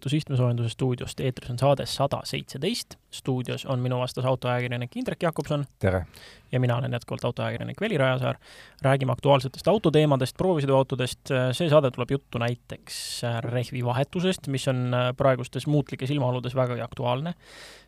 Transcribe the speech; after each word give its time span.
juhitud 0.00 0.16
istmesoojenduse 0.16 0.68
stuudiost, 0.72 1.20
eetris 1.20 1.50
on 1.50 1.58
saade 1.58 1.84
sada 1.86 2.20
seitseteist. 2.24 2.96
stuudios 3.10 3.66
on 3.66 3.80
minu 3.80 3.98
vastas 3.98 4.24
autoajakirjanik 4.24 4.96
Indrek 4.96 5.22
Jakobson. 5.22 5.64
tere! 5.78 6.06
ja 6.52 6.60
mina 6.60 6.76
olen 6.76 6.92
jätkuvalt 6.92 7.24
autoajakirjanik 7.24 7.80
Veli 7.80 7.98
Rajasaar. 7.98 8.36
räägime 8.82 9.12
aktuaalsetest 9.12 9.68
autoteemadest, 9.68 10.36
proovisõiduautodest, 10.38 11.32
see 11.52 11.68
saade 11.68 11.90
tuleb 11.90 12.10
juttu 12.10 12.38
näiteks 12.38 13.22
rehvivahetusest, 13.40 14.48
mis 14.48 14.68
on 14.68 14.90
praegustes 15.16 15.66
muutlikes 15.66 16.10
ilmaoludes 16.10 16.54
vägagi 16.54 16.80
aktuaalne. 16.80 17.34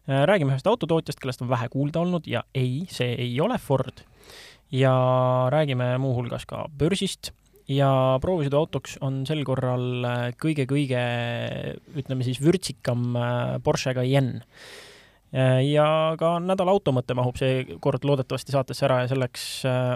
räägime 0.07 0.53
ühest 0.53 0.67
autotootjast, 0.67 1.21
kellest 1.21 1.43
on 1.43 1.49
vähe 1.49 1.69
kuulda 1.69 2.01
olnud 2.01 2.27
ja 2.27 2.45
ei, 2.55 2.85
see 2.91 3.15
ei 3.15 3.41
ole 3.41 3.59
Ford. 3.59 4.05
ja 4.73 4.93
räägime 5.51 5.99
muuhulgas 5.99 6.47
ka 6.47 6.69
börsist 6.79 7.33
ja 7.73 7.91
proovisõiduautoks 8.23 8.99
on 9.05 9.23
sel 9.29 9.43
korral 9.49 10.07
kõige-kõige, 10.41 11.03
ütleme 11.99 12.27
siis, 12.27 12.41
vürtsikam 12.43 13.17
Porsche 13.65 13.95
Cayenne. 13.97 14.45
ja 15.65 15.87
ka 16.21 16.35
nädala 16.45 16.75
automõte 16.75 17.17
mahub 17.17 17.39
seekord 17.41 18.05
loodetavasti 18.05 18.53
saatesse 18.53 18.85
ära 18.85 19.03
ja 19.03 19.11
selleks 19.13 19.47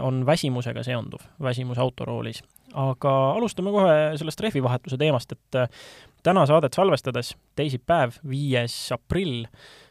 on 0.02 0.24
väsimusega 0.26 0.84
seonduv, 0.86 1.24
väsimus 1.42 1.78
autoroolis. 1.78 2.42
aga 2.74 3.12
alustame 3.36 3.70
kohe 3.70 3.96
sellest 4.16 4.40
rehvivahetuse 4.40 4.96
teemast, 4.96 5.32
et 5.32 5.80
täna 6.22 6.46
saadet 6.46 6.74
salvestades, 6.74 7.36
teisipäev, 7.56 8.16
viies 8.26 8.92
aprill, 8.92 9.44
Äh, 9.46 9.85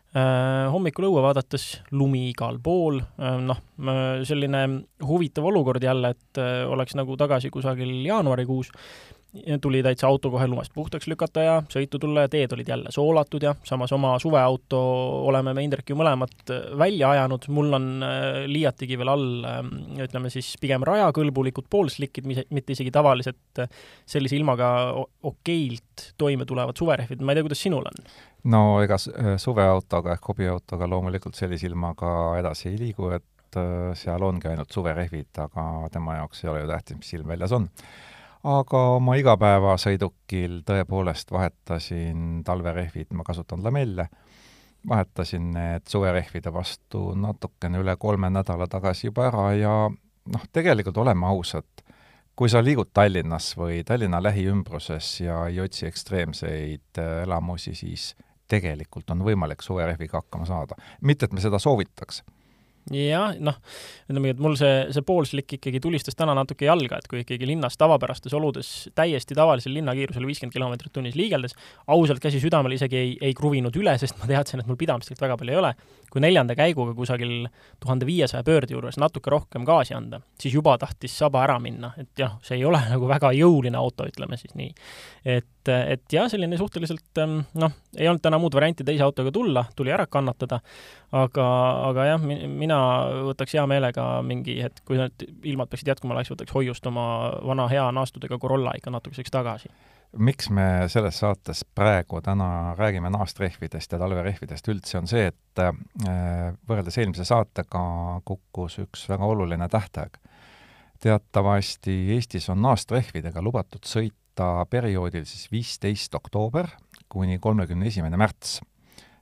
hommikul 0.71 1.09
õue 1.09 1.23
vaadates 1.25 1.81
lumi 1.91 2.29
igal 2.29 2.59
pool, 2.63 3.01
äh, 3.19 3.35
noh, 3.43 3.59
selline 4.23 4.61
huvitav 5.03 5.49
olukord 5.49 5.83
jälle, 5.83 6.13
et 6.15 6.39
äh, 6.39 6.63
oleks 6.71 6.95
nagu 6.95 7.17
tagasi 7.19 7.51
kusagil 7.51 7.91
jaanuarikuus, 8.05 8.71
tuli 9.61 9.81
täitsa 9.83 10.07
auto 10.07 10.31
kohe 10.33 10.47
lumest 10.47 10.73
puhtaks 10.75 11.07
lükata 11.11 11.45
ja 11.45 11.55
sõitu 11.71 11.99
tulla 12.01 12.25
ja 12.25 12.31
teed 12.31 12.53
olid 12.55 12.69
jälle 12.69 12.91
soolatud 12.93 13.43
ja 13.43 13.55
samas 13.63 13.91
oma 13.95 14.15
suveauto 14.19 14.81
oleme 15.29 15.53
me 15.53 15.65
Indrek 15.65 15.89
ju 15.89 15.97
mõlemad 15.99 16.53
välja 16.77 17.09
ajanud, 17.15 17.47
mul 17.53 17.73
on 17.79 17.89
liiatigi 18.51 18.99
veel 18.99 19.11
all, 19.11 19.49
ütleme 20.05 20.31
siis 20.33 20.53
pigem 20.61 20.85
rajakõlbulikud 20.87 21.67
poolslikid, 21.69 22.27
mitte 22.27 22.75
isegi 22.75 22.93
tavalised 22.93 23.65
sellise 24.05 24.37
ilmaga 24.37 24.69
okeilt 25.25 26.11
toime 26.17 26.45
tulevad 26.45 26.77
suverehvid, 26.77 27.21
ma 27.21 27.33
ei 27.33 27.39
tea, 27.39 27.47
kuidas 27.47 27.63
sinul 27.65 27.85
on? 27.89 28.05
no 28.51 28.65
ega 28.85 28.97
äh, 28.97 29.35
suveautoga 29.41 30.15
ehk 30.15 30.29
hobiautoga 30.31 30.89
loomulikult 30.89 31.37
sellise 31.37 31.69
ilmaga 31.69 32.09
edasi 32.39 32.69
ei 32.71 32.79
liigu, 32.81 33.09
et 33.17 33.59
äh, 33.59 33.93
seal 33.97 34.25
ongi 34.25 34.49
ainult 34.51 34.73
suverehvid, 34.75 35.31
aga 35.47 35.65
tema 35.93 36.19
jaoks 36.19 36.43
ei 36.43 36.51
ole 36.53 36.65
ju 36.65 36.71
tähtis, 36.73 36.99
mis 37.01 37.15
ilm 37.17 37.33
väljas 37.33 37.55
on. 37.57 37.69
Aga 38.45 38.81
oma 38.99 39.15
igapäevasõidukil 39.17 40.61
tõepoolest 40.67 41.31
vahetasin 41.33 42.43
talverehvid, 42.45 43.13
ma 43.17 43.25
kasutan 43.25 43.63
lamelle, 43.65 44.07
vahetasin 44.89 45.49
need 45.55 45.87
suverehvide 45.89 46.53
vastu 46.53 47.07
natukene 47.17 47.81
üle 47.81 47.95
kolme 47.97 48.29
nädala 48.29 48.67
tagasi 48.69 49.09
juba 49.09 49.29
ära 49.31 49.47
ja 49.57 49.73
noh, 49.89 50.45
tegelikult 50.53 50.97
oleme 51.01 51.25
ausad, 51.25 51.81
kui 52.35 52.51
sa 52.51 52.61
liigud 52.61 52.91
Tallinnas 52.93 53.53
või 53.57 53.81
Tallinna 53.87 54.21
lähiümbruses 54.23 55.19
ja 55.23 55.45
ei 55.49 55.59
otsi 55.63 55.87
ekstreemseid 55.89 57.01
äh, 57.01 57.21
elamusi, 57.23 57.73
siis 57.75 58.13
tegelikult 58.51 59.09
on 59.09 59.23
võimalik 59.25 59.65
suverehviga 59.65 60.21
hakkama 60.21 60.45
saada. 60.45 60.77
mitte, 61.01 61.25
et 61.25 61.33
me 61.33 61.41
seda 61.41 61.59
soovitaks 61.59 62.21
jah, 62.93 63.33
noh, 63.41 63.55
ütleme, 64.09 64.31
et 64.35 64.41
mul 64.41 64.55
see, 64.59 64.73
see 64.93 65.05
poolslik 65.05 65.55
ikkagi 65.57 65.79
tulistas 65.81 66.17
täna 66.17 66.35
natuke 66.37 66.67
jalga, 66.67 66.99
et 66.99 67.07
kui 67.09 67.23
ikkagi 67.23 67.47
linnas 67.49 67.79
tavapärastes 67.81 68.33
oludes 68.37 68.69
täiesti 68.97 69.37
tavalisel 69.37 69.73
linnakiirusel 69.73 70.27
viiskümmend 70.27 70.53
kilomeetrit 70.53 70.93
tunnis 70.93 71.17
liigeldes, 71.17 71.57
ausalt 71.89 72.21
käsi 72.21 72.41
südamel 72.43 72.77
isegi 72.77 72.99
ei, 72.99 73.15
ei 73.21 73.33
kruvinud 73.37 73.75
üle, 73.81 73.95
sest 74.01 74.19
ma 74.21 74.29
teadsin, 74.29 74.61
et 74.61 74.69
mul 74.69 74.77
pidamist 74.77 75.21
väga 75.21 75.37
palju 75.41 75.55
ei 75.55 75.61
ole, 75.63 75.73
kui 76.13 76.21
neljanda 76.21 76.57
käiguga 76.57 76.93
kusagil 76.97 77.47
tuhande 77.81 78.05
viiesaja 78.05 78.45
pöörde 78.45 78.77
juures 78.77 79.01
natuke 79.01 79.33
rohkem 79.33 79.65
gaasi 79.65 79.97
anda, 79.97 80.21
siis 80.41 80.53
juba 80.53 80.77
tahtis 80.81 81.17
saba 81.17 81.41
ära 81.47 81.57
minna, 81.63 81.95
et 81.97 82.13
jah, 82.21 82.37
see 82.45 82.59
ei 82.59 82.69
ole 82.69 82.83
nagu 82.93 83.09
väga 83.09 83.33
jõuline 83.33 83.81
auto, 83.81 84.05
ütleme 84.05 84.37
siis 84.37 84.53
nii. 84.53 84.73
et 85.25 85.49
et, 85.65 85.95
et 85.95 86.13
jah, 86.17 86.29
selline 86.31 86.57
suhteliselt 86.59 87.21
ähm, 87.21 87.39
noh, 87.57 87.73
ei 87.97 88.09
olnud 88.09 88.23
täna 88.23 88.39
muud 88.41 88.55
varianti 88.55 88.85
teise 88.87 89.05
autoga 89.05 89.31
tulla, 89.33 89.65
tuli 89.75 89.93
ära 89.95 90.05
kannatada, 90.11 90.59
aga, 91.15 91.47
aga 91.89 92.07
jah, 92.11 92.21
mina 92.21 92.79
võtaks 93.31 93.57
hea 93.57 93.65
meelega 93.69 94.05
mingi 94.25 94.59
hetk, 94.63 94.83
kui 94.87 94.99
need 95.01 95.27
ilmad 95.43 95.71
peaksid 95.71 95.93
jätkuma, 95.93 96.17
läheks, 96.17 96.33
võtaks 96.35 96.55
hoiust 96.55 96.87
oma 96.91 97.07
vana 97.45 97.67
hea 97.71 97.85
naastudega 97.95 98.39
Corolla 98.41 98.75
ikka 98.77 98.93
natukeseks 98.95 99.33
tagasi 99.33 99.73
miks 100.15 100.47
me 100.53 100.85
selles 100.87 101.17
saates 101.19 101.65
praegu 101.75 102.21
täna 102.23 102.75
räägime 102.77 103.09
naastrehvidest 103.11 103.91
ja 103.91 103.99
talverehvidest 103.99 104.69
üldse, 104.71 104.97
on 105.01 105.09
see, 105.11 105.25
et 105.27 105.61
äh, 105.61 106.53
võrreldes 106.69 106.97
eelmise 107.01 107.25
saatega 107.27 107.81
kukkus 108.25 108.79
üks 108.85 109.09
väga 109.11 109.27
oluline 109.27 109.67
tähtaeg. 109.69 110.17
teatavasti 111.03 111.97
Eestis 112.15 112.47
on 112.49 112.61
naastrehvidega 112.63 113.41
lubatud 113.43 113.83
sõita 113.83 114.24
võtta 114.35 114.65
perioodil 114.69 115.23
siis 115.25 115.47
viisteist 115.51 116.15
oktoober 116.15 116.67
kuni 117.09 117.39
kolmekümne 117.39 117.87
esimene 117.87 118.17
märts. 118.17 118.61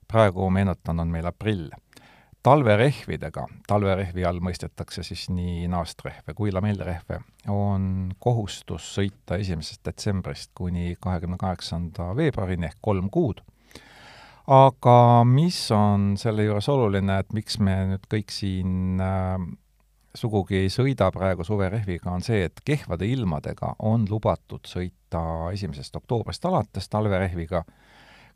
praegu, 0.08 0.50
meenutan, 0.50 1.00
on 1.00 1.08
meil 1.08 1.26
aprill. 1.26 1.70
talverehvidega, 2.44 3.46
talverehvi 3.68 4.26
all 4.26 4.40
mõistetakse 4.40 5.04
siis 5.04 5.30
nii 5.30 5.68
naastrehve 5.68 6.34
kui 6.34 6.52
lamellrehve, 6.52 7.22
on 7.48 8.12
kohustus 8.20 8.96
sõita 8.98 9.38
esimesest 9.38 9.86
detsembrist 9.86 10.52
kuni 10.54 10.98
kahekümne 11.00 11.38
kaheksanda 11.38 12.16
veebruarini 12.16 12.66
ehk 12.66 12.78
kolm 12.82 13.10
kuud 13.10 13.42
aga 14.48 15.24
mis 15.24 15.72
on 15.72 16.18
selle 16.18 16.44
juures 16.44 16.68
oluline, 16.70 17.20
et 17.20 17.34
miks 17.34 17.60
me 17.60 17.78
nüüd 17.94 18.10
kõik 18.12 18.32
siin 18.32 19.00
äh, 19.00 19.38
sugugi 20.18 20.58
ei 20.64 20.70
sõida 20.70 21.10
praegu 21.14 21.46
suverehviga, 21.46 22.12
on 22.12 22.22
see, 22.26 22.46
et 22.48 22.62
kehvade 22.66 23.08
ilmadega 23.10 23.74
on 23.88 24.06
lubatud 24.10 24.66
sõita 24.70 25.24
esimesest 25.54 25.96
oktoobrist 25.98 26.46
alates 26.46 26.90
talverehviga 26.90 27.64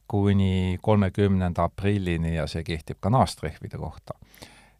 kuni 0.07 0.77
kolmekümnenda 0.81 1.67
aprillini 1.67 2.35
ja 2.35 2.47
see 2.47 2.63
kehtib 2.63 3.01
ka 3.03 3.11
naastrehvide 3.13 3.77
kohta. 3.77 4.15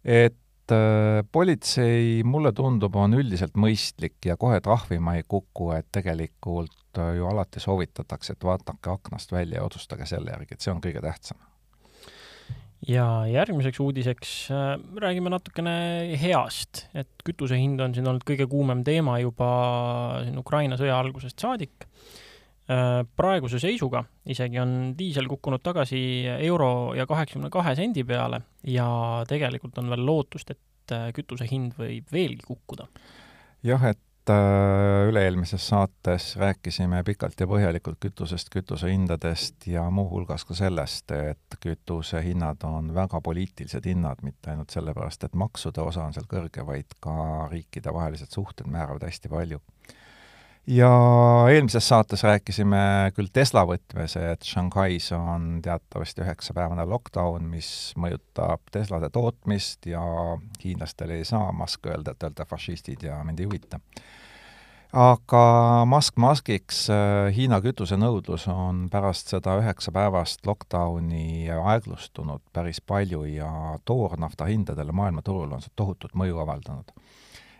et 0.03 0.71
äh, 0.71 1.23
politsei, 1.31 2.23
mulle 2.23 2.51
tundub, 2.51 2.95
on 2.95 3.13
üldiselt 3.13 3.57
mõistlik 3.59 4.17
ja 4.25 4.37
kohe 4.37 4.61
trahvima 4.61 5.17
ei 5.17 5.23
kuku, 5.27 5.71
et 5.75 5.87
tegelikult 5.91 6.97
äh, 6.97 7.15
ju 7.17 7.27
alati 7.27 7.59
soovitatakse, 7.59 8.33
et 8.33 8.43
vaadake 8.43 8.89
aknast 8.89 9.31
välja 9.31 9.59
ja 9.59 9.67
otsustage 9.67 10.05
selle 10.05 10.31
järgi, 10.31 10.55
et 10.55 10.63
see 10.63 10.73
on 10.73 10.81
kõige 10.81 11.03
tähtsam 11.03 11.37
ja 12.87 13.05
järgmiseks 13.29 13.79
uudiseks 13.83 14.31
äh, 14.51 14.69
räägime 15.01 15.31
natukene 15.33 15.73
heast, 16.21 16.85
et 16.97 17.09
kütuse 17.25 17.59
hind 17.59 17.81
on 17.83 17.95
siin 17.95 18.07
olnud 18.07 18.25
kõige 18.27 18.47
kuumem 18.49 18.83
teema 18.87 19.17
juba 19.21 19.49
siin 20.23 20.39
Ukraina 20.39 20.79
sõja 20.79 20.99
algusest 21.01 21.39
saadik 21.43 21.87
äh,. 22.71 23.03
praeguse 23.19 23.59
seisuga 23.63 24.03
isegi 24.29 24.61
on 24.63 24.73
diisel 24.97 25.27
kukkunud 25.31 25.63
tagasi 25.63 25.99
euro 26.37 26.93
ja 26.97 27.07
kaheksakümne 27.09 27.51
kahe 27.53 27.75
sendi 27.79 28.03
peale 28.07 28.41
ja 28.67 28.87
tegelikult 29.27 29.77
on 29.83 29.91
veel 29.91 30.05
lootust, 30.07 30.55
et 30.55 30.95
äh, 30.95 31.09
kütuse 31.15 31.49
hind 31.49 31.75
võib 31.79 32.11
veelgi 32.13 32.47
kukkuda. 32.47 32.87
jah, 33.67 33.89
et 33.91 34.03
üle-eelmises 34.33 35.67
saates 35.69 36.35
rääkisime 36.39 37.03
pikalt 37.07 37.39
ja 37.39 37.47
põhjalikult 37.47 37.99
kütusest, 38.03 38.49
kütusehindadest 38.53 39.67
ja 39.71 39.85
muuhulgas 39.93 40.45
ka 40.45 40.57
sellest, 40.57 41.11
et 41.11 41.59
kütusehinnad 41.63 42.65
on 42.67 42.93
väga 42.95 43.21
poliitilised 43.21 43.85
hinnad, 43.87 44.23
mitte 44.23 44.51
ainult 44.51 44.73
sellepärast, 44.73 45.23
et 45.23 45.35
maksude 45.35 45.81
osa 45.81 46.07
on 46.07 46.15
seal 46.15 46.27
kõrge, 46.29 46.65
vaid 46.65 46.97
ka 47.03 47.47
riikidevahelised 47.51 48.33
suhted 48.33 48.69
määravad 48.71 49.07
hästi 49.07 49.31
palju 49.31 49.61
ja 50.67 50.89
eelmises 51.51 51.87
saates 51.87 52.23
rääkisime 52.23 53.11
küll 53.15 53.31
Tesla 53.33 53.63
võtmes, 53.67 54.17
et 54.19 54.43
Shanghais 54.43 55.09
on 55.15 55.61
teatavasti 55.63 56.23
üheksapäevane 56.25 56.85
lockdown, 56.85 57.47
mis 57.51 57.69
mõjutab 57.99 58.67
Teslade 58.71 59.09
tootmist 59.13 59.87
ja 59.87 60.03
hiinlastel 60.63 61.15
ei 61.15 61.25
saa 61.25 61.51
Musk 61.55 61.87
öelda, 61.87 62.13
et 62.13 62.27
olete 62.27 62.45
fašistid 62.45 63.07
ja 63.07 63.21
mind 63.23 63.39
ei 63.39 63.47
huvita. 63.47 63.79
Aga 64.93 65.85
Musk 65.85 66.17
Muskiks, 66.17 66.87
äh, 66.89 67.35
Hiina 67.35 67.59
kütusenõudlus 67.61 68.47
on 68.51 68.87
pärast 68.91 69.33
seda 69.33 69.57
üheksapäevast 69.59 70.45
lockdowni 70.47 71.49
aeglustunud 71.51 72.41
päris 72.53 72.79
palju 72.81 73.25
ja 73.27 73.77
toornafta 73.85 74.47
hindadele 74.47 74.95
maailmaturul 74.95 75.51
on 75.51 75.61
see 75.61 75.73
tohutut 75.75 76.15
mõju 76.15 76.39
avaldanud. 76.43 76.93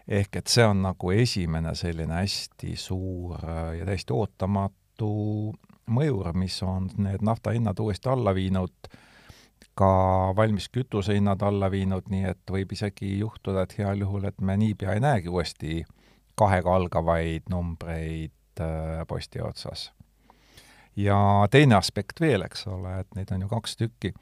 Ehk 0.08 0.40
et 0.40 0.48
see 0.48 0.64
on 0.64 0.86
nagu 0.86 1.12
esimene 1.12 1.76
selline 1.76 2.22
hästi 2.22 2.76
suur 2.80 3.44
äh, 3.44 3.80
ja 3.82 3.90
täiesti 3.90 4.16
ootamatu 4.16 5.12
mõjur, 5.88 6.32
mis 6.34 6.62
on 6.64 6.88
need 6.98 7.24
nafta 7.24 7.52
hinnad 7.56 7.80
uuesti 7.80 8.10
alla 8.10 8.34
viinud, 8.36 8.90
ka 9.78 9.90
valmis 10.36 10.70
kütuse 10.74 11.14
hinnad 11.16 11.44
alla 11.44 11.70
viinud, 11.72 12.08
nii 12.10 12.24
et 12.32 12.52
võib 12.52 12.72
isegi 12.74 13.18
juhtuda, 13.20 13.68
et 13.68 13.78
heal 13.78 14.00
juhul, 14.02 14.26
et 14.26 14.42
me 14.42 14.58
niipea 14.58 14.96
ei 14.96 15.04
näegi 15.04 15.30
uuesti 15.30 15.84
kahega 16.38 16.76
algavaid 16.76 17.48
numbreid 17.50 18.62
äh, 18.62 19.02
posti 19.08 19.42
otsas. 19.42 19.92
ja 20.96 21.18
teine 21.52 21.78
aspekt 21.78 22.22
veel, 22.22 22.46
eks 22.48 22.68
ole, 22.68 23.00
et 23.02 23.16
neid 23.16 23.32
on 23.34 23.46
ju 23.46 23.50
kaks 23.52 23.78
tükki, 23.78 24.14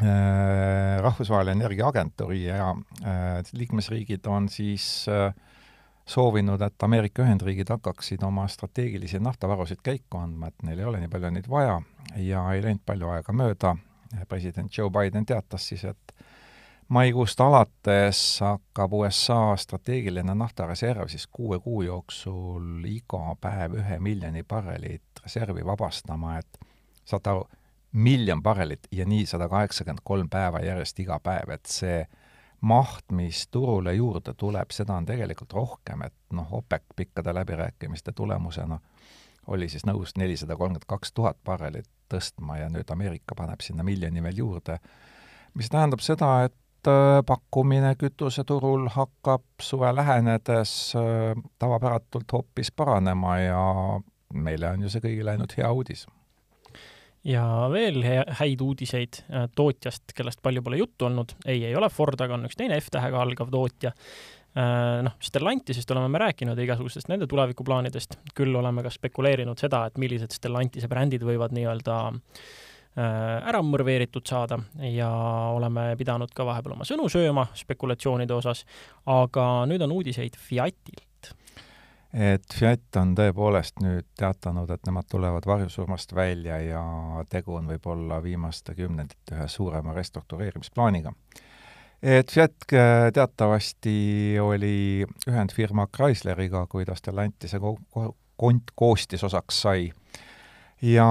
Rahvusvaheline 0.00 1.58
Energiaagentuur 1.60 2.30
ja 2.32 2.70
liikmesriigid 3.52 4.24
on 4.32 4.46
siis 4.48 4.86
soovinud, 6.10 6.62
et 6.62 6.82
Ameerika 6.82 7.22
Ühendriigid 7.22 7.70
hakkaksid 7.70 8.22
oma 8.26 8.46
strateegilisi 8.48 9.20
naftavarusid 9.22 9.82
käiku 9.84 10.18
andma, 10.22 10.50
et 10.50 10.66
neil 10.66 10.80
ei 10.80 10.88
ole 10.88 11.02
nii 11.02 11.12
palju 11.12 11.30
neid 11.34 11.48
vaja 11.50 11.76
ja 12.16 12.44
ei 12.54 12.64
läinud 12.64 12.82
palju 12.86 13.12
aega 13.14 13.34
mööda, 13.36 13.74
president 14.28 14.74
Joe 14.76 14.90
Biden 14.90 15.26
teatas 15.26 15.68
siis, 15.70 15.84
et 15.84 16.14
maikuust 16.90 17.40
alates 17.40 18.40
hakkab 18.40 18.92
USA 18.92 19.56
strateegiline 19.56 20.34
naftareserv 20.34 21.08
siis 21.08 21.26
kuue 21.26 21.60
kuu 21.60 21.82
jooksul 21.82 22.84
iga 22.84 23.36
päev 23.40 23.76
ühe 23.78 23.98
miljoni 23.98 24.42
barrelit 24.42 25.22
reservi 25.22 25.64
vabastama, 25.66 26.38
et 26.38 26.58
saate 27.04 27.30
aru, 27.30 27.44
miljon 27.92 28.42
barrelit 28.42 28.88
ja 28.92 29.06
nii 29.06 29.26
sada 29.26 29.48
kaheksakümmend 29.48 30.02
kolm 30.04 30.28
päeva 30.30 30.62
järjest 30.66 30.98
iga 31.00 31.18
päev, 31.22 31.52
et 31.54 31.70
see 31.70 32.00
maht, 32.60 33.06
mis 33.14 33.46
turule 33.48 33.94
juurde 33.94 34.34
tuleb, 34.34 34.74
seda 34.74 34.96
on 34.98 35.06
tegelikult 35.06 35.52
rohkem, 35.52 36.02
et 36.02 36.16
noh, 36.34 36.48
OPEC 36.58 36.82
pikkade 36.96 37.34
läbirääkimiste 37.34 38.12
tulemusena 38.12 38.80
oli 39.46 39.68
siis 39.68 39.86
nõus 39.86 40.16
nelisada 40.18 40.56
kolmkümmend 40.56 40.90
kaks 40.90 41.12
tuhat 41.12 41.38
barrelit 41.44 41.88
tõstma 42.10 42.58
ja 42.58 42.66
nüüd 42.68 42.90
Ameerika 42.90 43.34
paneb 43.38 43.62
sinna 43.62 43.86
miljoni 43.86 44.22
veel 44.22 44.42
juurde, 44.42 44.78
mis 45.54 45.70
tähendab 45.70 46.02
seda, 46.04 46.32
et 46.44 46.54
pakkumine 47.26 47.94
kütuseturul 47.98 48.88
hakkab 48.94 49.42
suve 49.62 49.90
lähenedes 49.96 50.94
äh, 50.96 51.42
tavapäratult 51.58 52.32
hoopis 52.32 52.72
paranema 52.72 53.38
ja 53.38 53.60
meile 54.34 54.70
on 54.70 54.86
ju 54.86 54.92
see 54.92 55.04
kõigile 55.04 55.34
ainult 55.34 55.56
hea 55.58 55.70
uudis. 55.72 56.06
ja 57.24 57.44
veel 57.72 58.02
häid 58.40 58.60
uudiseid 58.64 59.22
äh, 59.28 59.48
tootjast, 59.56 60.14
kellest 60.16 60.42
palju 60.42 60.62
pole 60.62 60.80
juttu 60.80 61.10
olnud, 61.10 61.36
ei, 61.46 61.64
ei 61.64 61.76
ole 61.76 61.88
Ford, 61.88 62.20
aga 62.20 62.38
on 62.38 62.48
üks 62.48 62.56
teine 62.56 62.80
F-tähega 62.80 63.22
algav 63.22 63.50
tootja. 63.50 63.94
Noh, 64.50 65.12
Stellantisest 65.22 65.90
oleme 65.94 66.08
me 66.10 66.18
rääkinud 66.18 66.58
ja 66.58 66.64
igasugustest 66.64 67.06
nende 67.06 67.28
tulevikuplaanidest, 67.30 68.16
küll 68.34 68.56
oleme 68.58 68.82
ka 68.82 68.90
spekuleerinud 68.90 69.62
seda, 69.62 69.84
et 69.86 70.00
millised 70.02 70.34
Stellantise 70.34 70.88
brändid 70.90 71.22
võivad 71.22 71.54
nii-öelda 71.54 71.98
äh, 72.08 72.16
Äh, 72.18 72.69
ära 72.96 73.60
mõrveeritud 73.62 74.26
saada 74.26 74.58
ja 74.90 75.08
oleme 75.54 75.92
pidanud 75.98 76.32
ka 76.34 76.44
vahepeal 76.46 76.74
oma 76.74 76.86
sõnu 76.88 77.06
sööma 77.12 77.46
spekulatsioonide 77.54 78.34
osas, 78.34 78.64
aga 79.06 79.64
nüüd 79.70 79.82
on 79.86 79.94
uudiseid 79.94 80.34
Fiatilt. 80.36 81.30
et 82.12 82.54
Fiat 82.54 82.96
on 82.98 83.14
tõepoolest 83.14 83.78
nüüd 83.84 84.08
teatanud, 84.18 84.70
et 84.70 84.82
nemad 84.86 85.06
tulevad 85.06 85.46
varjusurmast 85.46 86.14
välja 86.14 86.58
ja 86.58 86.82
tegu 87.30 87.54
on 87.54 87.70
võib-olla 87.70 88.18
viimaste 88.22 88.74
kümnendite 88.74 89.36
ühe 89.36 89.48
suurema 89.48 89.94
restruktureerimisplaaniga. 89.94 91.12
et 92.02 92.30
Fiat 92.30 92.74
äh, 92.74 93.12
teatavasti 93.14 94.36
oli 94.42 95.06
ühendfirma 95.28 95.86
Chrysleriga, 95.86 96.66
kui 96.66 96.84
ta 96.84 96.98
Stellantise 96.98 97.62
ko-, 97.62 97.78
ko-, 97.90 98.16
koostisosaks 98.74 99.62
sai 99.62 99.92
ja 100.82 101.08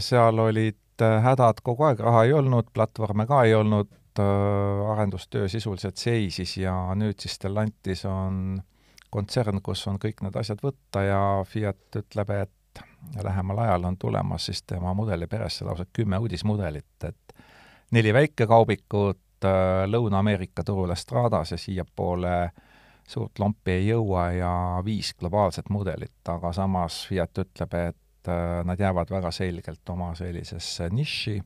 seal 0.00 0.38
olid 0.38 0.78
Äh, 1.00 1.22
hädad 1.24 1.62
kogu 1.64 1.86
aeg, 1.88 2.00
raha 2.04 2.24
ei 2.26 2.34
olnud, 2.36 2.68
platvorme 2.74 3.24
ka 3.26 3.42
ei 3.48 3.54
olnud, 3.56 3.90
äh, 4.20 4.90
arendustöö 4.92 5.48
sisuliselt 5.48 5.96
seisis 5.96 6.56
ja 6.60 6.74
nüüd 6.98 7.20
siis 7.22 7.38
Stellantis 7.38 8.04
on 8.04 8.60
kontsern, 9.10 9.62
kus 9.64 9.86
on 9.88 9.96
kõik 10.02 10.20
need 10.24 10.36
asjad 10.36 10.60
võtta 10.62 11.04
ja 11.06 11.22
Fiat 11.48 12.00
ütleb, 12.02 12.34
et 12.36 12.82
lähemal 13.24 13.64
ajal 13.64 13.88
on 13.88 13.96
tulemas 13.96 14.46
siis 14.50 14.62
tema 14.68 14.92
mudeliperesse 14.94 15.64
lausa 15.64 15.86
kümme 15.92 16.18
uudismudelit, 16.20 17.08
et 17.08 17.34
neli 17.96 18.12
väikekaubikut 18.14 19.48
äh, 19.48 19.86
Lõuna-Ameerika 19.88 20.64
turule 20.64 20.96
Stradas 20.96 21.56
ja 21.56 21.58
siiapoole 21.58 22.36
suurt 23.08 23.40
lompi 23.40 23.78
ei 23.78 23.88
jõua 23.88 24.28
ja 24.36 24.52
viis 24.84 25.14
globaalset 25.18 25.72
mudelit, 25.72 26.20
aga 26.28 26.52
samas 26.52 27.06
Fiat 27.08 27.44
ütleb, 27.46 27.80
et 27.88 27.96
et 28.22 28.28
äh, 28.28 28.64
nad 28.64 28.80
jäävad 28.80 29.10
väga 29.10 29.30
selgelt 29.30 29.88
oma 29.88 30.14
sellisesse 30.14 30.88
niši, 30.90 31.42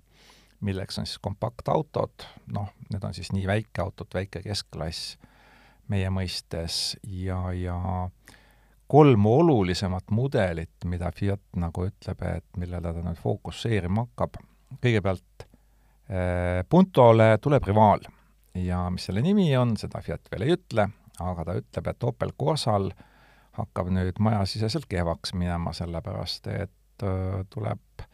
milleks 0.60 0.98
on 0.98 1.06
siis 1.06 1.18
kompaktautod, 1.18 2.26
noh, 2.52 2.68
need 2.92 3.04
on 3.04 3.14
siis 3.14 3.32
nii 3.32 3.46
väikeautod, 3.46 4.08
väike 4.14 4.42
keskklass 4.44 5.16
meie 5.88 6.10
mõistes. 6.10 6.96
Ja, 7.02 7.52
ja 7.52 8.08
kolm 8.88 9.26
olulisemat 9.26 10.10
mudelit, 10.10 10.84
mida 10.84 11.10
Fiat 11.14 11.42
nagu 11.56 11.86
ütleb, 11.88 12.22
et 12.22 12.46
millele 12.56 12.92
ta 12.92 13.04
nüüd 13.04 13.20
fookusseerima 13.20 14.06
hakkab, 14.06 14.40
kõigepealt 14.82 15.46
äh, 15.46 16.62
Puntole 16.68 17.36
tuleb 17.40 17.64
rivaal. 17.68 18.04
Ja 18.56 18.86
mis 18.90 19.08
selle 19.08 19.20
nimi 19.24 19.50
on, 19.56 19.76
seda 19.76 20.00
Fiat 20.04 20.32
veel 20.32 20.46
ei 20.46 20.56
ütle, 20.56 20.88
aga 21.20 21.44
ta 21.44 21.60
ütleb, 21.60 21.92
et 21.92 22.08
Opel 22.08 22.32
Corsal 22.36 22.90
äh, 22.90 23.04
hakkab 23.56 23.90
nüüd 23.94 24.18
majasiseselt 24.20 24.86
kehvaks 24.88 25.34
minema, 25.34 25.72
sellepärast 25.76 26.46
et 26.52 27.04
tuleb 27.52 28.04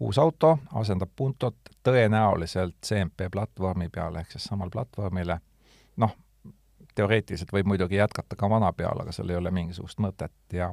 uus 0.00 0.18
auto, 0.18 0.58
asendab 0.76 1.10
Puntot 1.16 1.56
tõenäoliselt 1.84 2.76
CMP 2.84 3.30
platvormi 3.32 3.88
peale, 3.88 4.20
ehk 4.20 4.34
siis 4.34 4.44
samal 4.50 4.70
platvormile, 4.72 5.38
noh, 6.02 6.16
teoreetiliselt 6.96 7.52
võib 7.52 7.70
muidugi 7.72 7.96
jätkata 8.00 8.36
ka 8.36 8.50
vana 8.50 8.72
peal, 8.76 9.00
aga 9.00 9.12
seal 9.12 9.30
ei 9.30 9.38
ole 9.40 9.52
mingisugust 9.54 10.00
mõtet 10.02 10.56
ja 10.56 10.72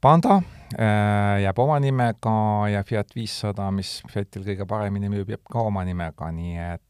Panda 0.00 0.38
äh, 0.40 1.42
jääb 1.42 1.58
oma 1.60 1.76
nimega 1.80 2.32
ja 2.72 2.80
Fiat 2.88 3.10
viissada, 3.12 3.66
mis 3.70 3.98
Fiatil 4.08 4.46
kõige 4.46 4.64
paremini 4.68 5.10
müüb, 5.12 5.28
jääb 5.28 5.44
ka 5.44 5.66
oma 5.68 5.84
nimega, 5.84 6.30
nii 6.32 6.56
et 6.70 6.84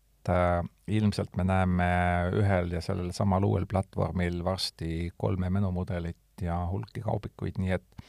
ilmselt 0.90 1.36
me 1.36 1.44
näeme 1.46 1.90
ühel 2.40 2.72
ja 2.74 2.80
sellel 2.84 3.12
samal 3.16 3.44
uuel 3.46 3.66
platvormil 3.70 4.42
varsti 4.44 5.10
kolme 5.16 5.50
menumudelit 5.50 6.42
ja 6.42 6.58
hulki 6.70 7.02
kaubikuid, 7.04 7.60
nii 7.60 7.76
et 7.76 8.06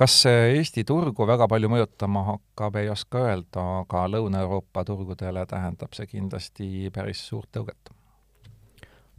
kas 0.00 0.22
Eesti 0.30 0.84
turgu 0.88 1.26
väga 1.28 1.48
palju 1.48 1.68
mõjutama 1.72 2.24
hakkab, 2.28 2.76
ei 2.80 2.88
oska 2.92 3.24
öelda, 3.28 3.64
aga 3.82 4.06
Lõuna-Euroopa 4.14 4.84
turgudele 4.88 5.46
tähendab 5.48 5.96
see 5.96 6.08
kindlasti 6.08 6.68
päris 6.94 7.24
suurt 7.28 7.50
tõuget 7.56 7.92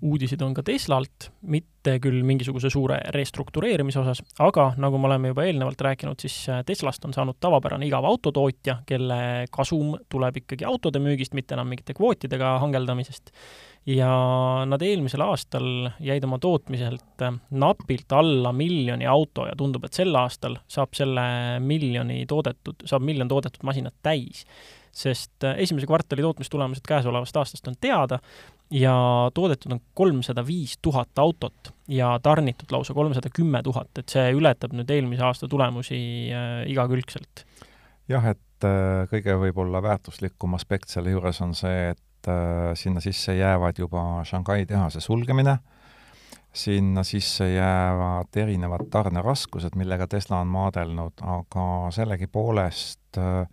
uudiseid 0.02 0.42
on 0.42 0.54
ka 0.58 0.64
Teslalt, 0.66 1.30
mitte 1.54 1.98
küll 2.02 2.22
mingisuguse 2.26 2.70
suure 2.74 2.98
restruktureerimise 3.16 4.02
osas, 4.02 4.22
aga 4.42 4.72
nagu 4.82 5.00
me 5.02 5.10
oleme 5.10 5.32
juba 5.32 5.46
eelnevalt 5.48 5.82
rääkinud, 5.86 6.20
siis 6.22 6.38
äh, 6.50 6.64
Teslast 6.66 7.06
on 7.06 7.14
saanud 7.16 7.40
tavapärane 7.42 7.88
igav 7.88 8.06
autotootja, 8.10 8.82
kelle 8.90 9.20
kasum 9.54 9.96
tuleb 10.10 10.42
ikkagi 10.44 10.66
autode 10.68 11.02
müügist, 11.04 11.36
mitte 11.38 11.58
enam 11.58 11.70
mingite 11.72 11.96
kvootidega 11.98 12.58
hangeldamisest. 12.66 13.34
ja 13.86 14.10
nad 14.70 14.82
eelmisel 14.86 15.24
aastal 15.26 15.90
jäid 16.00 16.24
oma 16.26 16.38
tootmiselt 16.40 17.24
äh, 17.26 17.34
napilt 17.52 18.12
alla 18.14 18.52
miljoni 18.54 19.08
auto 19.10 19.48
ja 19.50 19.56
tundub, 19.58 19.86
et 19.86 19.98
sel 19.98 20.16
aastal 20.16 20.60
saab 20.68 20.94
selle 20.98 21.24
miljoni 21.60 22.26
toodetud, 22.30 22.86
saab 22.86 23.06
miljon 23.06 23.28
toodetud 23.28 23.66
masinat 23.66 23.98
täis 24.02 24.46
sest 24.92 25.44
äh, 25.44 25.56
esimese 25.64 25.88
kvartali 25.88 26.22
tootmistulemused 26.22 26.84
käesolevast 26.88 27.38
aastast 27.38 27.68
on 27.68 27.78
teada 27.82 28.20
ja 28.72 28.94
toodetud 29.34 29.72
on 29.76 29.82
kolmsada 29.94 30.44
viis 30.48 30.78
tuhat 30.82 31.20
autot 31.20 31.74
ja 31.88 32.14
tarnitud 32.24 32.72
lausa 32.72 32.94
kolmsada 32.94 33.30
kümme 33.36 33.64
tuhat, 33.64 33.92
et 34.00 34.10
see 34.10 34.32
ületab 34.36 34.76
nüüd 34.76 34.92
eelmise 34.92 35.26
aasta 35.28 35.50
tulemusi 35.52 36.00
äh, 36.32 36.62
igakülgselt. 36.72 37.46
jah, 38.10 38.32
et 38.32 38.68
äh, 38.68 39.04
kõige 39.12 39.36
võib-olla 39.46 39.84
väärtuslikum 39.84 40.56
aspekt 40.56 40.90
selle 40.90 41.12
juures 41.12 41.42
on 41.44 41.56
see, 41.58 41.92
et 41.92 42.32
äh, 42.32 42.72
sinna 42.80 43.04
sisse 43.04 43.36
jäävad 43.36 43.84
juba 43.84 44.24
Shanghai 44.28 44.66
tehase 44.66 45.04
sulgemine, 45.04 45.58
sinna 46.54 47.04
sisse 47.08 47.52
jäävad 47.54 48.36
erinevad 48.40 48.88
tarneraskused, 48.92 49.76
millega 49.80 50.08
Tesla 50.08 50.42
on 50.44 50.52
maadelnud, 50.52 51.24
aga 51.24 51.66
sellegipoolest 51.96 53.20
äh, 53.20 53.44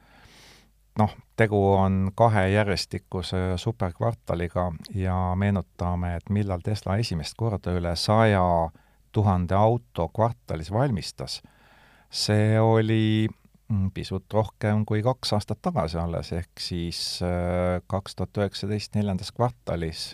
noh, 0.99 1.15
tegu 1.37 1.61
on 1.73 2.11
kahe 2.15 2.49
järjestikuse 2.51 3.37
superkvartaliga 3.57 4.73
ja 4.95 5.17
meenutame, 5.37 6.17
et 6.17 6.31
millal 6.31 6.63
Tesla 6.65 6.99
esimest 6.99 7.37
korda 7.39 7.75
üle 7.79 7.95
saja 7.97 8.43
tuhande 9.13 9.55
auto 9.55 10.09
kvartalis 10.15 10.73
valmistas, 10.73 11.41
see 12.11 12.61
oli 12.61 13.29
mm, 13.69 13.91
pisut 13.95 14.27
rohkem 14.33 14.85
kui 14.87 15.03
kaks 15.03 15.33
aastat 15.39 15.63
tagasi 15.63 15.99
alles, 16.03 16.33
ehk 16.33 16.63
siis 16.63 17.21
äh, 17.23 17.81
kaks 17.87 18.19
tuhat 18.19 18.43
üheksateist 18.43 18.99
neljandas 18.99 19.33
kvartalis 19.33 20.11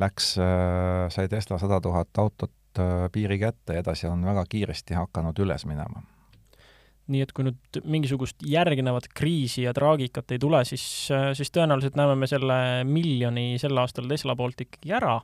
läks, 0.00 0.36
äh, 0.38 1.08
sai 1.12 1.28
Tesla 1.28 1.58
sada 1.58 1.80
tuhat 1.80 2.18
autot 2.18 2.80
äh, 2.80 3.08
piiri 3.12 3.38
kätte 3.42 3.78
ja 3.78 3.84
edasi 3.84 4.08
on 4.10 4.24
väga 4.24 4.44
kiiresti 4.48 4.98
hakanud 4.98 5.38
üles 5.44 5.66
minema 5.66 6.04
nii 7.10 7.24
et 7.24 7.32
kui 7.34 7.46
nüüd 7.48 7.80
mingisugust 7.88 8.44
järgnevat 8.46 9.08
kriisi 9.16 9.66
ja 9.66 9.72
traagikat 9.74 10.36
ei 10.36 10.42
tule, 10.42 10.62
siis, 10.68 10.84
siis 11.08 11.50
tõenäoliselt 11.54 11.98
näeme 11.98 12.14
me 12.18 12.28
selle 12.30 12.58
miljoni 12.86 13.56
sel 13.62 13.78
aastal 13.82 14.06
Tesla 14.10 14.36
poolt 14.38 14.62
ikkagi 14.66 14.94
ära. 14.94 15.18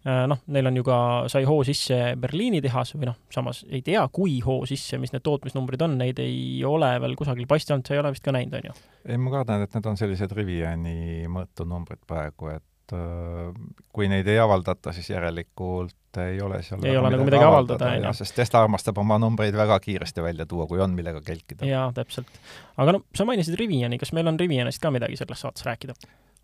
Äh, 0.00 0.22
noh, 0.30 0.38
neil 0.48 0.64
on 0.70 0.78
ju 0.78 0.84
ka, 0.86 0.98
sai 1.28 1.44
hoo 1.44 1.60
sisse 1.66 2.14
Berliini 2.16 2.62
tehas 2.64 2.94
või 2.94 3.10
noh, 3.10 3.18
samas 3.32 3.66
ei 3.68 3.82
tea, 3.84 4.00
kui 4.08 4.38
hoo 4.40 4.62
sisse, 4.68 4.96
mis 4.96 5.12
need 5.12 5.24
tootmisnumbrid 5.26 5.82
on, 5.84 5.98
neid 6.00 6.22
ei 6.24 6.62
ole 6.64 6.88
veel 7.04 7.16
kusagil 7.20 7.44
paista 7.50 7.74
olnud, 7.74 7.84
sa 7.84 7.98
ei 7.98 8.00
ole 8.00 8.14
vist 8.14 8.24
ka 8.24 8.32
näinud, 8.32 8.56
on 8.56 8.70
ju? 8.70 8.76
ei, 9.04 9.18
ma 9.20 9.34
kardan, 9.34 9.66
et 9.66 9.76
need 9.76 9.88
on 9.90 10.00
sellised 10.00 10.32
Riviani 10.38 11.28
mõõtunumbrid 11.28 12.00
praegu, 12.08 12.48
et 12.54 12.64
äh, 12.96 13.50
kui 13.92 14.08
neid 14.10 14.28
ei 14.28 14.38
avaldata, 14.38 14.94
siis 14.96 15.10
järelikult 15.10 16.20
ei 16.24 16.40
ole 16.42 16.62
seal 16.66 16.82
ei 16.84 16.96
ole 16.98 17.12
nagu 17.14 17.26
midagi 17.26 17.46
avaldada, 17.46 17.92
on 17.94 18.08
ju. 18.08 18.14
sest 18.22 18.34
Tesla 18.38 18.64
armastab 18.64 18.98
oma 18.98 19.18
numbreid 19.22 19.54
väga 19.56 19.78
kiiresti 19.80 20.24
välja 20.24 20.46
tuua, 20.46 20.66
kui 20.66 20.80
on 20.82 20.96
millega 20.96 21.22
kelkida. 21.26 21.66
jaa, 21.66 21.86
täpselt. 21.94 22.42
aga 22.76 22.98
no 22.98 23.04
sa 23.14 23.28
mainisid 23.28 23.58
Riviani, 23.60 23.98
kas 23.98 24.12
meil 24.16 24.30
on 24.30 24.40
Rivianist 24.40 24.82
ka 24.82 24.90
midagi 24.90 25.20
selles 25.20 25.46
saates 25.46 25.66
rääkida? 25.66 25.96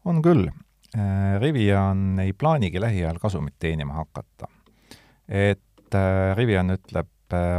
on 0.06 0.22
küll 0.22 0.46
Äh, 0.94 1.40
Rivian 1.40 2.18
ei 2.18 2.32
plaanigi 2.32 2.80
lähiajal 2.80 3.18
kasumit 3.18 3.54
teenima 3.58 3.92
hakata. 3.92 4.48
et 5.28 5.94
äh, 5.94 6.36
Rivian 6.36 6.70
ütleb 6.70 7.08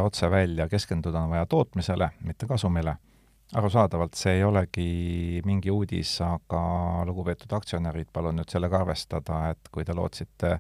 otse 0.04 0.30
välja, 0.32 0.70
keskenduda 0.70 1.20
on 1.20 1.30
vaja 1.30 1.46
tootmisele, 1.46 2.10
mitte 2.24 2.48
kasumile. 2.48 2.96
Arusaadavalt 3.56 4.18
see 4.20 4.38
ei 4.40 4.44
olegi 4.44 5.42
mingi 5.48 5.72
uudis, 5.72 6.18
aga 6.26 6.62
lugupeetud 7.08 7.54
aktsionärid, 7.56 8.10
palun 8.14 8.42
nüüd 8.42 8.52
sellega 8.52 8.82
arvestada, 8.82 9.46
et 9.54 9.72
kui 9.72 9.86
te 9.88 9.96
lootsite 9.96 10.58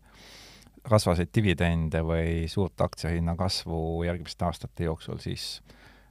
rasvaseid 0.87 1.33
dividende 1.35 1.99
või 2.05 2.45
suurt 2.51 2.79
aktsiahinna 2.85 3.35
kasvu 3.35 4.05
järgmiste 4.07 4.47
aastate 4.47 4.87
jooksul, 4.87 5.19
siis 5.19 5.57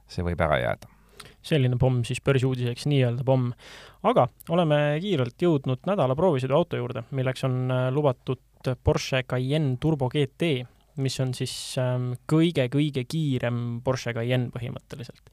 see 0.07 0.25
võib 0.25 0.41
ära 0.45 0.61
jääda 0.61 0.93
selline 1.47 1.77
pomm 1.79 2.01
siis 2.05 2.19
börsiuudiseks, 2.21 2.85
nii-öelda 2.91 3.23
pomm. 3.25 3.53
aga 4.05 4.27
oleme 4.53 4.77
kiirelt 5.01 5.41
jõudnud 5.41 5.85
nädala 5.87 6.15
proovisõiduauto 6.19 6.79
juurde, 6.79 7.05
milleks 7.15 7.45
on 7.47 7.71
äh, 7.71 7.87
lubatud 7.95 8.43
Porsche 8.83 9.23
Cayenne 9.23 9.77
Turbo 9.79 10.09
GT, 10.11 10.65
mis 11.01 11.15
on 11.23 11.31
siis 11.37 11.53
kõige-kõige 12.27 13.03
ähm, 13.05 13.09
kiirem 13.09 13.59
Porsche 13.85 14.13
Cayenne 14.17 14.51
põhimõtteliselt. 14.53 15.31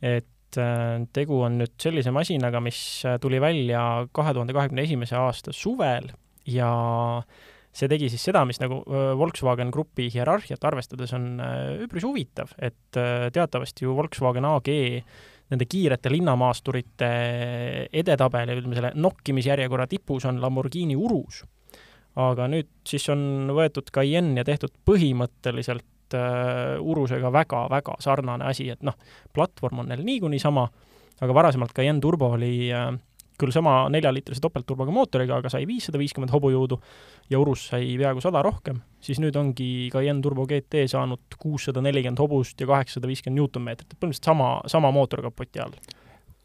et 0.00 0.28
äh, 0.58 0.98
tegu 1.14 1.42
on 1.46 1.60
nüüd 1.60 1.76
sellise 1.80 2.12
masinaga, 2.14 2.62
mis 2.64 2.80
äh, 3.06 3.18
tuli 3.22 3.40
välja 3.42 4.06
kahe 4.16 4.34
tuhande 4.34 4.56
kahekümne 4.56 4.86
esimese 4.88 5.18
aasta 5.20 5.54
suvel 5.54 6.10
ja 6.48 6.70
see 7.70 7.90
tegi 7.90 8.08
siis 8.10 8.24
seda, 8.26 8.42
mis 8.48 8.58
nagu 8.58 8.80
Volkswagen 9.18 9.70
Grupi 9.70 10.08
hierarhiat 10.10 10.64
arvestades 10.66 11.12
on 11.14 11.36
üpris 11.84 12.02
huvitav, 12.02 12.50
et 12.58 12.98
teatavasti 13.30 13.86
ju 13.86 13.94
Volkswagen 13.94 14.48
AG 14.48 14.72
nende 15.50 15.66
kiirete 15.70 16.10
linnamaasturite 16.12 17.10
edetabeli, 18.02 18.58
ütleme 18.58 18.78
selle 18.78 18.92
nokkimisjärjekorra 18.98 19.86
tipus 19.90 20.26
on 20.30 20.40
Lamborghini 20.42 20.96
Urus. 20.98 21.44
aga 22.18 22.48
nüüd 22.50 22.66
siis 22.90 23.04
on 23.12 23.52
võetud 23.54 23.86
Cayenne 23.94 24.42
ja 24.42 24.44
tehtud 24.44 24.72
põhimõtteliselt 24.86 25.86
uh, 26.16 26.78
Urusega 26.80 27.32
väga-väga 27.34 27.98
sarnane 28.02 28.48
asi, 28.50 28.68
et 28.72 28.82
noh, 28.86 28.96
platvorm 29.34 29.84
on 29.84 29.92
neil 29.92 30.02
niikuinii 30.06 30.40
sama, 30.42 30.66
aga 31.20 31.36
varasemalt 31.36 31.74
Cayenne 31.76 32.02
Turbo 32.02 32.32
oli 32.36 32.70
uh, 32.72 32.92
küll 33.40 33.54
sama 33.54 33.84
neljaliitrise 33.92 34.42
topeltturboga 34.44 34.92
mootoriga, 34.94 35.38
aga 35.40 35.50
sai 35.52 35.64
viissada 35.68 36.00
viiskümmend 36.00 36.32
hobujõudu 36.34 36.78
ja 37.32 37.40
Urus 37.40 37.66
sai 37.70 37.94
peaaegu 38.00 38.22
sada 38.24 38.42
rohkem, 38.44 38.82
siis 39.02 39.20
nüüd 39.22 39.36
ongi 39.40 39.88
Cayenne 39.92 40.22
Turbo 40.24 40.46
GT 40.50 40.84
saanud 40.90 41.38
kuussada 41.40 41.82
nelikümmend 41.84 42.20
hobust 42.20 42.60
ja 42.60 42.68
kaheksasada 42.70 43.10
viiskümmend 43.10 43.40
Newtonmeetrit, 43.40 43.88
et 43.88 43.98
põhimõtteliselt 43.98 44.30
sama, 44.32 44.52
sama 44.70 44.92
mootor 44.94 45.24
kapoti 45.24 45.62
all. 45.64 45.76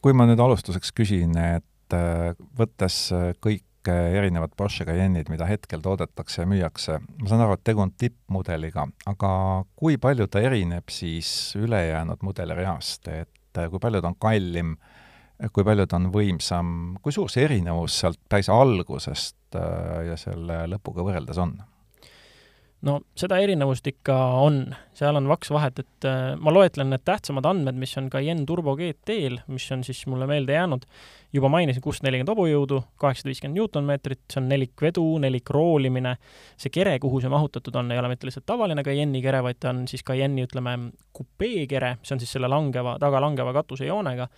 kui 0.05 0.13
ma 0.13 0.27
nüüd 0.29 0.41
alustuseks 0.41 0.93
küsin, 0.95 1.33
et 1.57 1.97
äh, 1.97 2.35
võttes 2.57 2.99
äh, 3.15 3.31
kõik 3.85 4.17
erinevad 4.19 4.53
Porsche 4.57 4.85
Cayenne'id, 4.87 5.29
mida 5.29 5.47
hetkel 5.49 5.83
toodetakse 5.83 6.43
ja 6.43 6.49
müüakse, 6.49 6.99
ma 7.21 7.29
saan 7.29 7.43
aru, 7.45 7.57
et 7.57 7.65
tegu 7.67 7.83
on 7.83 7.93
tippmudeliga, 7.97 8.87
aga 9.11 9.31
kui 9.77 9.99
palju 10.01 10.27
ta 10.31 10.41
erineb 10.43 10.89
siis 10.93 11.29
ülejäänud 11.59 12.25
mudelireast, 12.25 13.07
et 13.13 13.59
äh, 13.61 13.69
kui 13.69 13.81
palju 13.81 14.01
ta 14.01 14.11
on 14.11 14.19
kallim 14.19 14.75
kui 15.51 15.65
palju 15.67 15.83
ta 15.89 15.99
on 15.99 16.09
võimsam, 16.13 16.67
kui 17.03 17.11
suur 17.11 17.31
see 17.31 17.43
erinevus 17.43 17.99
sealt 17.99 18.21
päris 18.31 18.49
algusest 18.49 19.57
äh, 19.59 20.05
ja 20.11 20.19
selle 20.19 20.63
lõpuga 20.71 21.03
võrreldes 21.03 21.41
on? 21.43 21.57
No 22.85 22.99
seda 23.17 23.37
erinevust 23.41 23.87
ikka 23.89 24.15
on, 24.43 24.59
seal 24.97 25.17
on 25.17 25.29
vaks 25.29 25.51
vahet, 25.53 25.79
et 25.81 26.07
äh, 26.07 26.33
ma 26.37 26.53
loetlen 26.53 26.91
need 26.93 27.05
tähtsamad 27.07 27.47
andmed, 27.49 27.77
mis 27.79 27.95
on 27.99 28.09
Cayenne 28.13 28.45
Turbo 28.49 28.75
GT-l, 28.79 29.39
mis 29.51 29.65
on 29.73 29.85
siis 29.87 30.03
mulle 30.11 30.27
meelde 30.29 30.57
jäänud, 30.57 30.85
juba 31.35 31.49
mainisin, 31.51 31.83
kuussada 31.83 32.09
nelikümmend 32.09 32.33
hobujõudu, 32.33 32.81
kaheksasada 33.01 33.31
viiskümmend 33.31 33.59
Newtonmeetrit, 33.59 34.21
see 34.31 34.41
on 34.41 34.51
nelikvedu, 34.51 35.05
nelikroolimine, 35.25 36.15
see 36.61 36.73
kere, 36.73 36.97
kuhu 37.03 37.23
see 37.23 37.31
mahutatud 37.33 37.81
on, 37.81 37.91
ei 37.91 38.01
ole 38.01 38.11
mitte 38.13 38.29
lihtsalt 38.29 38.47
tavaline 38.49 38.85
Cayenne'i 38.85 39.23
kere, 39.25 39.41
vaid 39.45 39.59
ta 39.63 39.73
on 39.73 39.83
siis 39.91 40.05
Cayenne'i, 40.05 40.45
ütleme, 40.47 40.77
kupeekere, 41.15 41.97
see 42.03 42.15
on 42.17 42.23
siis 42.23 42.37
selle 42.37 42.51
langeva, 42.51 42.99
taga 43.01 43.23
langeva 43.23 43.55
katusejoonega 43.55 44.29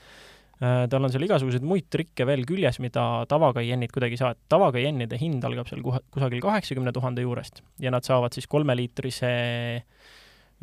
tal 0.57 1.05
on 1.05 1.11
seal 1.13 1.25
igasuguseid 1.27 1.65
muid 1.67 1.85
trikke 1.93 2.25
veel 2.25 2.41
küljes, 2.49 2.79
mida 2.81 3.03
tavakaiennid 3.29 3.91
kuidagi 3.93 4.17
ei 4.17 4.21
saa, 4.21 4.31
et 4.33 4.39
tavakaiennide 4.49 5.19
hind 5.21 5.45
algab 5.45 5.69
seal 5.69 5.83
kusagil 5.85 6.41
kaheksakümne 6.41 6.93
tuhande 6.95 7.21
juurest 7.21 7.61
ja 7.83 7.93
nad 7.93 8.07
saavad 8.07 8.33
siis 8.33 8.49
kolmeliitrise 8.49 9.31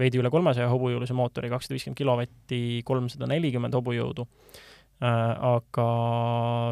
veidi 0.00 0.18
üle 0.18 0.30
kolmesaja 0.34 0.70
hobujõulise 0.72 1.14
mootori, 1.16 1.50
kakssada 1.52 1.76
viiskümmend 1.76 2.00
kilovatti, 2.00 2.60
kolmsada 2.86 3.28
nelikümmend 3.30 3.76
hobujõudu. 3.78 4.26
Äh, 5.02 5.32
aga 5.54 5.88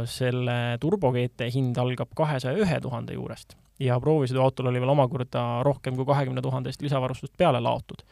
selle 0.06 0.78
Turbo 0.80 1.10
GT 1.14 1.48
hind 1.52 1.78
algab 1.82 2.12
kahesaja 2.16 2.54
ühe 2.62 2.78
tuhande 2.80 3.16
juurest 3.16 3.56
ja 3.82 3.96
proovisõiduautol 3.98 4.68
oli 4.70 4.78
veel 4.78 4.92
omakorda 4.92 5.42
rohkem 5.66 5.96
kui 5.98 6.06
kahekümne 6.06 6.44
tuhandest 6.44 6.84
lisavarustust 6.84 7.34
peale 7.36 7.58
laotud. 7.60 8.04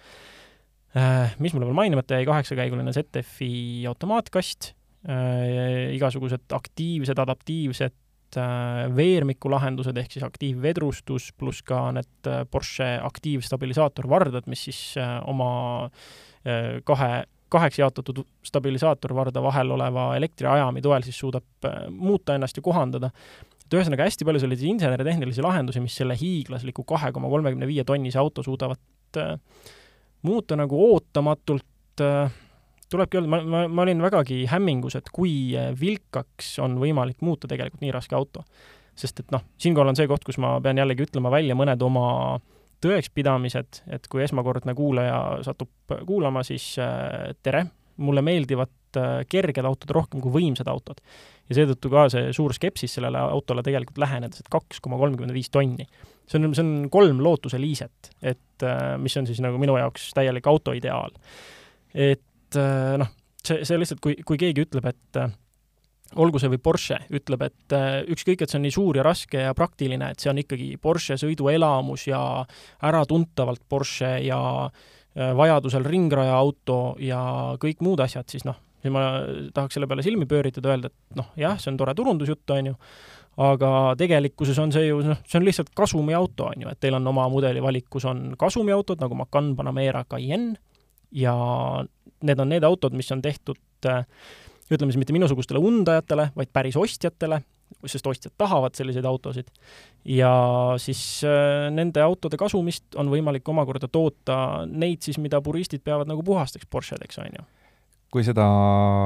Äh, 0.99 1.37
mis 1.39 1.55
mulle 1.55 1.69
veel 1.69 1.79
mainimata 1.79 2.19
jäi, 2.19 2.27
kaheksakäiguline 2.27 2.91
ZF-i 2.97 3.87
automaatkast 3.87 4.73
äh, 4.73 4.80
igasugused 5.01 6.53
aktiivsed, 6.53 7.19
adaptiivsed 7.23 7.95
äh, 8.37 8.87
veermikulahendused 8.97 9.97
ehk 9.97 10.13
siis 10.13 10.25
aktiivvedrustus 10.27 11.31
pluss 11.39 11.65
ka 11.67 11.87
need 11.97 12.29
äh, 12.29 12.45
Porsche 12.51 12.99
aktiivstabilisaatorvardad, 13.03 14.49
mis 14.51 14.67
siis 14.69 14.81
äh, 15.01 15.19
oma 15.31 15.51
äh, 16.45 16.81
kahe 16.85 17.25
kaheks 17.51 17.81
jaotatud 17.81 18.23
stabilisaatorvarda 18.47 19.43
vahel 19.43 19.73
oleva 19.75 20.11
elektriajami 20.17 20.83
toel 20.83 21.03
siis 21.07 21.19
suudab 21.19 21.67
äh, 21.67 21.87
muuta 21.91 22.37
ennast 22.37 22.57
ja 22.57 22.63
kohandada. 22.63 23.11
et 23.65 23.75
ühesõnaga, 23.75 24.07
hästi 24.07 24.27
palju 24.27 24.43
selliseid 24.43 24.71
inseneritehnilisi 24.75 25.43
lahendusi, 25.43 25.83
mis 25.83 25.97
selle 25.99 26.17
hiiglasliku 26.19 26.85
kahe 26.85 27.13
koma 27.13 27.31
kolmekümne 27.31 27.67
viie 27.71 27.85
tonnise 27.87 28.19
auto 28.19 28.43
suudavad 28.47 29.19
äh, 29.19 29.35
muuta 30.23 30.59
nagu 30.59 30.79
ootamatult 30.93 32.05
äh, 32.05 32.31
tulebki 32.91 33.21
öelda, 33.21 33.31
ma, 33.31 33.41
ma, 33.43 33.63
ma 33.71 33.87
olin 33.87 34.03
vägagi 34.03 34.45
hämmingus, 34.51 34.97
et 34.99 35.11
kui 35.15 35.33
äh, 35.59 35.71
vilkaks 35.79 36.57
on 36.65 36.79
võimalik 36.81 37.23
muuta 37.25 37.49
tegelikult 37.51 37.85
nii 37.85 37.95
raske 37.95 38.17
auto. 38.19 38.45
sest 39.01 39.23
et 39.23 39.31
noh, 39.33 39.45
siinkohal 39.57 39.93
on 39.93 39.97
see 39.97 40.09
koht, 40.11 40.25
kus 40.27 40.37
ma 40.43 40.59
pean 40.61 40.77
jällegi 40.77 41.07
ütlema 41.07 41.31
välja 41.33 41.55
mõned 41.57 41.81
oma 41.87 42.41
tõekspidamised, 42.85 43.83
et 43.93 44.09
kui 44.11 44.25
esmakordne 44.25 44.75
kuulaja 44.77 45.41
satub 45.47 45.95
kuulama, 46.07 46.43
siis 46.45 46.73
äh, 46.83 47.31
tere, 47.43 47.67
mulle 48.01 48.25
meeldivad 48.25 48.99
äh, 48.99 49.21
kerged 49.31 49.67
autod 49.69 49.95
rohkem 49.97 50.23
kui 50.25 50.33
võimsad 50.41 50.69
autod. 50.73 51.01
ja 51.51 51.59
seetõttu 51.59 51.91
ka 51.91 52.09
see 52.13 52.33
suur 52.37 52.55
skepsis 52.55 52.99
sellele 52.99 53.21
autole 53.21 53.63
tegelikult 53.67 53.99
lähenedes, 54.03 54.43
et 54.43 54.51
kaks 54.51 54.83
koma 54.83 54.99
kolmkümmend 55.01 55.37
viis 55.37 55.51
tonni. 55.51 55.87
see 56.27 56.41
on, 56.41 56.55
see 56.55 56.65
on 56.65 56.91
kolm 56.91 57.23
lootuse 57.23 57.61
liiset, 57.61 58.13
et 58.23 58.67
mis 58.99 59.17
on 59.17 59.27
siis 59.27 59.41
nagu 59.43 59.59
minu 59.59 59.77
jaoks 59.79 60.11
täielik 60.15 60.47
auto 60.47 60.73
ideaal. 60.77 61.15
et 61.95 62.23
et 62.51 62.59
äh, 62.59 62.97
noh, 63.01 63.11
see, 63.45 63.63
see 63.67 63.79
lihtsalt, 63.79 64.03
kui, 64.03 64.17
kui 64.27 64.39
keegi 64.41 64.65
ütleb, 64.67 64.87
et 64.91 65.19
äh, 65.21 65.33
olgu 66.21 66.41
see 66.43 66.51
või 66.51 66.61
Porsche, 66.63 66.99
ütleb, 67.15 67.45
et 67.47 67.77
äh, 67.77 68.01
ükskõik, 68.11 68.43
et 68.43 68.51
see 68.51 68.59
on 68.59 68.67
nii 68.67 68.75
suur 68.75 68.99
ja 68.99 69.05
raske 69.07 69.45
ja 69.47 69.55
praktiline, 69.57 70.11
et 70.11 70.23
see 70.23 70.33
on 70.33 70.41
ikkagi 70.43 70.73
Porsche 70.83 71.19
sõiduelamus 71.21 72.09
ja 72.11 72.23
äratuntavalt 72.91 73.63
Porsche 73.69 74.17
ja 74.27 74.41
vajadusel 75.11 75.83
ringraja 75.83 76.37
auto 76.39 76.95
ja 77.03 77.21
kõik 77.59 77.81
muud 77.83 77.99
asjad, 78.05 78.29
siis 78.31 78.45
noh, 78.47 78.61
siis 78.79 78.93
ma 78.95 79.09
tahaks 79.51 79.75
selle 79.75 79.89
peale 79.91 80.05
silmi 80.07 80.29
pööritada, 80.31 80.71
öelda, 80.71 80.87
et 80.87 81.19
noh, 81.19 81.33
jah, 81.39 81.57
see 81.59 81.73
on 81.73 81.81
tore 81.81 81.97
turundusjutt, 81.99 82.45
on 82.55 82.69
ju, 82.71 82.77
aga 83.43 83.73
tegelikkuses 83.99 84.61
on 84.63 84.71
see 84.71 84.87
ju 84.87 85.01
noh, 85.03 85.19
see 85.27 85.41
on 85.41 85.49
lihtsalt 85.49 85.75
kasumiauto, 85.75 86.53
on 86.55 86.63
ju, 86.63 86.71
et 86.71 86.79
teil 86.79 86.95
on 86.95 87.11
oma 87.11 87.27
mudeli 87.33 87.63
valik, 87.63 87.89
kus 87.91 88.07
on 88.07 88.37
kasumiautod 88.39 89.03
nagu 89.03 89.19
Macan, 89.19 89.51
Panamera, 89.59 90.05
Cayenne 90.07 90.63
ja 91.13 91.35
need 92.23 92.39
on 92.39 92.53
need 92.53 92.65
autod, 92.67 92.95
mis 92.97 93.11
on 93.13 93.23
tehtud 93.23 93.89
äh, 93.89 94.05
ütleme 94.71 94.93
siis 94.93 95.01
mitte 95.03 95.15
minusugustele 95.17 95.59
undajatele, 95.59 96.31
vaid 96.37 96.51
päris 96.53 96.77
ostjatele, 96.79 97.41
sest 97.87 98.07
ostjad 98.07 98.35
tahavad 98.39 98.75
selliseid 98.75 99.07
autosid. 99.07 99.49
ja 100.05 100.33
siis 100.77 101.23
äh, 101.25 101.71
nende 101.75 102.03
autode 102.03 102.37
kasumist 102.37 102.95
on 102.97 103.11
võimalik 103.11 103.49
omakorda 103.49 103.89
toota 103.89 104.67
neid 104.67 105.03
siis, 105.03 105.19
mida 105.19 105.41
puristid 105.43 105.83
peavad 105.85 106.09
nagu 106.09 106.23
puhasteks 106.23 106.67
Porschedeks, 106.71 107.19
on 107.19 107.35
ju. 107.39 107.45
kui 108.11 108.25
seda 108.27 108.47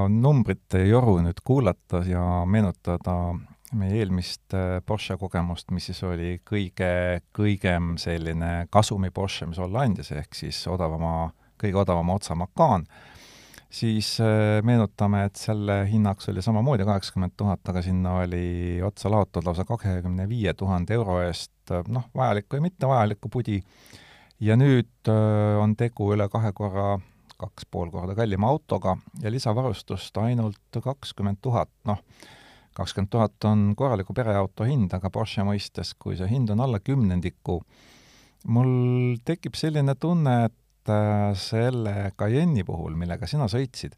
numbrite 0.09 0.87
joru 0.89 1.19
nüüd 1.25 1.41
kuulata 1.45 2.05
ja 2.09 2.45
meenutada 2.47 3.35
meie 3.75 4.01
eelmist 4.03 4.55
äh, 4.55 4.79
Porsche 4.87 5.17
kogemust, 5.21 5.71
mis 5.75 5.89
siis 5.91 6.03
oli 6.07 6.39
kõige, 6.47 7.21
kõigem 7.37 7.95
selline 8.01 8.67
kasumi 8.73 9.11
Porsche, 9.15 9.49
mis 9.51 9.61
olla 9.63 9.85
andis, 9.85 10.13
ehk 10.15 10.37
siis 10.37 10.61
odavama, 10.71 11.33
kõige 11.65 11.83
odavama 11.83 12.17
otsa 12.19 12.37
Macan, 12.39 12.87
siis 13.75 14.15
äh, 14.23 14.61
meenutame, 14.67 15.25
et 15.29 15.41
selle 15.41 15.81
hinnaks 15.91 16.31
oli 16.33 16.45
samamoodi 16.45 16.87
kaheksakümmend 16.87 17.35
tuhat, 17.37 17.65
aga 17.73 17.83
sinna 17.83 18.19
oli 18.23 18.83
otsa 18.87 19.11
laotud 19.13 19.47
lausa 19.47 19.67
kahekümne 19.69 20.29
viie 20.31 20.55
tuhande 20.55 20.95
euro 20.95 21.21
eest, 21.25 21.75
noh, 21.89 22.11
vajalikku 22.15 22.61
ja 22.61 22.69
mittevajalikku 22.69 23.33
pudi, 23.33 23.59
ja 24.45 24.57
nüüd 24.61 25.11
on 25.61 25.77
tegu 25.79 26.13
üle 26.15 26.29
kahe 26.29 26.53
korra 26.53 26.99
kaks 27.39 27.67
pool 27.71 27.91
korda 27.91 28.15
kallima 28.15 28.49
autoga 28.49 28.97
ja 29.23 29.31
lisavarustust 29.33 30.17
ainult 30.23 30.81
kakskümmend 30.83 31.41
tuhat, 31.43 31.71
noh, 31.89 32.01
kakskümmend 32.75 33.11
tuhat 33.11 33.49
on 33.49 33.73
korraliku 33.77 34.15
pereauto 34.15 34.67
hind, 34.69 34.93
aga 34.95 35.11
Porsche 35.11 35.45
mõistes, 35.47 35.95
kui 35.99 36.19
see 36.19 36.29
hind 36.31 36.51
on 36.55 36.63
alla 36.65 36.81
kümnendiku, 36.83 37.61
mul 38.51 39.17
tekib 39.27 39.59
selline 39.59 39.95
tunne, 40.01 40.37
et 40.49 40.59
äh, 40.93 41.33
selle 41.39 42.13
Cayenne'i 42.19 42.65
puhul, 42.67 42.97
millega 42.99 43.29
sina 43.31 43.49
sõitsid, 43.51 43.97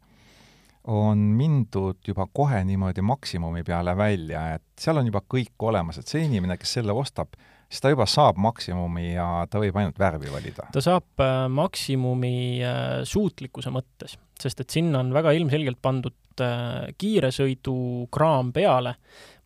on 0.87 1.19
mindud 1.35 1.99
juba 2.07 2.27
kohe 2.33 2.61
niimoodi 2.63 3.03
maksimumi 3.03 3.63
peale 3.67 3.93
välja, 3.97 4.53
et 4.55 4.63
seal 4.79 5.01
on 5.01 5.09
juba 5.09 5.21
kõik 5.27 5.67
olemas, 5.67 5.99
et 5.99 6.07
see 6.07 6.23
inimene, 6.27 6.55
kes 6.59 6.77
selle 6.79 6.95
ostab, 6.95 7.35
siis 7.67 7.83
ta 7.83 7.91
juba 7.91 8.07
saab 8.07 8.39
maksimumi 8.39 9.09
ja 9.11 9.27
ta 9.51 9.59
võib 9.59 9.75
ainult 9.79 9.99
värvi 9.99 10.31
valida. 10.31 10.69
ta 10.71 10.83
saab 10.83 11.23
äh, 11.23 11.47
maksimumi 11.51 12.37
äh, 12.63 12.85
suutlikkuse 13.07 13.73
mõttes, 13.75 14.15
sest 14.39 14.63
et 14.63 14.77
sinna 14.79 15.03
on 15.03 15.11
väga 15.15 15.35
ilmselgelt 15.35 15.81
pandud 15.83 16.43
äh, 16.43 16.87
kiiresõidukraam 16.97 18.53
peale 18.55 18.95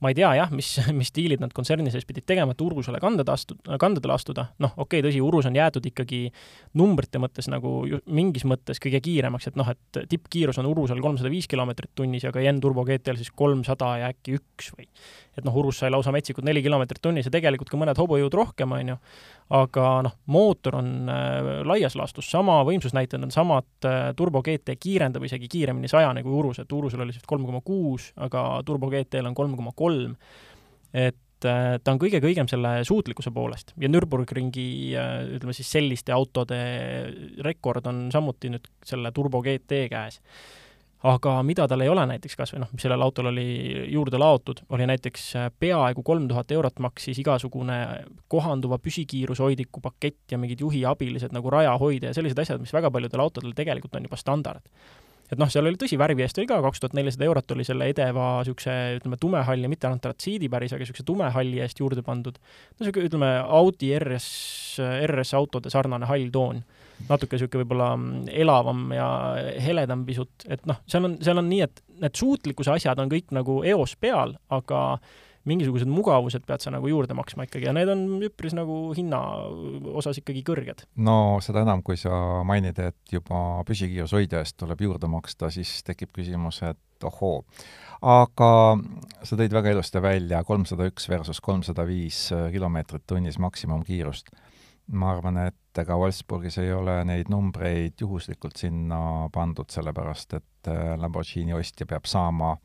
ma 0.01 0.09
ei 0.11 0.17
tea 0.17 0.31
jah, 0.37 0.51
mis, 0.53 0.73
mis 0.99 1.13
diilid 1.15 1.41
nad 1.43 1.53
kontserni 1.55 1.91
sees 1.93 2.07
pidid 2.09 2.25
tegema, 2.29 2.55
et 2.55 2.61
Urusele 2.63 2.99
kandade 3.01 3.33
astu-, 3.33 3.57
kandadele 3.81 4.15
astuda, 4.15 4.47
noh, 4.63 4.73
okei 4.75 4.99
okay,, 4.99 5.05
tõsi, 5.07 5.21
Urus 5.23 5.47
on 5.49 5.57
jäetud 5.57 5.85
ikkagi 5.91 6.23
numbrite 6.79 7.21
mõttes 7.21 7.49
nagu 7.51 7.73
mingis 8.09 8.45
mõttes 8.49 8.81
kõige 8.81 9.01
kiiremaks, 9.05 9.51
et 9.51 9.59
noh, 9.59 9.69
et 9.71 10.01
tippkiirus 10.11 10.59
on 10.61 10.69
Urusel 10.71 11.01
kolmsada 11.03 11.31
viis 11.33 11.49
kilomeetrit 11.51 11.93
tunnis 11.97 12.25
ja 12.25 12.33
Cayenne 12.35 12.63
Turbo 12.63 12.85
GTL 12.87 13.21
siis 13.21 13.33
kolmsada 13.35 13.93
ja 14.01 14.11
äkki 14.13 14.39
üks 14.39 14.71
või. 14.75 14.89
et 15.37 15.45
noh, 15.47 15.55
Urus 15.61 15.83
sai 15.83 15.91
lausa 15.93 16.13
metsikud 16.15 16.45
neli 16.47 16.63
kilomeetrit 16.65 17.01
tunnis 17.03 17.29
ja 17.29 17.33
tegelikult 17.33 17.69
ka 17.71 17.79
mõned 17.79 18.01
hobujõud 18.01 18.33
rohkem, 18.41 18.73
on 18.77 18.95
ju, 18.95 18.99
aga 19.51 19.87
noh, 20.05 20.13
mootor 20.31 20.77
on 20.79 21.09
äh, 21.11 21.49
laias 21.67 21.97
laastus 21.99 22.29
sama, 22.31 22.61
võimsusnäitajad 22.67 23.25
on 23.27 23.33
samad 23.33 23.87
äh,, 23.87 24.13
Turbo 24.17 24.43
GT 24.45 24.77
kiirendab 24.79 25.25
isegi 25.27 25.49
kiiremini 25.51 25.91
sajani 25.91 26.23
kui 26.23 26.37
Urus, 26.39 26.61
et 26.63 26.71
Urusel 26.71 27.03
oli 27.03 27.15
vist 27.15 27.27
kolm 27.27 27.43
koma 27.47 27.59
kuus, 27.65 28.11
aga 28.21 28.45
Turbo 28.67 28.91
GT-l 28.93 29.27
on 29.27 29.35
kolm 29.35 29.57
koma 29.59 29.75
kolm, 29.75 30.15
et 30.93 31.47
äh, 31.49 31.75
ta 31.83 31.95
on 31.95 31.99
kõige-kõigem 31.99 32.47
selle 32.51 32.77
suutlikkuse 32.87 33.33
poolest 33.35 33.75
ja 33.81 33.91
Nürburgringi 33.91 34.67
ütleme 35.35 35.55
siis 35.57 35.71
selliste 35.75 36.15
autode 36.15 36.61
rekord 37.43 37.91
on 37.91 38.05
samuti 38.13 38.53
nüüd 38.53 38.71
selle 38.87 39.11
Turbo 39.15 39.43
GT 39.43 39.85
käes 39.91 40.21
aga 41.07 41.33
mida 41.45 41.65
tal 41.69 41.81
ei 41.81 41.89
ole 41.89 42.03
näiteks 42.09 42.37
kas 42.37 42.53
või 42.53 42.61
noh, 42.63 42.71
mis 42.75 42.83
sellel 42.85 43.01
autol 43.01 43.31
oli 43.31 43.45
juurde 43.89 44.19
laotud, 44.21 44.61
oli 44.75 44.85
näiteks 44.89 45.27
äh, 45.39 45.49
peaaegu 45.59 46.03
kolm 46.05 46.27
tuhat 46.29 46.51
eurot 46.53 46.81
maksis 46.83 47.17
igasugune 47.23 47.77
kohanduva 48.31 48.77
püsikiirushoidiku 48.81 49.81
pakett 49.81 50.35
ja 50.35 50.37
mingid 50.41 50.61
juhiabilised 50.61 51.33
nagu 51.33 51.53
rajahoidja 51.53 52.11
ja 52.11 52.17
sellised 52.17 52.41
asjad, 52.43 52.61
mis 52.61 52.73
väga 52.73 52.91
paljudel 52.93 53.23
autodel 53.23 53.55
tegelikult 53.57 53.97
on 53.97 54.05
juba 54.05 54.19
standard. 54.19 54.61
et 55.31 55.39
noh, 55.39 55.49
seal 55.49 55.65
oli 55.65 55.79
tõsi, 55.79 55.97
värvi 55.97 56.25
eest 56.25 56.37
oli 56.37 56.49
ka 56.51 56.59
kaks 56.61 56.83
tuhat 56.83 56.93
nelisada 56.93 57.25
eurot 57.25 57.55
oli 57.55 57.65
selle 57.65 57.87
edeva 57.89 58.27
niisuguse 58.41 58.77
ütleme, 58.99 59.17
tumehalli, 59.17 59.71
mitte 59.71 59.87
antratsiidi 59.89 60.51
päris, 60.53 60.75
aga 60.75 60.83
niisuguse 60.83 61.07
tumehalli 61.07 61.63
eest 61.65 61.81
juurde 61.81 62.05
pandud. 62.05 62.37
no 62.37 62.85
niisugune, 62.85 63.09
ütleme, 63.09 63.33
Audi 63.47 63.95
RS, 63.97 64.29
RS 65.07 65.33
autode 65.39 65.73
sarnane 65.73 66.05
hall 66.05 66.29
toon 66.29 66.61
natuke 67.09 67.37
niisugune 67.37 67.63
võib-olla 67.63 67.89
mm, 67.95 68.29
elavam 68.43 68.85
ja 68.95 69.07
heledam 69.63 70.05
pisut, 70.07 70.45
et 70.49 70.63
noh, 70.69 70.81
seal 70.89 71.09
on, 71.09 71.17
seal 71.23 71.41
on 71.41 71.49
nii, 71.49 71.65
et 71.67 71.83
need 72.01 72.17
suutlikkuse 72.17 72.73
asjad 72.75 73.01
on 73.01 73.11
kõik 73.11 73.33
nagu 73.35 73.61
eos 73.67 73.95
peal, 74.01 74.35
aga 74.53 74.81
mingisugused 75.49 75.89
mugavused 75.89 76.43
pead 76.45 76.61
sa 76.61 76.73
nagu 76.73 76.89
juurde 76.89 77.15
maksma 77.17 77.47
ikkagi 77.47 77.65
ja 77.65 77.73
need 77.73 77.89
on 77.89 78.03
üpris 78.27 78.53
nagu 78.53 78.91
hinna 78.93 79.19
osas 79.97 80.19
ikkagi 80.21 80.43
kõrged. 80.45 80.85
no 81.01 81.39
seda 81.41 81.63
enam, 81.65 81.81
kui 81.85 81.97
sa 81.97 82.43
mainid, 82.47 82.77
et 82.81 83.15
juba 83.15 83.63
püsikiirushoidja 83.67 84.43
eest 84.43 84.59
tuleb 84.61 84.83
juurde 84.85 85.09
maksta, 85.09 85.49
siis 85.53 85.79
tekib 85.87 86.13
küsimus, 86.13 86.61
et 86.67 87.07
ohoo. 87.07 87.41
aga 88.05 88.51
sa 89.25 89.39
tõid 89.39 89.53
väga 89.57 89.73
ilusti 89.73 90.01
välja 90.03 90.43
kolmsada 90.45 90.85
üks 90.91 91.09
versus 91.09 91.41
kolmsada 91.41 91.87
viis 91.89 92.27
kilomeetrit 92.53 93.07
tunnis 93.09 93.41
maksimumkiirust 93.41 94.29
ma 94.87 95.11
arvan, 95.11 95.37
et 95.47 95.79
ega 95.81 95.95
Wolfsburgis 95.97 96.57
ei 96.61 96.73
ole 96.73 96.97
neid 97.07 97.29
numbreid 97.31 98.01
juhuslikult 98.01 98.59
sinna 98.59 99.29
pandud, 99.33 99.69
sellepärast 99.71 100.33
et 100.39 100.67
äh, 100.71 100.97
Lamborghini 100.99 101.53
ostja 101.55 101.87
peab 101.87 102.09
saama 102.09 102.55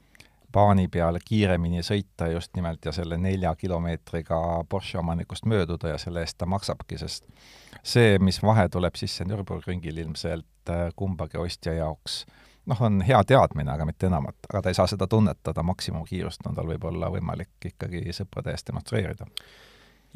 baani 0.53 0.89
peal 0.89 1.19
kiiremini 1.25 1.83
sõita 1.85 2.31
just 2.33 2.55
nimelt 2.57 2.85
ja 2.85 2.93
selle 2.95 3.19
nelja 3.21 3.55
kilomeetriga 3.59 4.39
Porsche 4.69 4.99
omanikust 4.99 5.47
mööduda 5.47 5.95
ja 5.95 5.99
selle 5.99 6.23
eest 6.25 6.39
ta 6.39 6.49
maksabki, 6.51 6.99
sest 6.99 7.27
see, 7.83 8.19
mis 8.19 8.41
vahe 8.43 8.69
tuleb 8.73 8.97
sisse 8.99 9.27
Nürburgringil 9.29 10.03
ilmselt 10.05 10.73
äh, 10.73 10.89
kumbagi 10.97 11.39
ostja 11.43 11.77
jaoks, 11.77 12.25
noh, 12.67 12.83
on 12.83 13.01
hea 13.07 13.23
teadmine, 13.25 13.71
aga 13.73 13.87
mitte 13.87 14.11
enamat. 14.11 14.39
aga 14.51 14.63
ta 14.63 14.73
ei 14.73 14.79
saa 14.79 14.89
seda 14.91 15.07
tunnetada, 15.07 15.63
maksimumkiirust 15.63 16.47
on 16.47 16.59
tal 16.59 16.69
võib-olla 16.73 17.11
võimalik 17.13 17.71
ikkagi 17.73 18.03
sõprade 18.17 18.55
eest 18.55 18.73
demonstreerida 18.73 19.29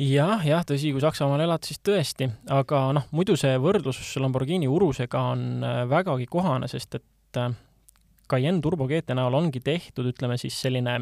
jah, 0.00 0.44
jah, 0.46 0.62
tõsi, 0.66 0.92
kui 0.94 1.02
Saksamaal 1.02 1.44
elad, 1.44 1.66
siis 1.66 1.80
tõesti, 1.84 2.30
aga 2.52 2.86
noh, 2.96 3.08
muidu 3.16 3.36
see 3.38 3.58
võrdlus 3.60 4.00
Lamborghini 4.22 4.68
Urusega 4.70 5.26
on 5.34 5.66
äh, 5.66 5.82
vägagi 5.90 6.28
kohane, 6.30 6.70
sest 6.70 6.96
et 7.00 7.40
äh, 7.40 7.52
Cayenne 8.30 8.62
Turbo 8.64 8.88
GT 8.88 9.16
näol 9.18 9.36
ongi 9.36 9.60
tehtud, 9.64 10.08
ütleme 10.12 10.38
siis 10.40 10.56
selline 10.62 10.96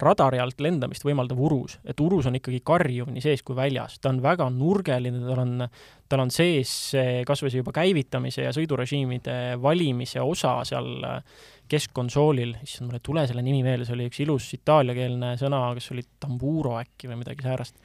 radari 0.00 0.40
alt 0.40 0.60
lendamist 0.60 1.04
võimaldav 1.04 1.40
urus, 1.44 1.78
et 1.84 1.98
urus 2.00 2.28
on 2.28 2.36
ikkagi 2.38 2.62
karjuv 2.64 3.10
nii 3.12 3.24
sees 3.24 3.44
kui 3.44 3.56
väljas, 3.56 3.98
ta 4.00 4.12
on 4.12 4.20
väga 4.24 4.48
nurgeline, 4.52 5.20
tal 5.26 5.42
on, 5.44 5.66
tal 6.10 6.24
on 6.24 6.32
sees 6.34 6.72
kas 7.26 7.44
või 7.44 7.52
see 7.52 7.62
juba 7.62 7.74
käivitamise 7.76 8.42
ja 8.42 8.52
sõidurežiimide 8.54 9.36
valimise 9.62 10.22
osa 10.24 10.58
seal 10.68 10.92
äh, 11.06 11.22
keskkonsoolil, 11.70 12.54
issand, 12.64 12.88
mul 12.88 12.98
ei 12.98 13.04
tule 13.04 13.22
selle 13.28 13.42
nimi 13.46 13.60
meelde, 13.64 13.86
see 13.86 13.94
oli 13.94 14.06
üks 14.10 14.20
ilus 14.24 14.48
itaaliakeelne 14.56 15.34
sõna, 15.38 15.60
kas 15.76 15.90
oli 15.94 16.02
tamburo 16.22 16.74
äkki 16.80 17.10
või 17.10 17.20
midagi 17.20 17.46
säärast. 17.46 17.76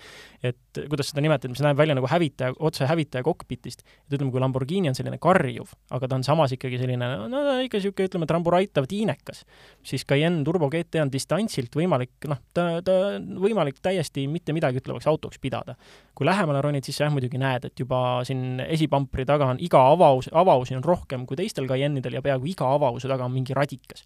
et 0.46 0.80
kuidas 0.90 1.10
seda 1.10 1.24
nimetada, 1.26 1.52
mis 1.54 1.62
näeb 1.64 1.78
välja 1.78 1.96
nagu 1.98 2.10
hävitaja, 2.10 2.56
otse 2.66 2.88
hävitaja 2.90 3.26
kokpitist. 3.26 3.84
et 3.86 4.18
ütleme, 4.18 4.32
kui 4.34 4.42
Lamborghini 4.42 4.90
on 4.90 4.98
selline 4.98 5.20
karjuv, 5.22 5.74
aga 5.94 6.10
ta 6.10 6.18
on 6.18 6.26
samas 6.26 6.56
ikkagi 6.56 6.80
selline, 6.82 7.10
no 7.30 7.44
ikka 7.66 7.82
niisugune, 7.82 8.10
ütleme, 8.10 8.30
trambureitav 8.30 8.90
tiinekas, 8.90 9.44
siis 9.86 10.06
Cayenne 10.06 10.44
Turbo 10.46 10.70
GT 10.74 11.02
on 11.04 11.14
distantsilt 11.14 11.78
võimalik, 11.78 12.16
noh, 12.30 12.42
ta, 12.54 12.68
ta 12.86 12.98
on 13.16 13.30
võimalik 13.46 13.82
täiesti 13.86 14.26
mitte 14.32 14.56
midagi 14.56 14.82
ütlevaks 14.82 15.08
autoks 15.12 15.42
pidada. 15.42 15.78
kui 16.16 16.26
lähemale 16.26 16.62
ronid, 16.64 16.86
siis 16.88 17.02
jah, 17.02 17.12
muidugi 17.12 17.38
näed, 17.38 17.66
et 17.68 17.80
juba 17.80 18.15
siin 18.24 18.62
esipampri 18.66 19.26
taga 19.26 19.52
on 19.54 19.62
iga 19.62 19.82
avaus, 19.92 20.30
avausi 20.34 20.76
on 20.78 20.84
rohkem 20.84 21.26
kui 21.30 21.38
teistel 21.38 21.68
Cayennidel 21.70 22.18
ja 22.18 22.24
peaaegu 22.26 22.50
iga 22.50 22.72
avause 22.76 23.12
taga 23.12 23.28
on 23.28 23.36
mingi 23.36 23.54
radi 23.54 23.76
radikas. 23.76 24.06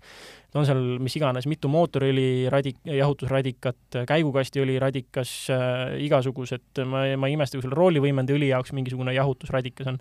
on 0.56 0.66
seal 0.66 1.00
mis 1.00 1.16
iganes, 1.16 1.46
mitu 1.48 1.70
mootoriõli 1.70 2.50
radik-, 2.50 2.82
jahutusradikat, 2.86 4.02
käigukasti 4.08 4.80
radikas 4.80 5.50
äh,, 5.50 6.00
igasugused, 6.06 6.84
ma, 6.86 7.06
ma 7.18 7.28
ei 7.28 7.38
imesta, 7.38 7.58
kui 7.58 7.66
seal 7.66 7.78
roolivõimende 7.78 8.34
õli 8.34 8.50
jaoks 8.50 8.74
mingisugune 8.74 9.14
jahutusradikas 9.14 9.94
on 9.94 10.00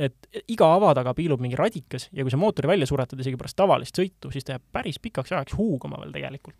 et 0.00 0.42
iga 0.48 0.66
ava 0.76 0.94
taga 0.96 1.12
piilub 1.14 1.42
mingi 1.42 1.58
radikas 1.58 2.08
ja 2.12 2.24
kui 2.24 2.32
sa 2.32 2.38
mootori 2.40 2.68
välja 2.68 2.86
suretad 2.88 3.20
isegi 3.20 3.36
pärast 3.36 3.56
tavalist 3.58 3.98
sõitu, 3.98 4.30
siis 4.32 4.46
ta 4.46 4.56
jääb 4.56 4.64
päris 4.72 4.98
pikaks 4.98 5.32
ajaks 5.32 5.56
huugama 5.58 6.00
veel 6.00 6.14
tegelikult. 6.14 6.56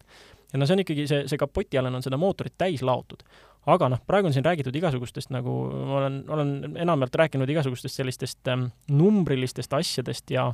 ja 0.52 0.58
no 0.58 0.66
see 0.66 0.76
on 0.76 0.82
ikkagi, 0.84 1.06
see, 1.08 1.22
see 1.30 1.40
kapotialane 1.40 1.96
on 1.96 2.04
seda 2.04 2.18
mootorit 2.20 2.54
täis 2.58 2.82
laotud. 2.84 3.24
Aga 3.68 3.90
noh, 3.92 4.00
praegu 4.06 4.30
on 4.30 4.34
siin 4.34 4.44
räägitud 4.46 4.76
igasugustest 4.76 5.32
nagu, 5.34 5.52
ma 5.68 6.00
olen, 6.00 6.18
olen 6.32 6.52
enamjaolt 6.80 7.20
rääkinud 7.24 7.50
igasugustest 7.52 8.00
sellistest 8.00 8.48
ähm, 8.48 8.70
numbrilistest 8.88 9.72
asjadest 9.76 10.32
ja 10.32 10.50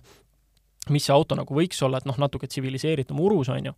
mis 0.90 1.06
see 1.06 1.14
auto 1.14 1.38
nagu 1.38 1.54
võiks 1.54 1.78
olla, 1.86 2.00
et 2.00 2.08
noh, 2.08 2.18
natuke 2.18 2.48
tsiviliseeritum 2.50 3.20
urus, 3.22 3.50
on 3.54 3.70
ju, 3.70 3.74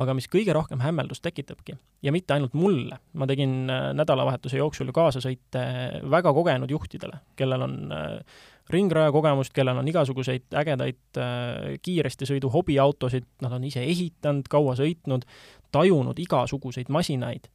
aga 0.00 0.14
mis 0.16 0.26
kõige 0.30 0.54
rohkem 0.56 0.80
hämmeldust 0.82 1.22
tekitabki 1.24 1.76
ja 2.04 2.12
mitte 2.12 2.34
ainult 2.34 2.56
mulle, 2.58 2.98
ma 3.12 3.28
tegin 3.30 3.70
äh, 3.70 3.90
nädalavahetuse 3.96 4.58
jooksul 4.60 4.88
ju 4.90 4.96
kaasasõite 4.96 5.64
väga 6.10 6.32
kogenud 6.36 6.72
juhtidele, 6.72 7.20
kellel 7.36 7.66
on 7.68 7.76
äh, 7.92 8.40
ringraja 8.72 9.12
kogemust, 9.12 9.52
kellel 9.52 9.76
on 9.82 9.88
igasuguseid 9.92 10.56
ägedaid 10.56 11.20
äh, 11.20 11.76
kiiresti 11.84 12.30
sõidu 12.32 12.48
hobiautosid, 12.54 13.28
nad 13.44 13.58
on 13.58 13.68
ise 13.68 13.84
ehitanud, 13.84 14.48
kaua 14.48 14.72
sõitnud, 14.80 15.28
tajunud 15.74 16.24
igasuguseid 16.24 16.88
masinaid 16.88 17.52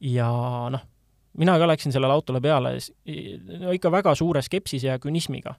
ja 0.00 0.30
noh, 0.72 0.82
mina 1.38 1.56
ka 1.58 1.68
läksin 1.68 1.92
sellele 1.92 2.12
autole 2.12 2.40
peale 2.40 2.72
no 3.60 3.74
ikka 3.76 3.92
väga 3.92 4.14
suure 4.18 4.42
skepsise 4.42 4.88
ja 4.88 4.98
künismiga. 4.98 5.54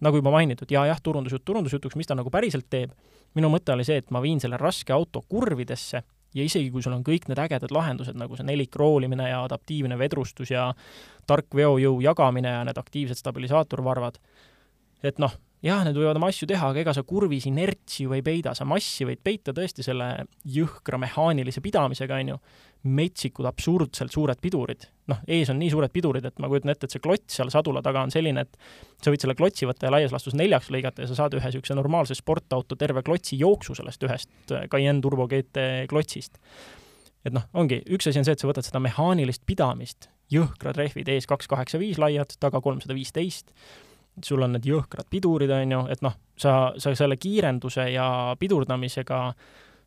nagu 0.00 0.16
juba 0.16 0.30
mainitud, 0.30 0.70
ja 0.70 0.86
jah, 0.86 1.00
turundusjutt 1.02 1.44
turundusjutuks, 1.44 1.96
mis 1.96 2.06
ta 2.06 2.14
nagu 2.14 2.30
päriselt 2.30 2.66
teeb, 2.70 2.92
minu 3.34 3.48
mõte 3.50 3.72
oli 3.72 3.84
see, 3.84 3.96
et 4.02 4.10
ma 4.10 4.22
viin 4.22 4.40
selle 4.40 4.56
raske 4.60 4.92
auto 4.92 5.22
kurvidesse 5.28 6.02
ja 6.34 6.44
isegi, 6.44 6.70
kui 6.70 6.82
sul 6.82 6.96
on 6.96 7.04
kõik 7.06 7.28
need 7.30 7.38
ägedad 7.38 7.72
lahendused, 7.72 8.16
nagu 8.18 8.36
see 8.36 8.46
nelikroolimine 8.46 9.30
ja 9.30 9.42
adaptiivne 9.46 9.98
vedrustus 9.98 10.50
ja 10.50 10.72
tark 11.26 11.54
veojõu 11.54 12.00
jagamine 12.02 12.50
ja 12.56 12.64
need 12.66 12.78
aktiivsed 12.78 13.20
stabilisaatorvarvad, 13.22 14.18
et 15.02 15.22
noh, 15.22 15.36
jah, 15.64 15.80
need 15.86 15.96
võivad 15.96 16.18
oma 16.18 16.28
asju 16.32 16.48
teha, 16.50 16.68
aga 16.70 16.82
ega 16.82 16.92
sa 16.96 17.04
kurvis 17.06 17.46
inertsi 17.48 18.04
ju 18.04 18.14
ei 18.16 18.22
peida, 18.24 18.52
sa 18.56 18.66
massi 18.68 19.06
võid 19.08 19.22
peita 19.24 19.54
tõesti 19.56 19.84
selle 19.86 20.26
jõhkra 20.56 20.98
mehaanilise 21.00 21.62
pidamisega, 21.64 22.20
on 22.20 22.34
ju, 22.34 22.38
metsikud 22.84 23.46
absurdselt 23.48 24.12
suured 24.12 24.40
pidurid. 24.44 24.84
noh, 25.08 25.20
ees 25.28 25.48
on 25.52 25.58
nii 25.60 25.70
suured 25.72 25.92
pidurid, 25.92 26.24
et 26.24 26.38
ma 26.40 26.48
kujutan 26.52 26.72
ette, 26.72 26.88
et 26.88 26.94
see 26.94 27.02
klots 27.04 27.38
seal 27.38 27.50
sadula 27.52 27.80
taga 27.84 28.02
on 28.04 28.12
selline, 28.12 28.44
et 28.44 28.58
sa 29.04 29.12
võid 29.12 29.24
selle 29.24 29.36
klotsi 29.36 29.68
võtta 29.68 29.88
ja 29.88 29.92
laias 29.92 30.12
laastus 30.12 30.36
neljaks 30.36 30.70
lõigata 30.72 31.04
ja 31.04 31.08
sa 31.08 31.16
saad 31.18 31.36
ühe 31.36 31.44
niisuguse 31.44 31.76
normaalse 31.76 32.16
sportauto 32.16 32.76
terve 32.80 33.02
klotsi 33.04 33.38
jooksu 33.40 33.76
sellest 33.76 34.04
ühest 34.04 34.54
Cayenne 34.72 35.04
Turbo 35.04 35.28
GT 35.28 35.86
klotsist. 35.88 36.40
et 37.24 37.32
noh, 37.32 37.44
ongi, 37.56 37.80
üks 37.88 38.08
asi 38.08 38.20
on 38.20 38.28
see, 38.28 38.36
et 38.36 38.44
sa 38.44 38.48
võtad 38.48 38.68
seda 38.68 38.80
mehaanilist 38.84 39.44
pidamist, 39.48 40.10
jõhkrad 40.32 40.76
rehvid 40.76 41.08
ees 41.08 41.28
kaks 41.28 41.48
kaheksa 41.48 41.80
viis 41.80 42.00
laiad, 42.00 42.36
taga 42.40 42.60
kolmsada 42.64 42.96
viisteist, 42.96 43.52
sul 44.22 44.42
on 44.44 44.54
need 44.54 44.66
jõhkrad 44.68 45.08
pidurid, 45.10 45.50
on 45.50 45.74
ju, 45.74 45.82
et 45.90 46.02
noh, 46.04 46.14
sa, 46.38 46.72
sa 46.78 46.94
selle 46.94 47.16
kiirenduse 47.20 47.88
ja 47.94 48.06
pidurdamisega 48.38 49.20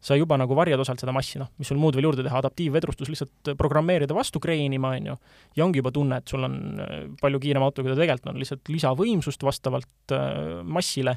sa 0.08 0.16
juba 0.16 0.38
nagu 0.38 0.54
varjad 0.56 0.80
osalt 0.80 1.02
seda 1.02 1.14
massi, 1.16 1.40
noh, 1.42 1.50
mis 1.58 1.70
sul 1.72 1.80
muud 1.82 1.96
veel 1.98 2.06
juurde 2.06 2.26
teha, 2.26 2.38
adaptiivvedrustus 2.42 3.10
lihtsalt 3.10 3.52
programmeerida 3.58 4.14
vastu 4.16 4.40
kreenima, 4.44 4.94
on 4.98 5.10
ju, 5.12 5.16
ja 5.58 5.66
ongi 5.66 5.82
juba 5.82 5.92
tunne, 5.96 6.20
et 6.22 6.30
sul 6.30 6.46
on 6.46 6.60
äh, 6.84 6.94
palju 7.22 7.42
kiirem 7.44 7.66
auto, 7.66 7.84
kui 7.84 7.92
ta 7.92 7.98
tegelikult 7.98 8.34
on, 8.34 8.40
lihtsalt 8.42 8.72
lisavõimsust 8.74 9.48
vastavalt 9.48 10.14
äh, 10.16 10.62
massile 10.64 11.16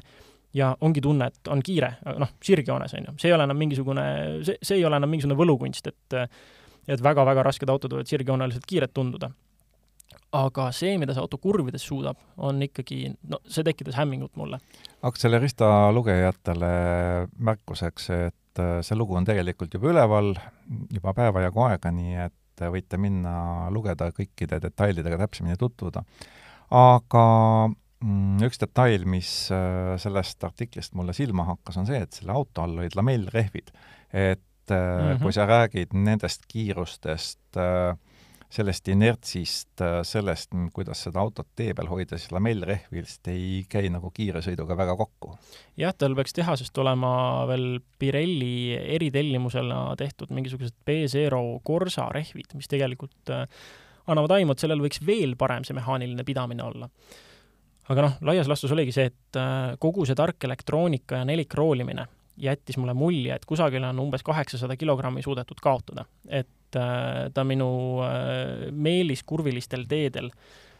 ja 0.57 0.71
ongi 0.81 1.03
tunne, 1.03 1.29
et 1.29 1.51
on 1.53 1.61
kiire, 1.63 1.93
noh, 2.19 2.33
sirgjoones, 2.43 2.97
on 2.97 3.11
ju. 3.11 3.15
see 3.21 3.29
ei 3.29 3.37
ole 3.37 3.45
enam 3.47 3.61
mingisugune, 3.61 4.07
see, 4.47 4.57
see 4.59 4.81
ei 4.81 4.87
ole 4.89 4.97
enam 4.99 5.13
mingisugune 5.13 5.39
võlukunst, 5.43 5.93
et 5.93 6.19
et 6.89 6.97
väga-väga 7.05 7.43
rasked 7.45 7.69
autod 7.69 7.93
võivad 7.93 8.09
sirgjooneliselt 8.09 8.65
kiired 8.65 8.89
tunduda 8.89 9.29
aga 10.31 10.67
see, 10.75 10.95
mida 11.01 11.15
see 11.15 11.23
auto 11.23 11.39
kurvides 11.41 11.83
suudab, 11.83 12.19
on 12.37 12.61
ikkagi, 12.63 13.11
no 13.31 13.41
see 13.47 13.65
tekitas 13.67 13.97
hämmingut 13.99 14.37
mulle. 14.39 14.61
Akselerista 15.07 15.91
lugejatele 15.95 16.71
märkuseks, 17.37 18.09
et 18.15 18.61
äh, 18.61 18.77
see 18.85 18.99
lugu 18.99 19.17
on 19.19 19.27
tegelikult 19.27 19.73
juba 19.75 19.91
üleval 19.91 20.33
juba 20.93 21.15
päeva 21.17 21.43
jagu 21.47 21.65
aega, 21.67 21.91
nii 21.95 22.15
et 22.27 22.37
võite 22.71 22.99
minna 23.01 23.69
lugeda 23.73 24.11
kõikide 24.13 24.59
detailidega 24.61 25.17
täpsemini 25.23 25.57
tutvuda. 25.57 26.03
aga 26.71 27.25
mm, 27.67 28.43
üks 28.47 28.61
detail, 28.61 29.07
mis 29.09 29.31
äh, 29.55 29.97
sellest 29.99 30.43
artiklist 30.43 30.93
mulle 30.95 31.15
silma 31.17 31.47
hakkas, 31.49 31.81
on 31.81 31.89
see, 31.89 31.99
et 32.05 32.13
selle 32.13 32.35
auto 32.37 32.63
all 32.63 32.77
olid 32.77 32.95
lamellrehvid. 32.95 33.71
et 34.13 34.39
mm 34.69 34.77
-hmm. 34.77 35.21
kui 35.21 35.33
sa 35.33 35.45
räägid 35.45 35.93
nendest 35.93 36.45
kiirustest 36.47 37.57
äh, 37.57 37.97
sellest 38.51 38.89
inertsist, 38.91 39.81
äh, 39.81 40.01
sellest, 40.07 40.51
kuidas 40.75 41.03
seda 41.05 41.21
autot 41.23 41.47
tee 41.55 41.75
peal 41.77 41.89
hoida, 41.91 42.19
siis 42.19 42.33
lamellrehvist 42.35 43.29
ei 43.31 43.61
käi 43.71 43.89
nagu 43.93 44.11
kiire 44.15 44.43
sõiduga 44.43 44.77
väga 44.77 44.97
kokku. 44.99 45.35
jah, 45.79 45.95
tal 45.97 46.15
peaks 46.17 46.35
tehasest 46.37 46.77
olema 46.83 47.13
veel 47.49 47.79
Pirelli 48.01 48.75
eritellimusena 48.97 49.95
tehtud 49.97 50.33
mingisugused 50.35 50.75
B-Zero 50.85 51.61
Corsa 51.67 52.09
rehvid, 52.11 52.51
mis 52.59 52.71
tegelikult 52.71 53.33
äh, 53.33 53.45
annavad 54.11 54.37
aimu, 54.37 54.55
et 54.55 54.63
sellel 54.63 54.83
võiks 54.83 55.03
veel 55.05 55.37
parem 55.39 55.63
see 55.67 55.77
mehaaniline 55.77 56.27
pidamine 56.27 56.65
olla 56.65 56.89
aga 57.91 58.05
noh, 58.05 58.17
laias 58.27 58.49
laastus 58.49 58.71
oligi 58.75 58.93
see, 58.95 59.11
et 59.11 59.39
äh, 59.39 59.75
kogu 59.79 60.05
see 60.07 60.17
tark 60.17 60.43
elektroonika 60.47 61.21
ja 61.21 61.27
nelikroolimine 61.27 62.07
jättis 62.41 62.77
mulle 62.79 62.93
mulje, 62.97 63.35
et 63.35 63.45
kusagil 63.45 63.83
on 63.85 63.99
umbes 64.01 64.23
kaheksasada 64.25 64.77
kilogrammi 64.79 65.23
suudetud 65.23 65.59
kaotada. 65.61 66.05
et 66.27 66.49
ta 67.33 67.45
minu 67.47 67.69
äh, 68.05 68.69
meeliskurvilistel 68.71 69.85
teedel 69.89 70.31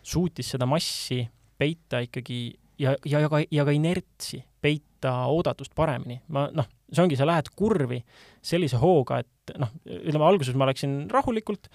suutis 0.01 0.53
seda 0.55 0.65
massi 0.69 1.23
peita 1.61 2.01
ikkagi 2.05 2.41
ja, 2.81 2.95
ja, 3.05 3.21
ja 3.21 3.29
ka, 3.29 3.41
ja 3.51 3.65
ka 3.67 3.75
inertsi 3.75 4.41
peita 4.61 5.13
oodatust 5.31 5.73
paremini. 5.77 6.21
ma 6.33 6.47
noh, 6.53 6.67
see 6.91 7.03
ongi, 7.03 7.17
sa 7.17 7.27
lähed 7.29 7.49
kurvi 7.57 8.01
sellise 8.45 8.79
hooga, 8.81 9.21
et 9.21 9.55
noh, 9.61 9.71
ütleme 9.85 10.27
alguses 10.27 10.57
ma 10.57 10.67
läksin 10.69 11.05
rahulikult, 11.11 11.69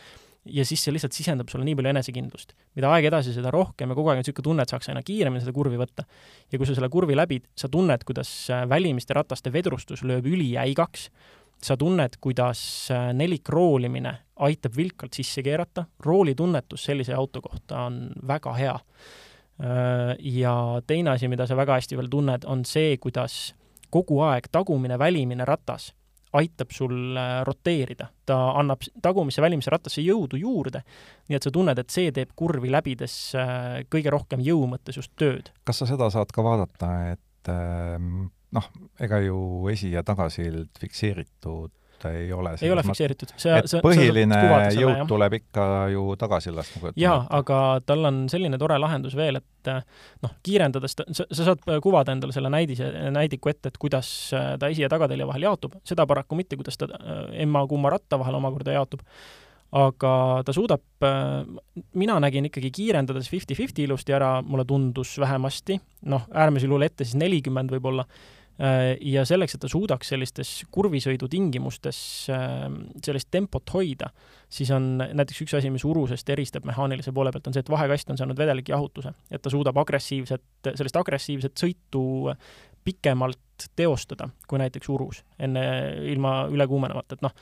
ja 0.46 0.64
siis 0.66 0.83
see 0.85 0.94
lihtsalt 0.94 1.16
sisendab 1.16 1.50
sulle 1.50 1.66
nii 1.66 1.76
palju 1.79 1.90
enesekindlust. 1.90 2.55
mida 2.79 2.90
aeg 2.94 3.09
edasi, 3.11 3.35
seda 3.35 3.50
rohkem 3.55 3.90
ja 3.90 3.98
kogu 3.98 4.11
aeg 4.11 4.20
on 4.20 4.24
niisugune 4.24 4.48
tunne, 4.48 4.66
et 4.66 4.74
saaks 4.74 4.90
aina 4.92 5.02
kiiremini 5.07 5.42
seda 5.42 5.55
kurvi 5.57 5.81
võtta. 5.81 6.07
ja 6.52 6.59
kui 6.59 6.68
sa 6.68 6.76
selle 6.76 6.90
kurvi 6.92 7.18
läbid, 7.18 7.48
sa 7.59 7.70
tunned, 7.72 8.07
kuidas 8.07 8.31
äh, 8.55 8.66
välimiste 8.68 9.16
rataste 9.16 9.52
vedrustus 9.52 10.05
lööb 10.07 10.29
ülijäigaks, 10.31 11.11
sa 11.62 11.77
tunned, 11.77 12.19
kuidas 12.21 12.88
äh, 12.90 13.11
nelikroolimine 13.16 14.14
aitab 14.47 14.77
vilkalt 14.77 15.16
sisse 15.16 15.42
keerata, 15.42 15.87
roolitunnetus 16.05 16.85
sellise 16.90 17.14
auto 17.16 17.40
kohta 17.45 17.87
on 17.88 18.01
väga 18.29 18.55
hea. 18.59 18.75
Äh, 18.75 20.16
ja 20.21 20.57
teine 20.87 21.14
asi, 21.16 21.29
mida 21.29 21.47
sa 21.47 21.57
väga 21.57 21.81
hästi 21.81 21.99
veel 21.99 22.11
tunned, 22.12 22.45
on 22.47 22.64
see, 22.69 22.97
kuidas 23.01 23.55
kogu 23.90 24.21
aeg 24.27 24.51
tagumine, 24.53 24.99
välimine 24.99 25.47
ratas 25.49 25.92
aitab 26.37 26.73
sul 26.75 27.16
äh, 27.16 27.40
roteerida, 27.49 28.11
ta 28.29 28.37
annab 28.61 28.83
tagumisse 29.03 29.40
välimisse 29.40 29.73
rattasse 29.73 30.05
jõudu 30.05 30.37
juurde, 30.37 30.83
nii 31.31 31.38
et 31.38 31.47
sa 31.47 31.53
tunned, 31.55 31.79
et 31.81 31.92
see 31.92 32.12
teeb 32.12 32.35
kurvi 32.37 32.69
läbides 32.75 33.14
kõige 33.92 34.12
rohkem 34.12 34.42
jõu 34.45 34.66
mõttes 34.69 35.01
just 35.01 35.14
tööd. 35.16 35.49
kas 35.64 35.81
sa 35.81 35.88
seda 35.88 36.11
saad 36.12 36.35
ka 36.35 36.45
vaadata, 36.45 36.90
et 37.14 37.53
ähm, 37.53 38.27
noh, 38.52 38.68
ega 39.00 39.18
ju 39.24 39.38
esi- 39.72 39.92
ja 39.92 40.02
tagasild 40.06 40.68
fikseeritud 40.80 41.72
ei 42.06 42.32
ole. 42.32 42.52
ei 42.62 42.70
ole 42.70 42.82
fikseeritud. 42.85 43.30
et 43.35 43.68
see, 43.70 43.80
põhiline 43.82 44.37
selle, 44.37 44.82
jõud 44.82 44.96
jah. 44.98 45.06
tuleb 45.09 45.32
ikka 45.40 45.64
ju 45.90 46.02
tagasillast 46.20 46.76
nagu 46.76 46.92
jaa, 47.00 47.22
aga 47.38 47.61
tal 47.87 48.04
on 48.04 48.18
selline 48.30 48.59
tore 48.61 48.76
lahendus 48.78 49.16
veel, 49.16 49.40
et 49.40 49.70
noh, 50.22 50.35
kiirendades 50.46 50.94
ta, 50.94 51.06
sa, 51.11 51.24
sa 51.32 51.48
saad 51.48 51.64
kuvada 51.82 52.12
endale 52.14 52.37
selle 52.37 52.52
näidise, 52.52 52.90
näidiku 53.16 53.50
ette, 53.50 53.72
et 53.72 53.80
kuidas 53.82 54.12
ta 54.30 54.68
esi- 54.68 54.85
ja 54.85 54.92
tagatelje 54.92 55.26
vahel 55.26 55.48
jaotub, 55.48 55.74
seda 55.88 56.06
paraku 56.06 56.37
mitte, 56.38 56.56
kuidas 56.61 56.78
ta 56.78 56.87
emma-kumma 57.32 57.90
ratta 57.96 58.20
vahel 58.20 58.38
omakorda 58.38 58.76
jaotub 58.76 59.00
aga 59.72 60.12
ta 60.46 60.52
suudab, 60.55 60.83
mina 61.98 62.16
nägin 62.22 62.46
ikkagi 62.48 62.70
kiirendades 62.70 63.26
fifty-fifty 63.29 63.85
ilusti 63.85 64.14
ära, 64.14 64.38
mulle 64.46 64.64
tundus 64.64 65.16
vähemasti, 65.20 65.81
noh, 66.07 66.29
äärmisel 66.31 66.70
juhul 66.70 66.87
ette 66.87 67.05
siis 67.05 67.18
nelikümmend 67.18 67.74
võib-olla, 67.74 68.07
Äh, 68.57 68.94
ja 69.05 69.20
selleks, 69.29 69.52
et 69.52 69.61
ta 69.61 69.68
suudaks 69.68 70.09
sellistes 70.14 70.50
kurvisõidu 70.72 71.29
tingimustes 71.29 71.98
äh, 72.33 72.62
sellist 73.05 73.29
tempot 73.35 73.68
hoida, 73.74 74.09
siis 74.48 74.70
on 74.72 74.94
näiteks 74.96 75.42
üks 75.44 75.57
asi, 75.59 75.68
mis 75.72 75.85
urusest 75.85 76.33
eristab 76.33 76.64
mehaanilise 76.68 77.12
poole 77.12 77.35
pealt, 77.35 77.50
on 77.50 77.57
see, 77.57 77.66
et 77.66 77.72
vahekast 77.72 78.14
on 78.14 78.20
saanud 78.20 78.40
vedelikjahutuse, 78.40 79.12
et 79.29 79.44
ta 79.44 79.52
suudab 79.52 79.76
agressiivset, 79.83 80.46
sellist 80.70 80.96
agressiivset 80.96 81.66
sõitu 81.66 82.33
pikemalt 82.87 83.68
teostada 83.76 84.31
kui 84.48 84.62
näiteks 84.62 84.88
urus, 84.94 85.20
enne, 85.42 85.66
ilma 86.14 86.46
üle 86.48 86.64
kuumenemata, 86.70 87.18
et 87.18 87.29
noh, 87.29 87.37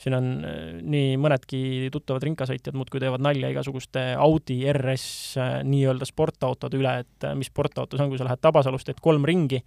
siin 0.00 0.16
on 0.18 0.30
äh, 0.44 0.56
nii 0.82 1.16
mõnedki 1.20 1.90
tuttavad 1.94 2.24
rinkasõitjad 2.28 2.76
muudkui 2.76 3.02
teevad 3.02 3.24
nalja 3.24 3.50
igasuguste 3.52 4.08
Audi 4.20 4.60
RS 4.72 5.36
nii-öelda 5.66 6.08
sportautode 6.08 6.80
üle, 6.80 6.98
et 7.04 7.30
mis 7.38 7.52
sportauto 7.52 7.96
see 7.96 8.04
on, 8.04 8.12
kui 8.12 8.20
sa 8.20 8.28
lähed 8.28 8.42
Tabasalust, 8.44 8.90
teed 8.90 9.00
kolm 9.04 9.24
ringi 9.28 9.62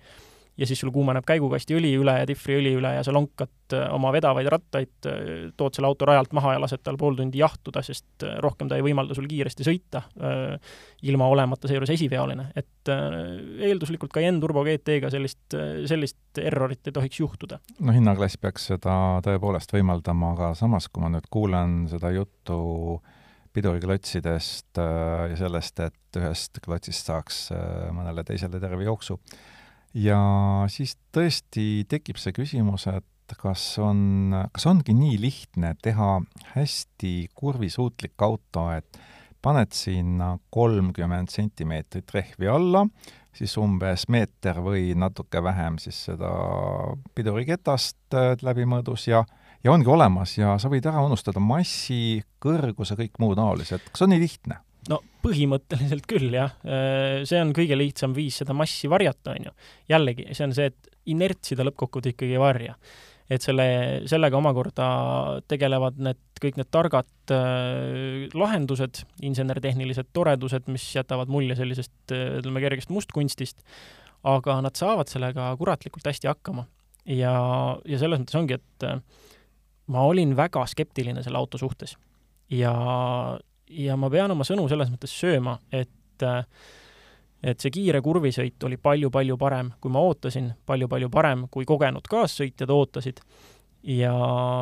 ja 0.60 0.68
siis 0.68 0.80
sul 0.82 0.92
kuumeneb 0.92 1.24
käigukasti 1.28 1.76
õli 1.78 1.94
üle 2.00 2.18
ja 2.20 2.28
difriõli 2.28 2.74
üle 2.76 2.92
ja 2.98 3.04
sa 3.06 3.14
lonkad 3.16 3.76
äh, 3.76 3.86
oma 3.96 4.12
vedavaid 4.12 4.50
rattaid, 4.52 4.92
äh, 5.08 5.30
tood 5.58 5.76
selle 5.76 5.88
auto 5.88 6.08
rajalt 6.10 6.34
maha 6.36 6.56
ja 6.56 6.62
lased 6.64 6.84
tal 6.84 6.98
pool 7.00 7.16
tundi 7.18 7.40
jahtuda, 7.40 7.84
sest 7.86 8.26
äh, 8.28 8.36
rohkem 8.44 8.68
ta 8.70 8.80
ei 8.80 8.84
võimalda 8.84 9.16
sul 9.16 9.28
kiiresti 9.30 9.66
sõita, 9.66 10.02
ilma 11.08 11.28
olemata 11.32 11.70
seejuures 11.70 11.92
esiveoline. 11.94 12.50
et 12.60 12.90
eelduslikult 12.90 14.12
Cayenne 14.14 14.42
Turbo 14.42 14.64
GT-ga 14.68 15.12
sellist, 15.14 15.56
sellist 15.90 16.42
errorit 16.42 16.88
ei 16.88 16.96
tohiks 16.96 17.20
juhtuda. 17.20 17.60
no 17.80 17.96
hinnaklass 17.96 18.40
peaks 18.42 18.68
seda 18.74 18.96
tõepoolest 19.26 19.74
võimaldama, 19.76 20.34
aga 20.36 20.52
samas, 20.58 20.90
kui 20.90 21.04
ma 21.04 21.12
nüüd 21.14 21.30
kuulen 21.32 21.86
seda 21.92 22.12
juttu 22.16 23.00
piduriklotsidest 23.54 24.78
ja 24.78 25.38
sellest, 25.40 25.80
et 25.82 26.20
ühest 26.20 26.60
klotsist 26.64 27.08
saaks 27.10 27.48
mõnele 27.96 28.24
teisele 28.28 28.62
terve 28.62 28.86
jooksu, 28.86 29.18
ja 29.94 30.20
siis 30.72 30.96
tõesti 31.16 31.86
tekib 31.90 32.20
see 32.22 32.36
küsimus, 32.36 32.88
et 32.92 33.38
kas 33.40 33.64
on, 33.82 34.34
kas 34.54 34.66
ongi 34.70 34.96
nii 34.98 35.20
lihtne 35.22 35.76
teha 35.84 36.18
hästi 36.56 37.30
kurvisuutlik 37.38 38.18
auto, 38.26 38.70
et 38.74 39.00
paned 39.42 39.72
sinna 39.76 40.34
kolmkümmend 40.52 41.32
sentimeetrit 41.32 42.12
rehvi 42.14 42.50
alla, 42.52 42.86
siis 43.36 43.54
umbes 43.62 44.08
meeter 44.12 44.60
või 44.66 44.92
natuke 44.98 45.44
vähem 45.44 45.78
siis 45.80 46.00
seda 46.10 46.32
piduriketast 47.16 48.18
äh, 48.18 48.34
läbimõõdus 48.44 49.08
ja 49.08 49.24
ja 49.64 49.72
ongi 49.72 49.92
olemas 49.92 50.38
ja 50.38 50.56
sa 50.60 50.72
võid 50.72 50.88
ära 50.88 51.02
unustada 51.04 51.42
massi, 51.44 52.22
kõrguse, 52.44 52.96
kõik 53.00 53.20
muu 53.20 53.36
taolised. 53.36 53.92
kas 53.92 54.06
on 54.06 54.14
nii 54.14 54.22
lihtne? 54.24 54.60
No 54.90 55.00
põhimõtteliselt 55.24 56.08
küll, 56.10 56.32
jah. 56.34 56.56
Äh, 56.66 57.22
see 57.30 57.40
on 57.42 57.54
kõige 57.56 57.78
lihtsam 57.78 58.16
viis 58.18 58.40
seda 58.42 58.56
massi 58.58 58.90
varjata, 58.92 59.36
on 59.36 59.50
ju. 59.50 59.54
jällegi, 59.92 60.30
see 60.34 60.48
on 60.48 60.56
see, 60.56 60.72
et 60.72 60.90
inertsi 61.14 61.58
ta 61.58 61.66
lõppkokkuvõttes 61.68 62.16
ikkagi 62.16 62.38
ei 62.38 62.42
varja. 62.42 62.76
et 63.30 63.44
selle, 63.46 63.64
sellega 64.10 64.40
omakorda 64.40 64.86
tegelevad 65.46 66.00
need, 66.02 66.18
kõik 66.42 66.56
need 66.58 66.70
targad 66.74 67.34
äh, 67.36 68.26
lahendused, 68.34 69.04
insener-tehnilised 69.22 70.10
toredused, 70.18 70.66
mis 70.74 70.88
jätavad 70.96 71.30
mulje 71.30 71.60
sellisest, 71.60 71.94
äh, 72.16 72.40
ütleme, 72.40 72.64
kergest 72.64 72.90
mustkunstist, 72.90 73.62
aga 74.26 74.58
nad 74.66 74.76
saavad 74.80 75.12
sellega 75.12 75.52
kuratlikult 75.62 76.10
hästi 76.10 76.32
hakkama. 76.32 76.66
ja, 77.06 77.36
ja 77.86 78.02
selles 78.02 78.24
mõttes 78.24 78.40
ongi, 78.40 78.58
et 78.58 78.88
äh, 78.90 78.98
ma 79.94 80.08
olin 80.10 80.34
väga 80.38 80.66
skeptiline 80.70 81.22
selle 81.26 81.38
auto 81.38 81.62
suhtes. 81.62 81.98
ja, 82.50 82.74
ja 83.70 83.98
ma 83.98 84.10
pean 84.10 84.32
oma 84.32 84.46
sõnu 84.48 84.68
selles 84.70 84.92
mõttes 84.92 85.14
sööma, 85.14 85.60
et 85.72 86.26
äh, 86.26 86.44
et 87.44 87.62
see 87.64 87.72
kiire 87.72 88.02
kurvisõit 88.04 88.60
oli 88.68 88.78
palju-palju 88.82 89.38
parem, 89.40 89.72
kui 89.80 89.92
ma 89.94 90.02
ootasin, 90.04 90.52
palju-palju 90.68 91.10
parem, 91.14 91.46
kui 91.52 91.68
kogenud 91.68 92.08
kaassõitjad 92.12 92.72
ootasid. 92.74 93.22
ja 93.80 94.12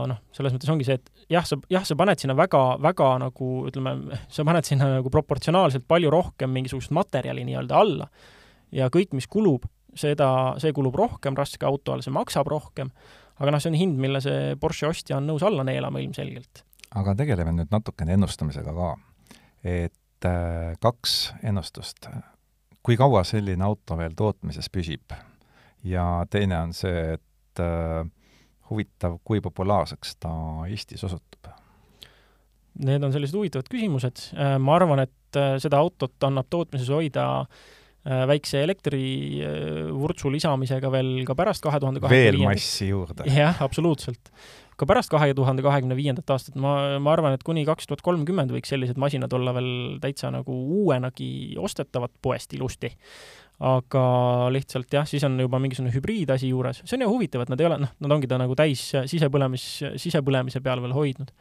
noh, 0.06 0.20
selles 0.30 0.54
mõttes 0.54 0.70
ongi 0.70 0.86
see, 0.86 1.00
et 1.00 1.26
jah, 1.34 1.46
sa, 1.48 1.58
jah, 1.74 1.86
sa 1.88 1.96
paned 1.98 2.22
sinna 2.22 2.36
väga, 2.38 2.78
väga 2.86 3.08
nagu 3.24 3.48
ütleme, 3.66 4.20
sa 4.30 4.46
paned 4.46 4.68
sinna 4.68 4.92
nagu 5.00 5.10
proportsionaalselt 5.10 5.88
palju 5.90 6.12
rohkem 6.14 6.54
mingisugust 6.54 6.94
materjali 6.94 7.46
nii-öelda 7.48 7.80
alla. 7.82 8.10
ja 8.72 8.92
kõik, 8.94 9.16
mis 9.18 9.28
kulub, 9.28 9.66
seda, 9.98 10.30
see 10.62 10.74
kulub 10.76 10.96
rohkem 10.96 11.36
raske 11.38 11.66
auto 11.66 11.96
all, 11.96 12.06
see 12.06 12.14
maksab 12.14 12.48
rohkem, 12.52 12.94
aga 13.42 13.52
noh, 13.52 13.64
see 13.64 13.74
on 13.74 13.82
hind, 13.82 13.98
mille 13.98 14.22
see 14.22 14.54
Porsche 14.62 14.92
ostja 14.92 15.18
on 15.18 15.26
nõus 15.26 15.46
alla 15.46 15.66
neelama 15.66 16.04
ilmselgelt. 16.04 16.67
Aga 16.96 17.16
tegeleme 17.16 17.52
nüüd 17.52 17.72
natukene 17.72 18.16
ennustamisega 18.18 18.74
ka. 18.74 18.96
et 19.64 20.26
äh, 20.26 20.74
kaks 20.80 21.34
ennustust 21.44 22.10
kui 22.88 22.96
kaua 22.96 23.26
selline 23.28 23.66
auto 23.68 23.98
veel 24.00 24.16
tootmises 24.16 24.70
püsib? 24.72 25.16
ja 25.84 26.26
teine 26.32 26.60
on 26.64 26.74
see, 26.76 27.18
et 27.18 27.62
äh, 27.64 28.04
huvitav, 28.70 29.20
kui 29.28 29.42
populaarseks 29.44 30.18
ta 30.24 30.32
Eestis 30.68 31.04
osutub? 31.08 31.52
Need 32.88 33.04
on 33.04 33.14
sellised 33.14 33.38
huvitavad 33.38 33.70
küsimused, 33.72 34.30
äh, 34.38 34.56
ma 34.62 34.78
arvan, 34.78 35.04
et 35.06 35.40
äh, 35.40 35.56
seda 35.62 35.80
autot 35.82 36.28
annab 36.28 36.50
tootmises 36.54 36.90
hoida 36.94 37.28
äh, 37.44 38.24
väikse 38.30 38.64
elektrivurtsu 38.66 40.32
lisamisega 40.34 40.92
veel 40.94 41.12
ka 41.28 41.36
pärast 41.38 41.66
kahe 41.66 41.82
tuhande 41.84 42.04
kahekümne 42.04 42.40
veel 42.40 42.44
massi 42.48 42.92
juurde? 42.92 43.28
jah, 43.32 43.60
absoluutselt 43.64 44.32
ka 44.78 44.86
pärast 44.86 45.12
kahe 45.12 45.34
tuhande 45.38 45.64
kahekümne 45.66 45.98
viiendat 45.98 46.30
aastat, 46.34 46.58
ma, 46.62 47.00
ma 47.02 47.14
arvan, 47.16 47.36
et 47.36 47.44
kuni 47.46 47.66
kaks 47.68 47.90
tuhat 47.90 48.04
kolmkümmend 48.06 48.54
võiks 48.54 48.70
sellised 48.72 49.00
masinad 49.02 49.34
olla 49.34 49.54
veel 49.58 49.98
täitsa 50.04 50.30
nagu 50.34 50.54
uuenagi 50.84 51.58
ostetavad 51.62 52.14
poest 52.22 52.54
ilusti. 52.58 52.94
aga 53.58 54.02
lihtsalt 54.54 54.92
jah, 54.94 55.08
siis 55.10 55.24
on 55.26 55.40
juba 55.42 55.58
mingisugune 55.58 55.90
hübriidasi 55.96 56.52
juures, 56.52 56.84
see 56.86 56.94
on 57.00 57.08
ju 57.08 57.14
huvitav, 57.16 57.42
et 57.42 57.50
nad 57.50 57.62
ei 57.62 57.66
ole, 57.66 57.80
noh, 57.82 57.94
nad 58.06 58.14
ongi 58.14 58.30
ta 58.30 58.38
nagu 58.38 58.54
täis 58.58 58.84
sisepõlemis, 59.10 59.66
sisepõlemise 59.98 60.62
peal 60.62 60.84
veel 60.84 60.94
hoidnud. 60.94 61.32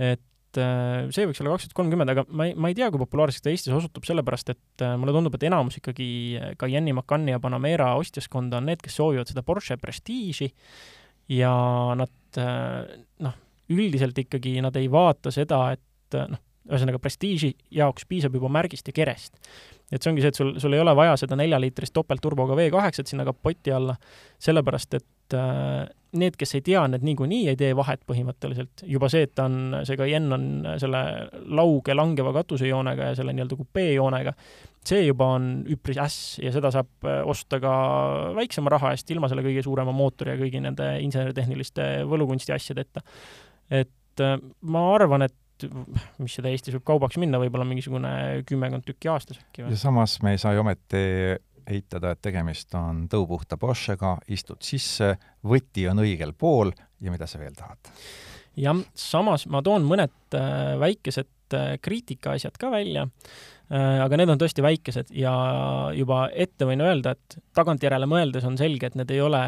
et 0.00 0.56
äh, 0.56 1.04
see 1.12 1.28
võiks 1.28 1.44
olla 1.44 1.52
kaks 1.52 1.68
tuhat 1.68 1.76
kolmkümmend, 1.82 2.14
aga 2.14 2.24
ma 2.32 2.48
ei, 2.48 2.56
ma 2.56 2.72
ei 2.72 2.78
tea, 2.78 2.88
kui 2.88 3.02
populaarseks 3.04 3.44
ta 3.44 3.52
Eestis 3.52 3.76
osutub, 3.76 4.08
sellepärast 4.08 4.54
et 4.56 4.86
äh, 4.88 4.96
mulle 4.96 5.12
tundub, 5.12 5.36
et 5.36 5.44
enamus 5.50 5.76
ikkagi 5.82 6.08
Cayenne'i, 6.56 6.96
Macani 6.96 7.36
ja 7.36 7.44
Panamera 7.44 7.92
ostjaskonda 8.00 8.62
on 8.62 8.72
need, 8.72 8.80
kes 8.80 8.96
soovivad 9.02 9.28
seda 9.28 9.44
Porsche 9.44 9.76
Prestige'i 9.76 10.48
ja 11.32 11.54
nad 11.98 12.40
äh, 12.40 13.04
noh, 13.24 13.36
üldiselt 13.72 14.18
ikkagi 14.18 14.58
nad 14.64 14.76
ei 14.76 14.90
vaata 14.92 15.32
seda, 15.34 15.66
et 15.76 16.18
äh, 16.18 16.28
noh, 16.30 16.42
ühesõnaga 16.64 17.00
prestiiži 17.02 17.52
jaoks 17.76 18.06
piisab 18.08 18.36
juba 18.38 18.48
märgist 18.52 18.88
ja 18.88 18.94
kerest. 18.96 19.36
et 19.92 20.02
see 20.02 20.10
ongi 20.10 20.22
see, 20.24 20.32
et 20.32 20.38
sul, 20.38 20.54
sul 20.60 20.72
ei 20.72 20.80
ole 20.80 20.94
vaja 20.96 21.16
seda 21.20 21.36
neljaliitrist 21.36 21.92
topeltturboga 21.94 22.56
V8-t 22.56 23.12
sinna 23.12 23.26
kapoti 23.28 23.72
alla, 23.72 23.96
sellepärast 24.42 24.96
et 24.96 25.36
äh, 25.36 25.84
need, 26.18 26.38
kes 26.40 26.56
ei 26.56 26.64
tea, 26.64 26.86
need 26.88 27.04
niikuinii 27.04 27.50
ei 27.52 27.58
tee 27.60 27.74
vahet 27.76 28.00
põhimõtteliselt. 28.08 28.86
juba 28.88 29.10
see, 29.12 29.26
et 29.28 29.34
ta 29.36 29.48
on, 29.50 29.80
see 29.84 29.98
Cayenne 30.00 30.36
on 30.36 30.46
selle 30.80 31.02
lauge 31.44 31.96
langeva 31.96 32.32
katusejoonega 32.36 33.10
ja 33.10 33.18
selle 33.18 33.34
nii-öelda 33.36 33.58
kupeejoonega, 33.60 34.34
see 34.88 35.06
juba 35.06 35.30
on 35.36 35.48
üpris 35.70 35.98
äss 36.00 36.34
ja 36.42 36.52
seda 36.54 36.70
saab 36.74 37.06
äh, 37.08 37.22
osta 37.28 37.60
ka 37.62 37.74
väiksema 38.36 38.72
raha 38.74 38.92
eest, 38.94 39.10
ilma 39.14 39.30
selle 39.30 39.44
kõige 39.46 39.64
suurema 39.64 39.94
mootori 39.96 40.34
ja 40.34 40.40
kõigi 40.40 40.60
nende 40.64 40.90
inseneritehniliste 41.04 41.88
võlukunsti 42.10 42.54
asjadeta. 42.56 43.04
et 43.70 44.24
äh, 44.24 44.36
ma 44.60 44.84
arvan, 44.94 45.28
et 45.28 45.34
mis 46.18 46.34
seda 46.34 46.50
Eestis 46.50 46.74
võib 46.74 46.86
kaubaks 46.88 47.16
minna, 47.22 47.38
võib-olla 47.38 47.66
mingisugune 47.68 48.42
kümmekond 48.48 48.84
tükki 48.88 49.10
aastas 49.12 49.38
äkki 49.40 49.64
või? 49.64 49.74
ja 49.74 49.80
samas 49.80 50.18
me 50.24 50.34
ei 50.34 50.42
saa 50.42 50.54
ju 50.56 50.64
ometi 50.64 51.04
eitada, 51.70 52.12
et 52.12 52.20
tegemist 52.20 52.74
on 52.76 53.06
tõupuhta 53.08 53.56
Porschega, 53.60 54.18
istud 54.28 54.60
sisse, 54.64 55.14
võti 55.48 55.86
on 55.88 56.02
õigel 56.04 56.34
pool 56.36 56.74
ja 57.00 57.14
mida 57.14 57.28
sa 57.30 57.40
veel 57.40 57.54
tahad? 57.56 57.92
jah, 58.60 58.82
samas 58.98 59.46
ma 59.50 59.62
toon 59.64 59.86
mõned 59.88 60.36
äh, 60.38 60.74
väikesed 61.44 61.82
kriitikaasjad 61.84 62.56
ka 62.58 62.70
välja 62.72 63.08
Äh, 63.72 63.98
aga 64.04 64.18
need 64.20 64.28
on 64.28 64.40
tõesti 64.40 64.60
väikesed 64.60 65.08
ja 65.16 65.32
juba 65.96 66.26
ette 66.36 66.66
võin 66.68 66.82
öelda, 66.84 67.14
et 67.16 67.38
tagantjärele 67.56 68.04
mõeldes 68.10 68.44
on 68.44 68.58
selge, 68.60 68.90
et 68.90 68.98
need 68.98 69.08
ei 69.14 69.22
ole 69.24 69.40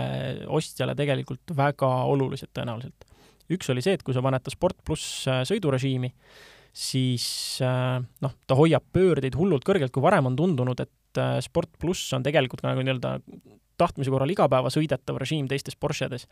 ostjale 0.56 0.94
tegelikult 0.96 1.52
väga 1.56 1.90
olulised 2.08 2.48
tõenäoliselt. 2.56 3.04
üks 3.52 3.68
oli 3.70 3.84
see, 3.84 3.98
et 3.98 4.02
kui 4.02 4.16
sa 4.16 4.24
paned 4.24 4.42
ta 4.42 4.50
Sport 4.50 4.80
pluss 4.88 5.26
äh, 5.28 5.42
sõidurežiimi, 5.44 6.10
siis 6.72 7.26
äh, 7.60 8.00
noh, 8.24 8.34
ta 8.48 8.56
hoiab 8.56 8.88
pöördeid 8.96 9.36
hullult 9.36 9.68
kõrgelt, 9.68 9.92
kui 9.92 10.04
varem 10.04 10.32
on 10.32 10.40
tundunud, 10.40 10.80
et 10.80 11.20
Sport 11.44 11.76
pluss 11.80 12.12
on 12.12 12.24
tegelikult 12.24 12.60
ka 12.60 12.72
nagu 12.72 12.82
nii-öelda 12.84 13.14
tahtmise 13.80 14.12
korral 14.12 14.32
igapäevasõidetav 14.32 15.18
režiim 15.20 15.48
teistes 15.50 15.76
Porschedes, 15.76 16.26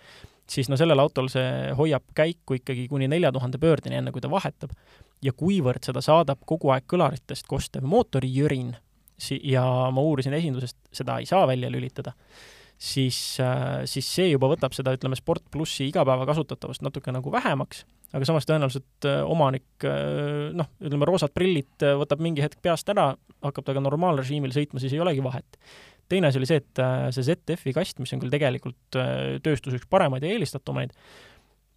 siis 0.50 0.70
no 0.70 0.78
sellel 0.80 1.00
autol 1.02 1.28
see 1.32 1.74
hoiab 1.78 2.06
käiku 2.16 2.58
ikkagi 2.58 2.88
kuni 2.88 3.08
nelja 3.10 3.32
tuhande 3.32 3.60
pöördeni, 3.60 4.00
enne 4.00 4.12
kui 4.14 4.24
ta 4.24 4.30
vahetab. 4.30 4.72
ja 5.24 5.32
kuivõrd 5.32 5.86
seda 5.86 6.02
saadab 6.04 6.42
kogu 6.44 6.68
aeg 6.74 6.84
kõlaritest 6.90 7.46
kostev 7.48 7.86
mootorijõrin, 7.88 8.74
si-, 9.16 9.40
ja 9.48 9.64
ma 9.94 10.02
uurisin 10.04 10.34
esindusest, 10.36 10.76
seda 10.92 11.18
ei 11.18 11.26
saa 11.26 11.46
välja 11.48 11.70
lülitada, 11.72 12.12
siis, 12.78 13.40
äh, 13.40 13.84
siis 13.88 14.08
see 14.14 14.30
juba 14.32 14.50
võtab 14.52 14.74
seda, 14.76 14.92
ütleme, 14.96 15.16
Sport 15.16 15.46
plussi 15.52 15.88
igapäevakasutatavust 15.88 16.84
natuke 16.84 17.12
nagu 17.14 17.32
vähemaks, 17.32 17.84
aga 18.14 18.28
samas 18.28 18.48
tõenäoliselt 18.48 19.08
äh, 19.08 19.22
omanik, 19.24 19.68
äh, 19.86 20.50
noh, 20.56 20.68
ütleme, 20.82 21.08
roosad 21.08 21.32
prillid 21.34 21.88
võtab 22.02 22.22
mingi 22.24 22.44
hetk 22.44 22.60
peast 22.62 22.90
ära, 22.92 23.12
hakkab 23.44 23.66
ta 23.66 23.76
ka 23.76 23.82
normaalrežiimil 23.84 24.54
sõitma, 24.54 24.82
siis 24.82 24.96
ei 24.96 25.02
olegi 25.04 25.24
vahet 25.24 25.58
teine 26.10 26.30
asi 26.30 26.40
oli 26.40 26.48
see, 26.48 26.60
et 26.62 26.82
äh, 26.82 27.06
see 27.14 27.26
ZF-i 27.26 27.74
kast, 27.76 28.00
mis 28.02 28.12
on 28.14 28.22
küll 28.22 28.32
tegelikult 28.32 28.98
äh, 29.00 29.36
tööstuse 29.44 29.80
üks 29.80 29.88
paremaid 29.90 30.24
ja 30.24 30.32
eelistatumaid, 30.34 30.92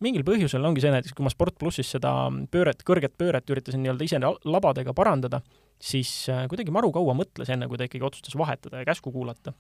mingil 0.04 0.26
põhjusel 0.28 0.66
ongi 0.68 0.84
see 0.84 0.92
näiteks, 0.94 1.16
kui 1.18 1.26
ma 1.26 1.32
Sport 1.34 1.58
plussis 1.62 1.90
seda 1.96 2.14
pööret, 2.54 2.84
kõrget 2.88 3.16
pööret 3.18 3.50
üritasin 3.54 3.82
nii-öelda 3.84 4.06
ise 4.08 4.20
labadega 4.46 4.94
parandada, 4.98 5.42
siis 5.80 6.12
äh, 6.34 6.46
kuidagi 6.52 6.74
maru 6.76 6.92
kaua 6.96 7.16
mõtles, 7.18 7.50
enne 7.54 7.70
kui 7.70 7.80
ta 7.80 7.88
ikkagi 7.88 8.06
otsustas 8.10 8.38
vahetada 8.40 8.84
ja 8.84 8.90
käsku 8.90 9.14
kuulata. 9.16 9.56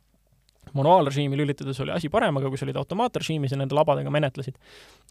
manuaalrežiimi 0.73 1.37
lülitades 1.37 1.79
oli 1.79 1.91
asi 1.95 2.09
parem, 2.09 2.37
aga 2.37 2.49
kui 2.49 2.59
sa 2.59 2.65
olid 2.67 2.75
automaatrežiimis 2.75 3.55
ja 3.55 3.57
nende 3.57 3.75
labadega 3.75 4.11
menetlesid, 4.11 4.57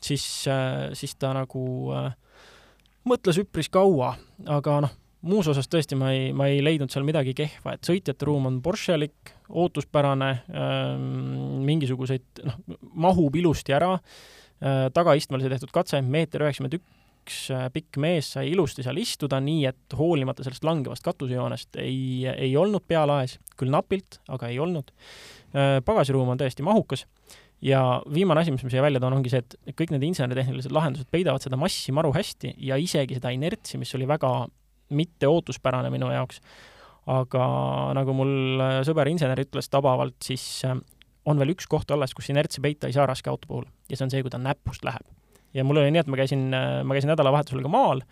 siis, 0.00 0.44
siis 0.92 1.16
ta 1.16 1.32
nagu 1.32 1.62
mõtles 3.06 3.38
üpris 3.40 3.70
kaua, 3.72 4.16
aga 4.46 4.80
noh, 4.84 4.92
muus 5.26 5.48
osas 5.50 5.68
tõesti 5.70 5.96
ma 5.98 6.10
ei, 6.14 6.32
ma 6.36 6.48
ei 6.50 6.60
leidnud 6.64 6.92
seal 6.92 7.06
midagi 7.06 7.34
kehva, 7.36 7.76
et 7.76 7.86
sõitjate 7.88 8.28
ruum 8.28 8.48
on 8.50 8.58
Porschelik, 8.64 9.32
ootuspärane 9.48 10.30
ähm,, 10.50 11.62
mingisuguseid, 11.66 12.44
noh, 12.46 12.58
mahub 13.06 13.38
ilusti 13.38 13.74
ära 13.76 13.94
äh,, 13.96 14.86
tagaistmel 14.94 15.42
sai 15.42 15.54
tehtud 15.54 15.72
katse, 15.74 16.02
meeter 16.02 16.44
üheksakümmend 16.44 16.78
üks 16.78 17.38
äh, 17.54 17.66
pikk 17.74 18.00
mees 18.02 18.34
sai 18.36 18.50
ilusti 18.52 18.84
seal 18.86 19.00
istuda, 19.02 19.40
nii 19.42 19.64
et 19.70 19.96
hoolimata 19.98 20.46
sellest 20.46 20.66
langevast 20.66 21.06
katusejoonest 21.06 21.80
ei, 21.82 22.26
ei 22.34 22.52
olnud 22.58 22.86
pealaes, 22.86 23.38
küll 23.58 23.72
napilt, 23.72 24.20
aga 24.28 24.52
ei 24.52 24.60
olnud 24.62 24.92
äh,. 24.92 25.80
pagasiruum 25.86 26.34
on 26.34 26.42
täiesti 26.42 26.66
mahukas 26.66 27.06
ja 27.64 28.02
viimane 28.12 28.42
asi, 28.42 28.52
mis 28.52 28.64
ma 28.66 28.70
siia 28.72 28.84
välja 28.84 29.00
toon, 29.00 29.16
ongi 29.16 29.32
see, 29.32 29.40
et 29.40 29.74
kõik 29.78 29.94
need 29.94 30.04
inseneritehnilised 30.10 30.74
lahendused 30.74 31.08
peidavad 31.12 31.44
seda 31.44 31.58
massi 31.60 31.94
maru 31.96 32.12
hästi 32.14 32.52
ja 32.68 32.76
isegi 32.80 33.16
seda 33.16 33.32
inertsi, 33.34 33.80
mis 33.80 33.94
oli 33.96 34.08
väga 34.08 34.32
mitte 34.90 35.28
ootuspärane 35.28 35.90
minu 35.90 36.10
jaoks. 36.12 36.40
aga 37.06 37.42
nagu 37.94 38.14
mul 38.18 38.60
äh, 38.60 38.80
sõber 38.86 39.06
insener 39.06 39.38
ütles 39.38 39.68
tabavalt, 39.70 40.16
siis 40.26 40.64
äh, 40.66 40.74
on 41.26 41.38
veel 41.38 41.52
üks 41.54 41.68
koht 41.70 41.90
alles, 41.94 42.14
kus 42.14 42.32
inertsi 42.32 42.62
peita 42.62 42.88
ei 42.90 42.96
saa 42.96 43.06
raske 43.06 43.30
auto 43.30 43.46
puhul 43.46 43.68
ja 43.90 43.98
see 43.98 44.08
on 44.08 44.10
see, 44.10 44.24
kui 44.26 44.32
ta 44.32 44.40
näpust 44.42 44.84
läheb. 44.86 45.06
ja 45.54 45.64
mul 45.64 45.82
oli 45.82 45.94
nii, 45.94 46.02
et 46.02 46.10
ma 46.10 46.18
käisin, 46.18 46.48
äh, 46.54 46.82
ma 46.82 46.98
käisin 46.98 47.12
nädalavahetusel 47.14 47.62
ka 47.62 47.70
maal 47.70 48.02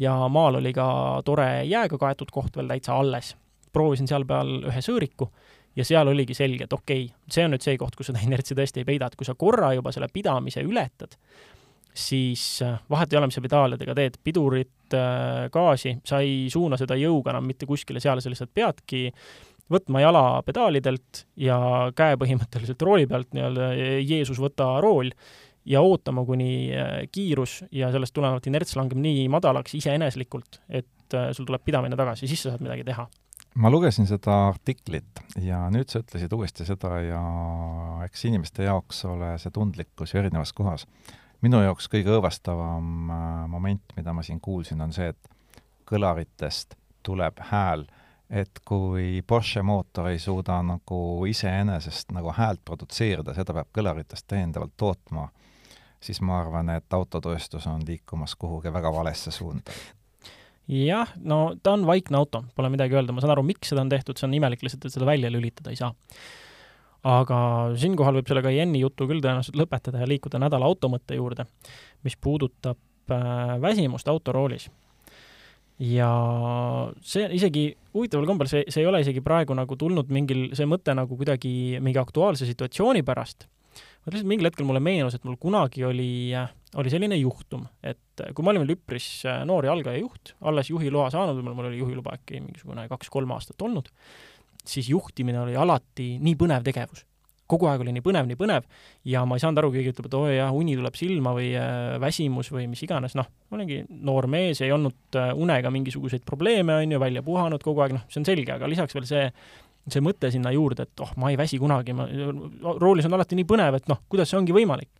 ja 0.00 0.16
maal 0.32 0.60
oli 0.60 0.72
ka 0.72 0.88
tore 1.24 1.64
jääga 1.68 1.98
kaetud 2.00 2.32
koht 2.32 2.56
veel 2.56 2.68
täitsa 2.70 2.96
alles. 2.96 3.36
proovisin 3.72 4.08
seal 4.08 4.24
peal 4.26 4.64
ühe 4.66 4.80
sõõriku 4.82 5.28
ja 5.76 5.84
seal 5.86 6.08
oligi 6.10 6.34
selge, 6.34 6.64
et 6.66 6.72
okei 6.72 7.04
okay,, 7.04 7.16
see 7.30 7.44
on 7.46 7.54
nüüd 7.54 7.64
see 7.64 7.76
koht, 7.78 7.96
kus 7.96 8.10
seda 8.10 8.22
inertsi 8.26 8.56
tõesti 8.58 8.82
ei 8.82 8.88
peida, 8.88 9.10
et 9.10 9.16
kui 9.18 9.28
sa 9.28 9.36
korra 9.38 9.72
juba 9.76 9.92
selle 9.94 10.08
pidamise 10.12 10.64
ületad, 10.66 11.16
siis 11.94 12.62
äh, 12.62 12.78
vahet 12.90 13.12
ei 13.12 13.18
ole, 13.18 13.28
mis 13.30 13.38
sa 13.38 13.44
pedaalidega 13.44 13.94
teed, 13.98 14.18
pidurit, 14.24 14.94
äh, 14.94 15.48
gaasi, 15.52 15.96
sa 16.06 16.22
ei 16.24 16.48
suuna 16.52 16.78
seda 16.80 16.98
jõuga 16.98 17.34
enam 17.34 17.46
mitte 17.50 17.68
kuskile 17.68 18.02
seal, 18.02 18.22
sa 18.22 18.32
lihtsalt 18.32 18.52
peadki 18.54 19.08
võtma 19.70 20.02
jala 20.02 20.24
pedaalidelt 20.46 21.24
ja 21.38 21.58
käe 21.96 22.16
põhimõtteliselt 22.18 22.82
rooli 22.82 23.06
pealt 23.10 23.30
nii-öelda, 23.36 23.70
Jeesus, 24.02 24.40
võta 24.42 24.72
rool, 24.82 25.12
ja 25.70 25.82
ootama, 25.84 26.24
kuni 26.26 26.70
äh, 26.74 26.92
kiirus 27.12 27.60
ja 27.74 27.90
sellest 27.94 28.14
tulenevalt 28.16 28.46
inerts 28.50 28.76
langeb 28.78 28.98
nii 29.00 29.28
madalaks 29.32 29.76
iseeneslikult, 29.78 30.62
et 30.68 30.86
sul 31.34 31.46
tuleb 31.46 31.62
pidamine 31.66 31.98
tagasi, 31.98 32.28
siis 32.30 32.44
sa 32.44 32.52
saad 32.52 32.62
midagi 32.62 32.86
teha. 32.86 33.08
ma 33.58 33.70
lugesin 33.70 34.06
seda 34.06 34.34
artiklit 34.48 35.20
ja 35.42 35.64
nüüd 35.74 35.90
sa 35.90 36.04
ütlesid 36.04 36.32
uuesti 36.32 36.64
seda 36.64 37.00
ja 37.02 37.22
eks 38.06 38.24
inimeste 38.30 38.62
jaoks 38.62 39.02
ole 39.10 39.32
see 39.42 39.50
tundlikkus 39.50 40.14
ju 40.14 40.20
erinevas 40.22 40.52
kohas. 40.54 40.86
Minu 41.42 41.62
jaoks 41.64 41.88
kõige 41.92 42.16
õõvastavam 42.16 43.10
äh, 43.10 43.48
moment, 43.48 43.96
mida 43.96 44.12
ma 44.16 44.22
siin 44.26 44.40
kuulsin, 44.40 44.80
on 44.80 44.92
see, 44.92 45.12
et 45.14 45.62
kõlaritest 45.90 46.76
tuleb 47.02 47.40
hääl 47.50 47.86
et 48.30 48.62
kui 48.64 49.22
Porsche 49.26 49.62
mootor 49.62 50.08
ei 50.10 50.18
suuda 50.22 50.60
nagu 50.62 51.26
iseenesest 51.26 52.12
nagu 52.14 52.32
häält 52.36 52.62
produtseerida, 52.64 53.34
seda 53.34 53.54
peab 53.56 53.70
kõlaritest 53.74 54.28
täiendavalt 54.30 54.76
tootma, 54.78 55.26
siis 56.00 56.20
ma 56.24 56.40
arvan, 56.40 56.70
et 56.76 56.94
autotööstus 56.94 57.66
on 57.70 57.82
liikumas 57.86 58.36
kuhugi 58.38 58.72
väga 58.72 58.92
valesse 58.94 59.34
suunda. 59.34 59.74
jah, 60.68 61.10
no 61.18 61.56
ta 61.62 61.72
on 61.72 61.86
vaikne 61.86 62.16
auto, 62.16 62.44
pole 62.54 62.70
midagi 62.70 62.94
öelda, 62.94 63.12
ma 63.12 63.20
saan 63.20 63.34
aru, 63.34 63.42
miks 63.42 63.72
seda 63.72 63.82
on 63.82 63.90
tehtud, 63.90 64.16
see 64.18 64.28
on 64.28 64.38
imelik 64.38 64.62
lihtsalt, 64.62 64.86
et 64.86 64.94
seda 64.94 65.06
välja 65.08 65.32
lülitada 65.32 65.74
ei 65.74 65.80
saa. 65.80 65.90
Aga 67.06 67.38
siinkohal 67.80 68.18
võib 68.18 68.28
selle 68.28 68.42
Cayenne'i 68.44 68.82
jutu 68.82 69.06
küll 69.08 69.22
tõenäoliselt 69.24 69.56
lõpetada 69.56 70.02
ja 70.02 70.08
liikuda 70.08 70.40
nädala 70.42 70.68
automõtte 70.68 71.16
juurde, 71.16 71.46
mis 72.04 72.16
puudutab 72.20 73.14
äh, 73.14 73.56
väsimust 73.62 74.08
autoroolis. 74.08 74.68
Ja 75.80 76.10
see 77.00 77.24
isegi 77.32 77.70
huvitaval 77.94 78.26
kombel, 78.28 78.50
see, 78.50 78.66
see 78.68 78.82
ei 78.82 78.88
ole 78.90 79.00
isegi 79.00 79.22
praegu 79.24 79.56
nagu 79.56 79.78
tulnud 79.80 80.10
mingil, 80.12 80.50
see 80.56 80.68
mõte 80.68 80.92
nagu 80.96 81.16
kuidagi 81.16 81.80
mingi 81.80 81.96
aktuaalse 82.02 82.44
situatsiooni 82.44 83.00
pärast, 83.06 83.46
vaid 84.04 84.12
lihtsalt 84.12 84.28
mingil 84.28 84.50
hetkel 84.50 84.68
mulle 84.68 84.82
meenus, 84.84 85.16
et 85.16 85.24
mul 85.24 85.38
kunagi 85.40 85.86
oli, 85.88 86.36
oli 86.76 86.92
selline 86.92 87.16
juhtum, 87.16 87.64
et 87.80 88.26
kui 88.36 88.44
ma 88.44 88.52
olin 88.52 88.66
veel 88.66 88.74
üpris 88.76 89.08
äh, 89.24 89.40
noor 89.48 89.70
jalgrajajuht, 89.70 90.34
alles 90.52 90.68
juhiloa 90.68 91.08
saanud, 91.16 91.40
mul 91.48 91.70
oli 91.70 91.80
juhiluba 91.80 92.18
äkki 92.18 92.42
mingisugune 92.44 92.84
kaks-kolm 92.92 93.32
aastat 93.38 93.64
olnud, 93.64 93.88
siis 94.68 94.90
juhtimine 94.92 95.40
oli 95.44 95.56
alati 95.56 96.12
nii 96.20 96.36
põnev 96.38 96.66
tegevus 96.66 97.06
kogu 97.50 97.68
aeg 97.70 97.84
oli 97.84 97.94
nii 97.94 98.04
põnev, 98.04 98.28
nii 98.28 98.38
põnev 98.38 98.66
ja 99.10 99.22
ma 99.28 99.36
ei 99.36 99.42
saanud 99.42 99.60
aru, 99.62 99.72
keegi 99.74 99.92
ütleb, 99.94 100.08
et 100.08 100.16
oo 100.16 100.28
jah, 100.30 100.52
uni 100.56 100.76
tuleb 100.78 100.98
silma 100.98 101.32
või 101.36 101.50
äh, 101.58 101.96
väsimus 102.02 102.50
või 102.54 102.66
mis 102.70 102.82
iganes, 102.86 103.16
noh, 103.18 103.26
ma 103.50 103.58
olingi 103.58 103.82
noor 104.06 104.28
mees, 104.30 104.62
ei 104.64 104.74
olnud 104.74 105.18
äh, 105.18 105.32
unega 105.38 105.72
mingisuguseid 105.74 106.24
probleeme, 106.28 106.78
on 106.78 106.94
ju, 106.94 107.00
välja 107.02 107.24
puhanud 107.26 107.64
kogu 107.64 107.84
aeg, 107.84 107.96
noh, 107.96 108.06
see 108.12 108.22
on 108.22 108.28
selge, 108.28 108.54
aga 108.54 108.70
lisaks 108.70 108.96
veel 108.96 109.08
see, 109.08 109.24
see 109.90 110.04
mõte 110.04 110.30
sinna 110.32 110.54
juurde, 110.54 110.86
et 110.86 111.04
oh, 111.04 111.10
ma 111.20 111.32
ei 111.32 111.40
väsi 111.40 111.58
kunagi, 111.62 111.96
ma, 111.96 112.06
roolis 112.82 113.08
on 113.08 113.18
alati 113.18 113.38
nii 113.38 113.48
põnev, 113.50 113.80
et 113.80 113.90
noh, 113.90 114.04
kuidas 114.10 114.30
see 114.30 114.38
ongi 114.40 114.54
võimalik. 114.56 114.92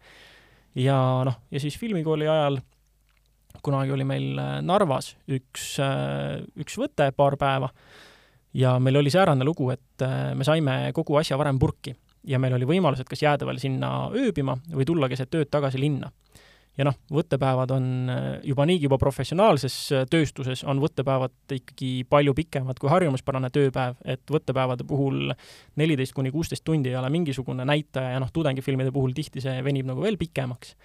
ja 0.78 0.98
noh, 1.26 1.40
ja 1.50 1.62
siis 1.62 1.78
filmikooli 1.78 2.28
ajal 2.30 2.60
kunagi 3.62 3.92
oli 3.92 4.06
meil 4.08 4.38
äh, 4.38 4.54
Narvas 4.64 5.14
üks, 5.28 5.74
üks 6.62 6.78
võte 6.80 7.10
paar 7.14 7.36
päeva 7.38 7.70
ja 8.54 8.78
meil 8.82 8.96
oli 8.96 9.10
säärane 9.10 9.44
lugu, 9.44 9.70
et 9.70 10.06
me 10.34 10.44
saime 10.44 10.90
kogu 10.94 11.16
asja 11.20 11.38
varem 11.38 11.58
purki 11.58 11.94
ja 12.28 12.40
meil 12.40 12.54
oli 12.56 12.68
võimalus, 12.68 13.02
et 13.02 13.10
kas 13.10 13.22
jääda 13.22 13.48
veel 13.48 13.60
sinna 13.62 14.10
ööbima 14.16 14.56
või 14.72 14.86
tulla 14.88 15.08
keset 15.10 15.34
ööd 15.38 15.50
tagasi 15.52 15.80
linna. 15.80 16.10
ja 16.78 16.84
noh, 16.86 16.94
võttepäevad 17.12 17.72
on 17.74 17.86
äh, 18.08 18.26
juba 18.46 18.64
niigi 18.64 18.86
juba 18.86 18.96
professionaalses 18.98 19.74
äh, 19.92 20.04
tööstuses 20.08 20.62
on 20.64 20.78
võttepäevad 20.80 21.52
ikkagi 21.52 22.06
palju 22.08 22.34
pikemad 22.34 22.78
kui 22.80 22.88
harjumuspärane 22.88 23.50
tööpäev, 23.50 23.98
et 24.04 24.22
võttepäevade 24.30 24.86
puhul 24.86 25.32
neliteist 25.76 26.14
kuni 26.14 26.30
kuusteist 26.30 26.64
tundi 26.64 26.92
ei 26.92 26.96
ole 26.96 27.10
mingisugune 27.10 27.66
näitaja 27.68 28.14
ja 28.14 28.20
noh, 28.22 28.30
tudengifilmide 28.32 28.92
puhul 28.92 29.12
tihti 29.16 29.42
see 29.44 29.64
venib 29.64 29.90
nagu 29.90 30.00
veel 30.00 30.16
pikemaks 30.20 30.76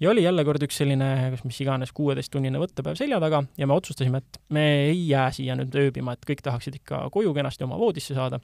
ja 0.00 0.10
oli 0.10 0.24
jälle 0.24 0.44
kord 0.44 0.62
üks 0.66 0.78
selline, 0.80 1.10
kas 1.32 1.44
mis 1.46 1.60
iganes, 1.64 1.92
kuueteisttunnine 1.96 2.60
võttepäev 2.60 2.98
selja 2.98 3.20
taga 3.22 3.42
ja 3.58 3.68
me 3.68 3.76
otsustasime, 3.76 4.20
et 4.22 4.40
me 4.52 4.64
ei 4.90 5.06
jää 5.08 5.28
siia 5.38 5.56
nüüd 5.58 5.74
ööbima, 5.80 6.16
et 6.16 6.26
kõik 6.28 6.42
tahaksid 6.44 6.80
ikka 6.80 7.06
koju 7.14 7.34
kenasti 7.36 7.64
oma 7.66 7.78
voodisse 7.80 8.16
saada 8.16 8.40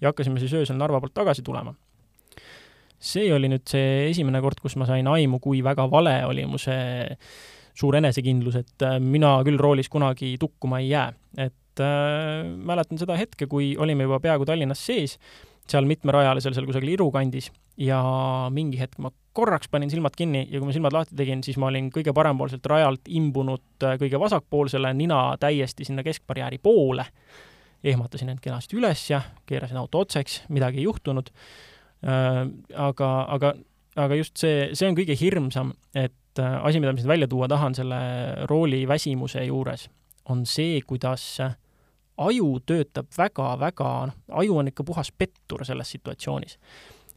ja 0.00 0.12
hakkasime 0.12 0.42
siis 0.42 0.54
öösel 0.58 0.78
Narva 0.78 1.00
poolt 1.00 1.14
tagasi 1.14 1.42
tulema. 1.42 1.74
see 3.02 3.32
oli 3.34 3.48
nüüd 3.50 3.66
see 3.66 4.10
esimene 4.10 4.40
kord, 4.40 4.60
kus 4.62 4.76
ma 4.78 4.86
sain 4.86 5.08
aimu, 5.10 5.40
kui 5.42 5.62
väga 5.64 5.88
vale 5.90 6.20
oli 6.26 6.46
mu 6.46 6.58
see 6.58 7.08
suur 7.74 7.96
enesekindlus, 7.98 8.60
et 8.60 8.84
äh, 8.86 8.98
mina 9.00 9.38
küll 9.46 9.58
roolis 9.58 9.88
kunagi 9.88 10.36
tukkuma 10.38 10.78
ei 10.82 10.90
jää. 10.92 11.12
et 11.36 11.80
äh, 11.80 12.46
mäletan 12.46 12.98
seda 12.98 13.16
hetke, 13.16 13.46
kui 13.46 13.74
olime 13.76 14.06
juba 14.06 14.20
peaaegu 14.20 14.46
Tallinnas 14.46 14.86
sees, 14.86 15.18
seal 15.70 15.86
mitmerajalisel, 15.88 16.54
seal 16.56 16.66
kusagil 16.68 16.92
Iru 16.94 17.08
kandis 17.14 17.50
ja 17.80 18.00
mingi 18.52 18.80
hetk 18.80 18.98
ma 19.02 19.12
korraks 19.32 19.70
panin 19.72 19.90
silmad 19.90 20.16
kinni 20.16 20.44
ja 20.50 20.58
kui 20.58 20.68
ma 20.68 20.74
silmad 20.76 20.94
lahti 20.94 21.16
tegin, 21.16 21.42
siis 21.44 21.56
ma 21.60 21.70
olin 21.70 21.88
kõige 21.94 22.12
parempoolselt 22.16 22.66
rajalt 22.68 23.08
imbunud 23.08 23.86
äh, 23.86 23.96
kõige 24.00 24.20
vasakpoolsele, 24.20 24.92
nina 24.96 25.24
täiesti 25.40 25.86
sinna 25.88 26.04
keskbarjääri 26.06 26.60
poole. 26.62 27.06
ehmatasin 27.84 28.28
end 28.28 28.38
kenasti 28.42 28.76
üles 28.78 29.08
ja 29.10 29.22
keerasin 29.46 29.76
auto 29.76 30.04
otseks, 30.04 30.42
midagi 30.48 30.78
ei 30.78 30.84
juhtunud. 30.84 31.32
Äh, 32.04 32.44
aga, 32.74 33.10
aga, 33.28 33.54
aga 33.96 34.14
just 34.14 34.36
see, 34.36 34.68
see 34.74 34.88
on 34.88 34.98
kõige 34.98 35.16
hirmsam, 35.18 35.72
et 35.94 36.38
äh, 36.38 36.60
asi, 36.66 36.80
mida 36.80 36.92
ma 36.92 37.00
siin 37.00 37.14
välja 37.14 37.28
tuua 37.28 37.48
tahan 37.48 37.74
selle 37.74 37.98
rooli 38.50 38.84
väsimuse 38.88 39.44
juures, 39.48 39.88
on 40.30 40.46
see, 40.46 40.80
kuidas 40.86 41.24
aju 42.20 42.48
töötab 42.66 43.08
väga-väga, 43.16 43.92
noh, 44.10 44.18
aju 44.42 44.58
on 44.60 44.68
ikka 44.72 44.84
puhas 44.84 45.12
pettur 45.12 45.64
selles 45.68 45.94
situatsioonis. 45.94 46.58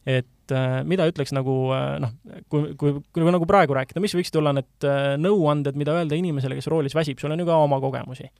Et 0.06 0.54
äh, 0.54 0.80
mida 0.86 1.06
ütleks 1.10 1.34
nagu 1.34 1.54
äh, 1.74 1.96
noh, 2.02 2.12
kui, 2.52 2.72
kui, 2.78 2.94
kui 3.12 3.26
nagu 3.26 3.48
praegu 3.48 3.74
rääkida, 3.74 4.02
mis 4.02 4.14
võiksid 4.14 4.38
olla 4.38 4.54
need 4.54 4.86
äh, 4.86 5.14
nõuanded, 5.18 5.78
mida 5.78 5.96
öelda 5.98 6.18
inimesele, 6.18 6.58
kes 6.58 6.70
roolis 6.70 6.94
väsib, 6.94 7.18
sul 7.18 7.34
on 7.34 7.42
ju 7.42 7.48
ka 7.48 7.58
oma 7.64 7.80
kogemusi? 7.82 8.30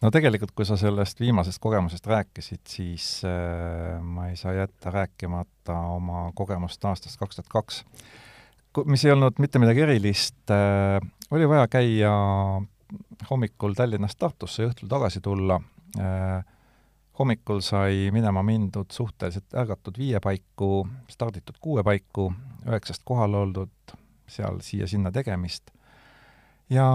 no 0.00 0.10
tegelikult, 0.12 0.52
kui 0.56 0.68
sa 0.68 0.76
sellest 0.80 1.20
viimasest 1.20 1.60
kogemusest 1.62 2.06
rääkisid, 2.08 2.62
siis 2.68 3.08
äh, 3.28 3.96
ma 4.02 4.30
ei 4.30 4.36
saa 4.40 4.54
jätta 4.56 4.92
rääkimata 4.92 5.76
oma 5.96 6.28
kogemust 6.36 6.84
aastast 6.88 7.20
kaks 7.20 7.40
tuhat 7.40 7.52
kaks, 7.52 7.82
mis 8.84 9.04
ei 9.04 9.14
olnud 9.16 9.40
mitte 9.42 9.60
midagi 9.62 9.84
erilist 9.84 10.52
äh,, 10.54 11.00
oli 11.30 11.48
vaja 11.48 11.68
käia 11.68 12.12
hommikul 13.30 13.74
Tallinnast 13.76 14.18
Tartusse 14.18 14.64
ja 14.64 14.70
õhtul 14.70 14.90
tagasi 14.90 15.20
tulla 15.24 15.60
hommikul 17.20 17.60
sai 17.60 18.08
minema 18.14 18.42
mindud 18.46 18.92
suhteliselt 18.94 19.54
ärgatud 19.54 19.98
viie 19.98 20.20
paiku, 20.24 20.86
starditud 21.10 21.58
kuue 21.60 21.82
paiku, 21.84 22.30
üheksast 22.66 23.04
kohal 23.04 23.34
oldud, 23.42 23.94
seal 24.30 24.60
siia-sinna 24.64 25.12
tegemist, 25.12 25.72
ja 26.70 26.86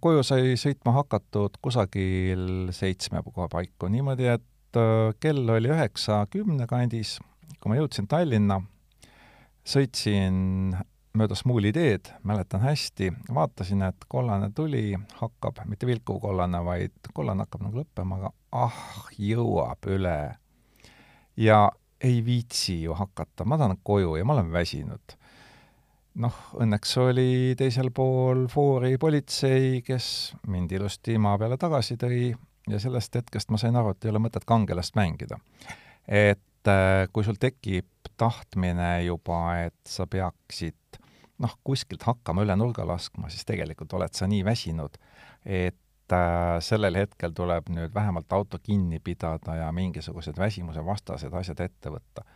koju 0.00 0.24
sai 0.26 0.56
sõitma 0.60 0.94
hakatud 0.96 1.60
kusagil 1.62 2.72
seitsme 2.74 3.22
koha 3.26 3.48
paiku, 3.52 3.90
niimoodi 3.92 4.30
et 4.32 4.80
äh, 4.80 5.12
kell 5.20 5.48
oli 5.54 5.70
üheksa 5.72 6.24
kümne 6.32 6.66
kandis, 6.70 7.18
kui 7.58 7.72
ma 7.72 7.78
jõudsin 7.78 8.08
Tallinna, 8.10 8.60
sõitsin 9.68 10.74
mööda 11.16 11.36
Smuuli 11.38 11.72
teed, 11.72 12.10
mäletan 12.26 12.62
hästi, 12.64 13.12
vaatasin, 13.34 13.82
et 13.88 14.06
kollane 14.08 14.50
tuli, 14.54 14.92
hakkab, 15.20 15.62
mitte 15.68 15.86
vilkuv 15.88 16.20
kollane, 16.22 16.60
vaid 16.64 17.12
kollane 17.14 17.46
hakkab 17.46 17.64
nagu 17.66 17.82
lõppema, 17.82 18.18
aga 18.20 18.32
ah, 18.52 18.82
jõuab 19.18 19.88
üle. 19.88 20.18
ja 21.36 21.70
ei 22.00 22.24
viitsi 22.24 22.82
ju 22.82 22.94
hakata, 22.94 23.44
ma 23.44 23.58
tahan 23.58 23.78
koju 23.82 24.16
ja 24.16 24.24
ma 24.24 24.36
olen 24.36 24.52
väsinud. 24.52 25.16
noh, 26.18 26.34
õnneks 26.58 26.96
oli 26.98 27.54
teisel 27.58 27.92
pool 27.94 28.46
foori 28.50 28.98
politsei, 28.98 29.82
kes 29.86 30.34
mind 30.46 30.72
ilusti 30.72 31.18
maa 31.18 31.38
peale 31.38 31.56
tagasi 31.56 31.96
tõi 31.96 32.34
ja 32.68 32.80
sellest 32.82 33.14
hetkest 33.14 33.50
ma 33.50 33.58
sain 33.58 33.76
aru, 33.76 33.94
et 33.94 34.04
ei 34.04 34.10
ole 34.10 34.22
mõtet 34.22 34.44
kangelast 34.46 34.98
mängida. 34.98 35.38
et 36.08 36.42
kui 37.12 37.24
sul 37.24 37.38
tekib 37.40 37.86
tahtmine 38.18 39.04
juba, 39.06 39.38
et 39.68 39.78
sa 39.86 40.06
peaksid 40.10 40.98
noh, 41.42 41.54
kuskilt 41.64 42.02
hakkama 42.06 42.42
üle 42.46 42.56
nurga 42.58 42.86
laskma, 42.88 43.30
siis 43.30 43.46
tegelikult 43.48 43.92
oled 43.98 44.14
sa 44.16 44.26
nii 44.30 44.42
väsinud, 44.46 44.98
et 45.46 46.14
äh, 46.14 46.58
sellel 46.64 46.98
hetkel 46.98 47.34
tuleb 47.36 47.70
nüüd 47.74 47.94
vähemalt 47.94 48.32
auto 48.34 48.58
kinni 48.62 49.00
pidada 49.04 49.54
ja 49.60 49.70
mingisugused 49.74 50.38
väsimuse 50.38 50.84
vastased 50.84 51.34
asjad 51.34 51.62
ette 51.68 51.94
võtta. 51.94 52.26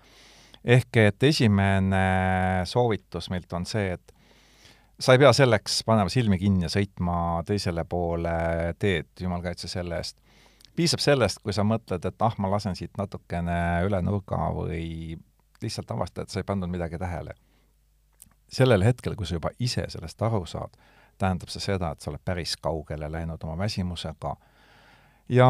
ehk 0.63 0.97
et 0.97 1.23
esimene 1.27 2.63
soovitus 2.71 3.31
meilt 3.31 3.53
on 3.53 3.67
see, 3.67 3.97
et 3.97 4.13
sa 5.03 5.17
ei 5.17 5.19
pea 5.19 5.33
selleks 5.35 5.83
panema 5.87 6.13
silmi 6.13 6.39
kinni 6.39 6.69
ja 6.69 6.71
sõitma 6.71 7.43
teisele 7.47 7.85
poole 7.85 8.75
teed, 8.79 9.11
jumal 9.21 9.43
kaitse 9.43 9.69
selle 9.69 9.99
eest. 9.99 10.19
Piisab 10.77 11.01
sellest, 11.05 11.43
kui 11.43 11.53
sa 11.53 11.65
mõtled, 11.67 12.05
et 12.09 12.25
ah, 12.25 12.35
ma 12.39 12.51
lasen 12.53 12.77
siit 12.79 12.97
natukene 12.99 13.85
üle 13.87 14.03
nurga 14.03 14.51
või 14.57 15.19
lihtsalt 15.63 15.91
avastad, 15.95 16.27
et 16.27 16.35
sa 16.35 16.41
ei 16.41 16.49
pannud 16.49 16.71
midagi 16.71 16.99
tähele 16.99 17.37
sellel 18.53 18.85
hetkel, 18.85 19.17
kui 19.17 19.27
sa 19.29 19.39
juba 19.39 19.53
ise 19.63 19.85
sellest 19.93 20.23
aru 20.23 20.45
saad, 20.49 20.75
tähendab 21.21 21.53
see 21.53 21.63
seda, 21.65 21.93
et 21.93 22.05
sa 22.05 22.11
oled 22.13 22.23
päris 22.25 22.57
kaugele 22.61 23.09
läinud 23.13 23.43
oma 23.47 23.57
väsimusega. 23.65 24.37
ja 25.29 25.49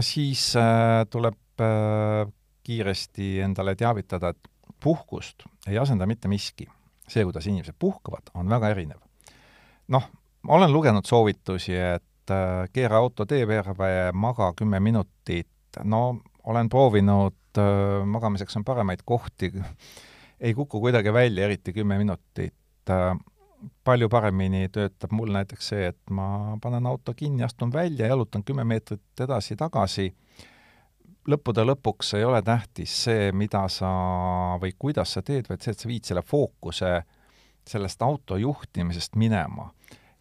siis 0.00 0.56
äh, 0.56 1.06
tuleb 1.10 1.62
äh, 1.62 2.26
kiiresti 2.66 3.40
endale 3.40 3.74
teavitada, 3.76 4.30
et 4.30 4.48
puhkust 4.82 5.44
ei 5.68 5.78
asenda 5.78 6.06
mitte 6.06 6.28
miski. 6.28 6.68
see, 7.08 7.24
kuidas 7.24 7.46
inimesed 7.46 7.74
puhkavad, 7.78 8.30
on 8.34 8.48
väga 8.48 8.68
erinev. 8.68 8.98
noh, 9.88 10.10
ma 10.42 10.54
olen 10.54 10.72
lugenud 10.72 11.06
soovitusi, 11.06 11.76
et 11.76 12.04
äh, 12.30 12.68
keera 12.72 13.00
auto 13.00 13.26
tee 13.26 13.46
peale, 13.46 13.74
maga 14.12 14.52
kümme 14.56 14.80
minutit, 14.80 15.48
no 15.84 16.20
olen 16.44 16.68
proovinud, 16.68 17.36
äh, 17.58 18.04
magamiseks 18.06 18.56
on 18.56 18.64
paremaid 18.64 19.04
kohti, 19.04 19.52
ei 20.40 20.54
kuku 20.54 20.80
kuidagi 20.80 21.12
välja, 21.12 21.44
eriti 21.44 21.72
kümme 21.72 21.98
minutit. 21.98 22.56
Äh, 22.90 23.12
palju 23.84 24.08
paremini 24.08 24.68
töötab 24.72 25.12
mul 25.12 25.32
näiteks 25.34 25.66
see, 25.72 25.90
et 25.92 26.10
ma 26.10 26.56
panen 26.62 26.86
auto 26.88 27.12
kinni, 27.14 27.44
astun 27.44 27.72
välja, 27.72 28.08
jalutan 28.08 28.44
kümme 28.44 28.64
meetrit 28.64 29.20
edasi-tagasi, 29.20 30.06
lõppude 31.28 31.64
lõpuks 31.68 32.14
ei 32.16 32.24
ole 32.24 32.40
tähtis 32.42 32.94
see, 33.04 33.30
mida 33.36 33.66
sa 33.68 33.90
või 34.62 34.72
kuidas 34.78 35.12
sa 35.16 35.22
teed, 35.22 35.50
vaid 35.50 35.60
see, 35.60 35.74
et 35.76 35.84
sa 35.84 35.90
viid 35.90 36.08
selle 36.08 36.22
fookuse 36.24 36.94
sellest 37.68 38.02
auto 38.02 38.38
juhtimisest 38.40 39.16
minema. 39.20 39.68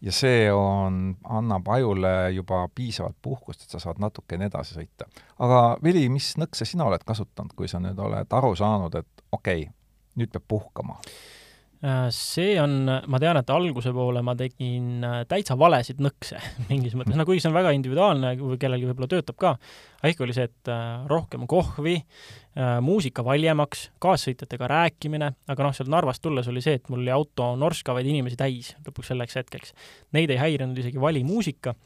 Ja 0.02 0.12
see 0.16 0.52
on, 0.54 1.18
annab 1.24 1.68
ajule 1.76 2.32
juba 2.36 2.68
piisavalt 2.76 3.18
puhkust, 3.22 3.64
et 3.64 3.74
sa 3.74 3.82
saad 3.84 4.00
natukene 4.00 4.48
edasi 4.48 4.78
sõita. 4.78 5.10
aga 5.40 5.78
Vili, 5.84 6.06
mis 6.10 6.34
nõkse 6.40 6.66
sina 6.66 6.88
oled 6.88 7.04
kasutanud, 7.06 7.56
kui 7.56 7.68
sa 7.68 7.82
nüüd 7.84 8.00
oled 8.00 8.38
aru 8.40 8.56
saanud, 8.56 8.96
et 8.96 9.26
okei 9.32 9.66
okay,, 9.68 9.74
nüüd 10.16 10.32
peab 10.32 10.48
puhkama? 10.48 11.00
Äh, 11.80 12.10
see 12.12 12.58
on, 12.60 12.74
ma 13.08 13.20
tean, 13.24 13.38
et 13.40 13.52
alguse 13.56 13.94
poole 13.96 14.20
ma 14.26 14.34
tegin 14.36 15.00
äh, 15.08 15.22
täitsa 15.32 15.56
valesid 15.56 16.02
nõkse 16.04 16.36
mingis 16.68 16.92
mõttes, 17.00 17.16
no 17.16 17.24
kuigi 17.28 17.40
see 17.40 17.48
on 17.48 17.56
väga 17.56 17.72
individuaalne 17.78 18.34
kellelgi 18.60 18.90
võib-olla 18.90 19.08
töötab 19.14 19.38
ka, 19.40 19.54
aga 20.02 20.12
ikka 20.12 20.26
oli 20.26 20.36
see, 20.36 20.50
et 20.52 20.72
äh, 20.74 21.08
rohkem 21.08 21.48
kohvi, 21.48 21.96
muusika 22.84 23.24
valjemaks, 23.24 23.86
kaassõitjatega 24.04 24.68
rääkimine, 24.68 25.30
aga 25.54 25.64
noh, 25.64 25.72
sealt 25.78 25.92
Narvast 25.94 26.20
tulles 26.26 26.50
oli 26.52 26.60
see, 26.66 26.76
et 26.82 26.90
mul 26.92 27.06
oli 27.06 27.14
auto 27.16 27.54
norskavaid 27.62 28.10
inimesi 28.10 28.36
täis 28.42 28.74
lõpuks 28.84 29.14
selleks 29.14 29.40
hetkeks. 29.40 29.72
Neid 30.18 30.34
ei 30.34 30.42
häirinud 30.42 30.82
isegi 30.82 31.00
valimuusika, 31.00 31.78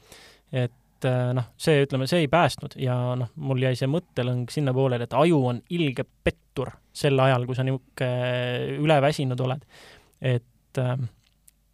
et 0.50 0.74
noh, 1.06 1.50
see, 1.60 1.84
ütleme, 1.84 2.08
see 2.10 2.24
ei 2.24 2.30
päästnud 2.32 2.76
ja 2.80 2.96
noh, 3.18 3.32
mul 3.36 3.62
jäi 3.64 3.74
see 3.78 3.90
mõttelõng 3.90 4.52
sinnapoole, 4.52 5.00
et 5.02 5.16
aju 5.16 5.40
on 5.50 5.60
ilge 5.74 6.06
pettur 6.24 6.72
sel 6.94 7.18
ajal, 7.20 7.46
kui 7.48 7.58
sa 7.58 7.66
niisugune 7.66 8.78
üleväsinud 8.84 9.40
oled. 9.44 9.64
et 10.24 10.80
äh, 10.80 10.96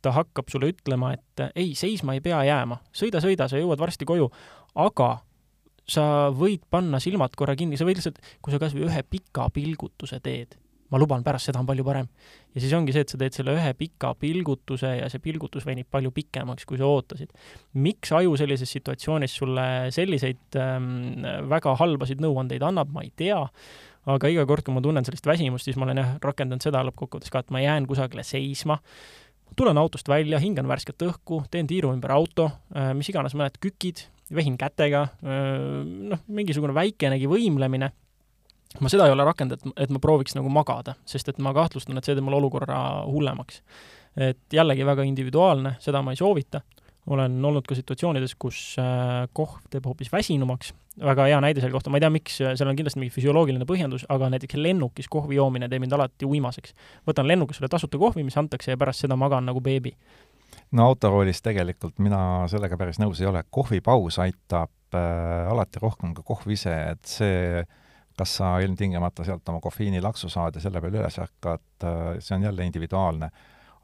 ta 0.03 0.13
hakkab 0.17 0.49
sulle 0.53 0.73
ütlema, 0.73 1.13
et 1.17 1.45
äh, 1.45 1.53
ei, 1.55 1.75
seisma 1.79 2.17
ei 2.17 2.23
pea 2.25 2.41
jääma, 2.49 2.81
sõida, 2.97 3.21
sõida, 3.23 3.49
sa 3.49 3.61
jõuad 3.61 3.81
varsti 3.81 4.09
koju, 4.09 4.31
aga 4.81 5.11
sa 5.91 6.05
võid 6.35 6.65
panna 6.71 7.01
silmad 7.03 7.35
korra 7.37 7.57
kinni, 7.59 7.79
sa 7.79 7.87
võid 7.89 8.01
lihtsalt, 8.01 8.21
kui 8.41 8.55
sa 8.55 8.61
kas 8.63 8.75
või 8.77 8.87
ühe 8.89 9.03
pika 9.11 9.49
pilgutuse 9.55 10.21
teed, 10.25 10.57
ma 10.91 10.99
luban, 10.99 11.23
pärast 11.27 11.51
seda 11.51 11.61
on 11.63 11.69
palju 11.69 11.85
parem. 11.87 12.09
ja 12.55 12.63
siis 12.63 12.73
ongi 12.77 12.95
see, 12.95 13.05
et 13.07 13.13
sa 13.13 13.21
teed 13.21 13.37
selle 13.37 13.55
ühe 13.59 13.75
pika 13.79 14.13
pilgutuse 14.19 14.97
ja 14.99 15.11
see 15.13 15.23
pilgutus 15.23 15.67
venib 15.67 15.91
palju 15.91 16.11
pikemaks, 16.15 16.67
kui 16.67 16.81
sa 16.81 16.89
ootasid. 16.89 17.31
miks 17.75 18.13
aju 18.17 18.37
sellises 18.41 18.73
situatsioonis 18.79 19.37
sulle 19.43 19.69
selliseid 19.95 20.59
ähm, 20.59 21.23
väga 21.51 21.77
halbasid 21.81 22.23
nõuandeid 22.23 22.65
annab, 22.67 22.93
ma 22.95 23.07
ei 23.07 23.13
tea 23.17 23.41
aga 24.09 24.31
iga 24.33 24.47
kord, 24.49 24.65
kui 24.65 24.75
ma 24.75 24.83
tunnen 24.85 25.05
sellist 25.07 25.27
väsimust, 25.29 25.69
siis 25.69 25.79
ma 25.79 25.87
olen 25.89 26.01
jah, 26.01 26.15
rakendanud 26.25 26.65
seda 26.65 26.83
lõppkokkuvõttes 26.89 27.33
ka, 27.33 27.43
et 27.45 27.53
ma 27.55 27.61
jään 27.63 27.89
kusagile 27.89 28.25
seisma, 28.27 28.79
tulen 29.59 29.79
autost 29.81 30.09
välja, 30.09 30.41
hingan 30.43 30.69
värsket 30.71 31.05
õhku, 31.07 31.43
teen 31.53 31.69
tiiru 31.71 31.93
ümber 31.95 32.15
auto, 32.17 32.49
äh, 32.75 32.93
mis 32.97 33.11
iganes 33.13 33.37
mõned 33.37 33.59
kükid, 33.63 34.07
vehin 34.35 34.57
kätega, 34.61 35.09
äh, 35.21 35.83
noh, 36.15 36.23
mingisugune 36.33 36.75
väikenegi 36.77 37.29
võimlemine, 37.31 37.93
ma 38.81 38.91
seda 38.93 39.07
ei 39.09 39.15
ole 39.15 39.25
rakendanud, 39.27 39.75
et 39.77 39.91
ma 39.91 40.03
prooviks 40.03 40.37
nagu 40.39 40.51
magada, 40.53 40.95
sest 41.09 41.33
et 41.33 41.41
ma 41.43 41.55
kahtlustan, 41.57 41.99
et 41.99 42.07
see 42.07 42.15
teeb 42.15 42.27
mul 42.27 42.39
olukorra 42.39 43.07
hullemaks. 43.09 43.63
et 44.17 44.53
jällegi 44.53 44.87
väga 44.87 45.03
individuaalne, 45.07 45.77
seda 45.81 46.03
ma 46.03 46.11
ei 46.11 46.19
soovita, 46.19 46.61
olen 47.11 47.45
olnud 47.45 47.67
ka 47.67 47.75
situatsioonides, 47.79 48.35
kus 48.39 48.77
äh, 48.79 49.27
kohv 49.33 49.63
teeb 49.71 49.87
hoopis 49.87 50.11
väsinumaks 50.13 50.73
väga 51.05 51.27
hea 51.31 51.39
näide 51.41 51.63
selle 51.63 51.73
kohta, 51.73 51.91
ma 51.91 51.99
ei 51.99 52.05
tea, 52.05 52.11
miks, 52.13 52.39
seal 52.43 52.69
on 52.69 52.79
kindlasti 52.79 53.01
mingi 53.01 53.15
füsioloogiline 53.15 53.67
põhjendus, 53.69 54.05
aga 54.13 54.29
näiteks 54.35 54.59
lennukis 54.61 55.09
kohvi 55.11 55.39
joomine 55.39 55.69
teeb 55.71 55.85
mind 55.85 55.95
alati 55.97 56.29
uimaseks. 56.29 56.75
võtan 57.09 57.29
lennukis 57.31 57.61
selle 57.61 57.71
tasuta 57.73 57.99
kohvi, 57.99 58.25
mis 58.27 58.37
antakse, 58.41 58.75
ja 58.75 58.81
pärast 58.81 59.07
seda 59.07 59.17
magan 59.17 59.47
nagu 59.47 59.63
beebi. 59.65 59.95
no 60.73 60.87
autoroolis 60.87 61.43
tegelikult 61.43 61.99
mina 61.99 62.47
sellega 62.51 62.77
päris 62.77 62.99
nõus 62.99 63.21
ei 63.21 63.31
ole, 63.31 63.45
kohvipaus 63.51 64.19
aitab 64.19 64.71
äh, 64.95 65.51
alati 65.51 65.83
rohkem 65.83 66.15
kui 66.15 66.27
kohv 66.27 66.51
ise, 66.51 66.75
et 66.93 67.05
see 67.07 67.65
kas 68.21 68.37
sa 68.37 68.59
ilmtingimata 68.61 69.25
sealt 69.25 69.49
oma 69.49 69.63
kofeiinilaksu 69.65 70.29
saad 70.29 70.59
ja 70.59 70.61
selle 70.61 70.81
peale 70.85 71.01
üles 71.01 71.17
ärkad, 71.23 71.65
äh, 71.85 72.11
see 72.21 72.37
on 72.37 72.45
jälle 72.45 72.67
individuaalne. 72.69 73.31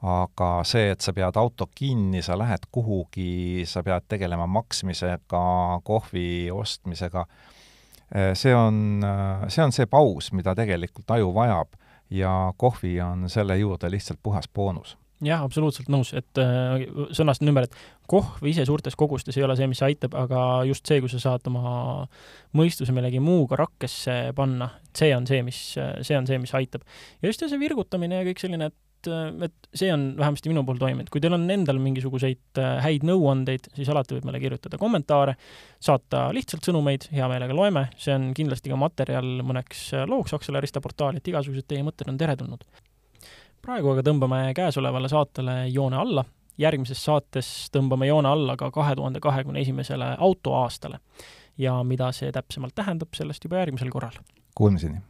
Aga 0.07 0.49
see, 0.69 0.91
et 0.93 1.01
sa 1.01 1.15
pead 1.17 1.39
auto 1.41 1.71
kinni, 1.75 2.21
sa 2.23 2.37
lähed 2.37 2.67
kuhugi, 2.73 3.65
sa 3.65 3.81
pead 3.83 4.05
tegelema 4.13 4.45
maksmisega, 4.47 5.41
kohvi 5.89 6.51
ostmisega, 6.53 7.25
eh, 8.13 8.35
see 8.37 8.53
on, 8.55 9.01
eh, 9.05 9.49
see 9.49 9.65
on 9.65 9.73
see 9.73 9.89
paus, 9.89 10.29
mida 10.37 10.55
tegelikult 10.55 11.17
aju 11.17 11.33
vajab 11.35 11.81
ja 12.11 12.53
kohvi 12.57 13.01
on 13.01 13.31
selle 13.33 13.57
juurde 13.59 13.91
lihtsalt 13.91 14.21
puhas 14.23 14.49
boonus 14.55 14.99
jah, 15.25 15.45
absoluutselt 15.45 15.89
nõus, 15.93 16.13
et 16.17 16.41
äh, 16.41 16.87
sõnastan 17.17 17.53
ümber, 17.53 17.69
et 17.69 17.77
kohv 18.11 18.45
ise 18.49 18.67
suurtes 18.69 18.97
kogustes 18.99 19.37
ei 19.39 19.47
ole 19.47 19.57
see, 19.59 19.69
mis 19.71 19.83
aitab, 19.87 20.17
aga 20.19 20.41
just 20.69 20.87
see, 20.87 21.01
kui 21.03 21.13
sa 21.13 21.21
saad 21.23 21.47
oma 21.51 22.07
mõistuse 22.57 22.95
millegi 22.97 23.23
muuga 23.23 23.61
rakkesse 23.63 24.35
panna, 24.37 24.71
see 24.97 25.13
on 25.17 25.29
see, 25.29 25.43
mis, 25.47 25.61
see 25.77 26.19
on 26.19 26.29
see, 26.29 26.41
mis 26.43 26.55
aitab. 26.59 26.85
ja 27.23 27.33
just 27.33 27.45
see 27.45 27.61
virgutamine 27.61 28.21
ja 28.21 28.29
kõik 28.29 28.43
selline, 28.43 28.71
et 28.73 28.83
et, 29.07 29.45
et 29.47 29.69
see 29.77 29.93
on 29.93 30.07
vähemasti 30.19 30.51
minu 30.51 30.65
puhul 30.67 30.81
toiminud. 30.81 31.11
kui 31.13 31.21
teil 31.23 31.37
on 31.37 31.47
endal 31.51 31.79
mingisuguseid 31.83 32.61
äh, 32.61 32.79
häid 32.85 33.07
nõuandeid, 33.07 33.71
siis 33.77 33.91
alati 33.93 34.17
võib 34.17 34.29
meile 34.29 34.41
kirjutada 34.43 34.81
kommentaare, 34.81 35.37
saata 35.83 36.27
lihtsalt 36.37 36.67
sõnumeid, 36.67 37.09
hea 37.15 37.29
meelega 37.31 37.57
loeme, 37.57 37.87
see 38.01 38.15
on 38.17 38.33
kindlasti 38.37 38.73
ka 38.73 38.81
materjal 38.81 39.31
mõneks 39.47 39.89
äh, 39.95 40.07
looks 40.11 40.37
Aksela 40.37 40.63
Rista 40.65 40.83
portaali, 40.85 41.21
et 41.21 41.33
igasugused 41.33 41.69
teie 41.69 41.85
mõtted 41.87 42.11
on 42.11 42.21
teretulnud. 42.21 42.67
Praegu 43.67 43.91
aga 43.93 44.05
tõmbame 44.07 44.41
käesolevale 44.57 45.11
saatele 45.11 45.57
joone 45.75 45.99
alla, 45.99 46.25
järgmises 46.61 47.03
saates 47.03 47.49
tõmbame 47.75 48.09
joone 48.09 48.31
alla 48.31 48.57
ka 48.61 48.71
kahe 48.75 48.95
tuhande 48.99 49.21
kahekümne 49.21 49.61
esimesele 49.61 50.15
autoaastale. 50.19 51.01
ja 51.59 51.73
mida 51.85 52.11
see 52.13 52.29
täpsemalt 52.33 52.75
tähendab, 52.77 53.15
sellest 53.17 53.45
juba 53.45 53.63
järgmisel 53.63 53.89
korral. 53.91 54.19
Kuulmiseni! 54.55 55.01